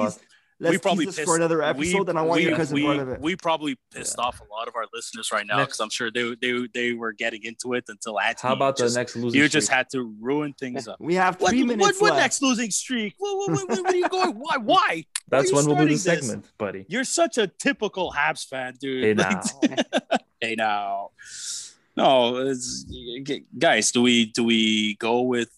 let's 0.60 0.72
we 0.72 0.78
probably 0.80 1.06
pissed, 1.06 1.20
for 1.22 1.36
another 1.36 1.62
episode, 1.62 2.06
we, 2.06 2.10
and 2.10 2.18
I 2.18 2.22
want 2.24 2.40
we, 2.42 2.48
your 2.48 2.56
cousin 2.56 2.76
we, 2.76 2.84
part 2.84 2.98
of 2.98 3.10
it. 3.10 3.22
we 3.22 3.36
probably 3.36 3.78
pissed 3.94 4.18
off 4.18 4.40
a 4.42 4.46
lot 4.52 4.68
of 4.68 4.76
our 4.76 4.86
listeners 4.94 5.32
right 5.32 5.46
now 5.46 5.64
because 5.66 5.80
I'm 5.82 5.90
sure 5.90 6.10
they 6.10 6.34
they 6.42 6.68
they 6.74 6.94
were 6.94 7.12
getting 7.12 7.44
into 7.44 7.74
it 7.74 7.84
until 7.90 8.20
Anthony. 8.20 8.48
How 8.50 8.56
about 8.56 8.78
just, 8.78 8.94
the 8.96 9.00
next 9.02 9.16
losing? 9.18 9.40
You 9.40 9.48
just 9.50 9.70
had 9.70 9.90
to 9.92 10.16
ruin 10.20 10.54
things 10.54 10.88
up. 10.88 10.96
we 11.00 11.16
have 11.16 11.40
What, 11.42 11.50
three 11.52 11.64
what, 11.64 11.78
minutes 11.78 12.02
what 12.02 12.12
left. 12.14 12.22
next 12.24 12.42
losing 12.42 12.72
streak? 12.72 13.14
What, 13.18 13.38
what, 13.38 13.70
what, 13.70 13.82
what 13.84 13.94
are 13.94 13.96
you 13.98 14.08
going? 14.10 14.32
Why? 14.36 14.58
Why? 14.58 15.06
That's 15.30 15.52
when 15.52 15.66
we'll 15.66 15.76
do 15.76 15.88
the 15.88 15.98
starting 15.98 16.22
this? 16.22 16.28
segment, 16.30 16.52
buddy. 16.58 16.86
You're 16.88 17.04
such 17.04 17.38
a 17.38 17.48
typical 17.48 18.12
Habs 18.16 18.48
fan, 18.48 18.76
dude. 18.80 19.04
Hey 19.04 19.14
now. 19.24 19.42
hey 20.42 20.56
now. 20.56 21.10
No, 21.96 22.38
it's, 22.38 22.86
guys. 23.58 23.92
Do 23.92 24.02
we 24.04 24.26
do 24.28 24.44
we 24.44 24.96
go 24.96 25.22
with 25.22 25.50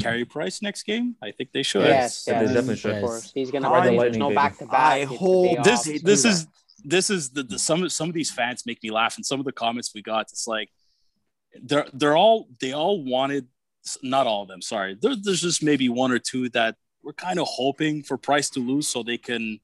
Carey 0.00 0.24
Price 0.24 0.62
next 0.62 0.82
game? 0.84 1.16
I 1.22 1.30
think 1.32 1.52
they 1.52 1.62
should. 1.62 1.82
Yes, 1.86 2.24
Yeah, 2.28 2.40
yes, 2.40 2.48
they 2.48 2.54
definitely 2.54 2.76
should. 2.76 2.94
Of 2.96 3.02
course, 3.02 3.32
he's 3.32 3.50
gonna 3.50 3.68
Ride 3.70 3.88
the 3.88 3.96
play. 3.96 4.04
There's 4.06 4.16
no 4.18 4.34
back 4.34 4.58
to 4.58 4.66
back. 4.66 4.74
I 4.74 5.04
back. 5.06 5.08
hope 5.18 5.64
this 5.64 5.82
They 5.84 5.98
this 5.98 6.22
that. 6.22 6.28
is 6.28 6.46
this 6.84 7.10
is 7.10 7.30
the, 7.30 7.42
the 7.42 7.58
some 7.58 7.88
some 7.88 8.08
of 8.08 8.14
these 8.14 8.30
fans 8.30 8.64
make 8.66 8.82
me 8.82 8.90
laugh 8.90 9.16
and 9.16 9.24
some 9.26 9.38
of 9.40 9.44
the 9.46 9.52
comments 9.52 9.92
we 9.94 10.02
got 10.02 10.22
it's 10.30 10.46
like 10.46 10.70
they're 11.62 11.86
they're 11.92 12.16
all 12.16 12.48
they 12.60 12.72
all 12.72 13.04
wanted 13.04 13.46
not 14.02 14.26
all 14.26 14.42
of 14.42 14.48
them 14.48 14.62
sorry 14.62 14.96
there, 15.00 15.14
there's 15.14 15.42
just 15.42 15.62
maybe 15.62 15.88
one 15.90 16.10
or 16.10 16.18
two 16.18 16.48
that 16.50 16.76
were 17.02 17.12
kind 17.12 17.38
of 17.38 17.46
hoping 17.48 18.02
for 18.02 18.16
price 18.16 18.50
to 18.50 18.60
lose 18.60 18.88
so 18.88 19.02
they 19.02 19.18
can 19.18 19.58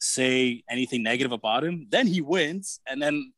say 0.00 0.62
anything 0.68 1.02
negative 1.02 1.32
about 1.32 1.62
him 1.64 1.86
then 1.90 2.06
he 2.06 2.20
wins 2.20 2.80
and 2.88 3.00
then 3.00 3.32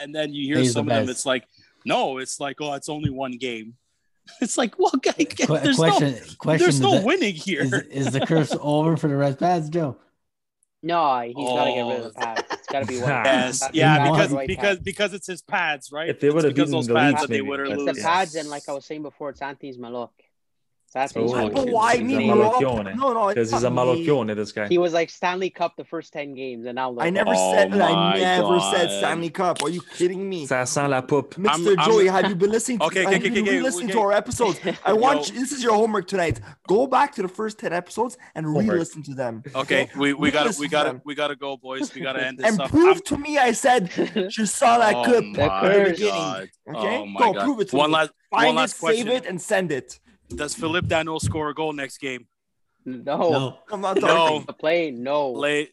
and 0.00 0.14
then 0.14 0.32
you 0.32 0.46
hear 0.46 0.58
He's 0.58 0.68
the 0.68 0.72
some 0.80 0.88
of 0.88 0.94
them 0.96 1.08
it's 1.10 1.26
like 1.26 1.44
no 1.84 2.18
it's 2.18 2.40
like 2.40 2.56
oh 2.60 2.72
it's 2.72 2.88
only 2.88 3.10
one 3.10 3.32
game 3.32 3.74
it's 4.40 4.56
like 4.58 4.78
well 4.78 4.90
guy, 5.02 5.12
Que- 5.12 5.46
there's 5.60 5.76
question, 5.76 6.12
no 6.14 6.18
question: 6.38 6.58
there's 6.64 6.80
no 6.80 6.94
is, 6.94 7.00
it- 7.00 7.06
winning 7.06 7.34
here 7.34 7.62
is, 7.90 8.06
is 8.06 8.12
the 8.12 8.20
curse 8.20 8.56
over 8.60 8.96
for 8.96 9.08
the 9.08 9.16
Red 9.16 9.38
Pads, 9.38 9.68
Joe? 9.68 9.96
No, 10.82 11.20
he's 11.20 11.34
gotta 11.34 11.70
get 11.72 11.82
rid 11.82 12.00
of 12.00 12.04
Oh. 12.04 12.08
the 12.08 12.14
pads. 12.14 12.42
It's 12.52 12.66
gotta 12.68 12.86
be 12.86 12.98
white. 13.00 13.24
Yes, 13.24 13.68
be 13.70 13.78
yeah, 13.78 14.10
because 14.10 14.32
and 14.32 14.46
because 14.46 14.76
pads. 14.76 14.80
because 14.84 15.12
it's 15.14 15.26
his 15.26 15.42
pads, 15.42 15.90
right? 15.92 16.08
If 16.08 16.20
they 16.20 16.26
It's 16.28 16.34
would've 16.34 16.54
because 16.54 16.70
those 16.70 16.86
the 16.86 16.94
pads 16.94 17.12
Leafs, 17.14 17.22
that 17.22 17.30
they 17.30 17.40
would 17.42 17.60
have 17.60 17.70
it's 17.78 17.98
the 17.98 18.02
pads, 18.02 18.34
and 18.36 18.48
like 18.48 18.68
I 18.68 18.72
was 18.72 18.84
saying 18.84 19.02
before, 19.02 19.30
it's 19.30 19.42
Anthony's 19.42 19.78
Malok. 19.78 20.10
That's 20.96 21.12
oh, 21.14 21.24
what 21.24 21.28
he's 21.28 21.34
Oh, 21.34 21.36
fucking 21.36 21.52
But 21.52 21.60
okay. 21.64 21.72
why 21.72 21.92
He's 21.92 22.00
a 22.00 22.04
me? 22.04 22.26
Malocchione. 22.28 22.96
No, 22.96 23.12
no, 23.12 23.28
Because 23.28 23.50
he's 23.52 23.62
a 23.64 23.68
not 23.68 23.86
me. 23.86 24.06
malocchione, 24.06 24.34
this 24.34 24.50
guy. 24.50 24.66
He 24.66 24.78
was 24.78 24.94
like 24.94 25.10
Stanley 25.10 25.50
Cup 25.50 25.76
the 25.76 25.84
first 25.84 26.10
ten 26.10 26.32
games, 26.34 26.64
and 26.64 26.76
now 26.76 26.88
I 26.98 27.04
look. 27.04 27.12
never 27.12 27.34
Oh 27.36 27.52
said 27.54 27.70
I 27.74 27.76
my 27.92 28.18
never 28.18 28.58
said 28.72 28.88
Stanley 29.00 29.28
Cup. 29.28 29.62
Are 29.62 29.68
you 29.68 29.82
kidding 29.98 30.26
me? 30.26 30.46
Ça 30.46 30.66
sent 30.66 30.88
la 30.88 31.02
poupe. 31.02 31.34
Mr. 31.34 31.50
I'm- 31.50 31.68
I'm- 31.78 31.90
Joey, 31.90 32.06
have 32.06 32.30
you 32.30 32.34
been 32.34 32.50
listening 32.50 32.78
to, 32.78 32.84
Okay, 32.86 33.00
have 33.02 33.08
okay, 33.12 33.30
okay, 33.30 33.42
okay, 33.42 33.50
re-listening 33.58 33.90
okay. 33.90 33.92
to 33.92 34.00
our 34.00 34.12
episodes? 34.12 34.58
I 34.86 34.94
want 34.94 35.28
Yo. 35.28 35.34
you, 35.34 35.40
this 35.40 35.52
is 35.52 35.62
your 35.62 35.74
homework 35.74 36.06
tonight. 36.08 36.40
Go 36.66 36.86
back 36.86 37.14
to 37.16 37.20
the 37.22 37.28
first 37.28 37.58
10 37.58 37.74
episodes 37.74 38.16
and 38.34 38.46
Homework. 38.46 38.72
re-listen 38.72 39.02
to 39.02 39.14
them. 39.14 39.42
Okay, 39.54 39.90
we, 39.98 40.14
we 40.14 40.30
gotta 40.30 40.54
we 40.58 40.66
gotta 40.66 40.98
we 41.04 41.14
gotta 41.14 41.36
go, 41.36 41.58
boys. 41.58 41.94
We 41.94 42.00
gotta 42.00 42.24
end 42.26 42.38
this 42.38 42.46
And 42.52 42.58
up. 42.62 42.70
prove 42.70 42.86
I'm- 42.96 43.00
to 43.10 43.18
me 43.18 43.36
I 43.36 43.52
said 43.52 43.90
je 44.30 44.46
saw 44.46 44.78
that 44.78 44.94
oh 44.96 45.04
cup 45.04 45.24
my 45.24 45.32
The 45.36 45.42
at 45.42 45.84
the 45.84 45.90
beginning. 45.90 46.48
Okay? 46.74 46.96
Oh 47.20 47.32
Go 47.34 47.44
prove 47.44 47.60
it 47.60 47.68
to 47.68 47.76
one 47.76 47.90
me. 47.90 47.96
last 47.96 48.12
Find 48.30 48.46
one 48.46 48.56
last 48.56 48.80
question. 48.80 49.06
save 49.06 49.14
it, 49.16 49.26
and 49.26 49.38
send 49.40 49.70
it. 49.72 50.00
Does 50.34 50.54
Phillip 50.54 50.86
Danault 50.86 51.20
score 51.20 51.50
a 51.50 51.54
goal 51.54 51.72
next 51.72 51.98
game? 51.98 52.26
no, 52.84 53.16
No. 53.30 53.58
I'm 53.70 53.80
not 53.80 53.96
No. 53.96 54.00
talking. 54.06 54.44
the 54.46 54.52
play, 54.52 54.90
no. 54.90 55.30
Lay, 55.32 55.70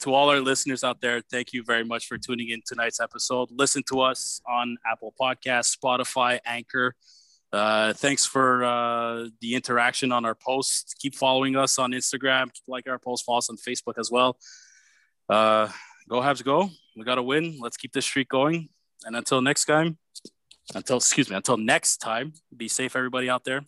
to 0.00 0.12
all 0.14 0.30
our 0.30 0.40
listeners 0.40 0.82
out 0.84 1.00
there, 1.00 1.20
thank 1.20 1.52
you 1.52 1.62
very 1.62 1.84
much 1.84 2.06
for 2.06 2.18
tuning 2.18 2.50
in 2.50 2.60
tonight's 2.66 3.00
episode. 3.00 3.48
Listen 3.50 3.82
to 3.84 4.00
us 4.00 4.40
on 4.48 4.76
Apple 4.86 5.14
Podcasts, 5.20 5.76
Spotify, 5.76 6.40
Anchor. 6.44 6.94
Uh, 7.52 7.92
thanks 7.94 8.26
for 8.26 8.62
uh, 8.64 9.28
the 9.40 9.54
interaction 9.54 10.12
on 10.12 10.24
our 10.24 10.34
posts. 10.34 10.94
Keep 10.94 11.14
following 11.14 11.56
us 11.56 11.78
on 11.78 11.92
Instagram. 11.92 12.52
Keep 12.52 12.64
liking 12.68 12.90
our 12.92 12.98
posts. 12.98 13.24
Follow 13.24 13.38
us 13.38 13.48
on 13.48 13.56
Facebook 13.56 13.94
as 13.98 14.10
well. 14.10 14.36
Uh, 15.28 15.68
go 16.08 16.20
Habs, 16.20 16.44
go! 16.44 16.68
We 16.96 17.04
got 17.04 17.14
to 17.14 17.22
win. 17.22 17.58
Let's 17.60 17.76
keep 17.76 17.92
this 17.92 18.04
streak 18.04 18.28
going. 18.28 18.68
And 19.04 19.16
until 19.16 19.40
next 19.40 19.64
time, 19.64 19.96
until 20.74 20.98
excuse 20.98 21.30
me, 21.30 21.36
until 21.36 21.56
next 21.56 21.98
time, 21.98 22.34
be 22.54 22.68
safe 22.68 22.94
everybody 22.94 23.28
out 23.30 23.44
there. 23.44 23.64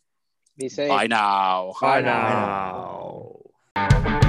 Be 0.58 0.68
safe. 0.68 0.88
Bye 0.88 1.06
now. 1.06 1.72
Bye, 1.80 2.02
Bye 2.02 2.06
now. 2.06 3.32
now. 3.76 4.19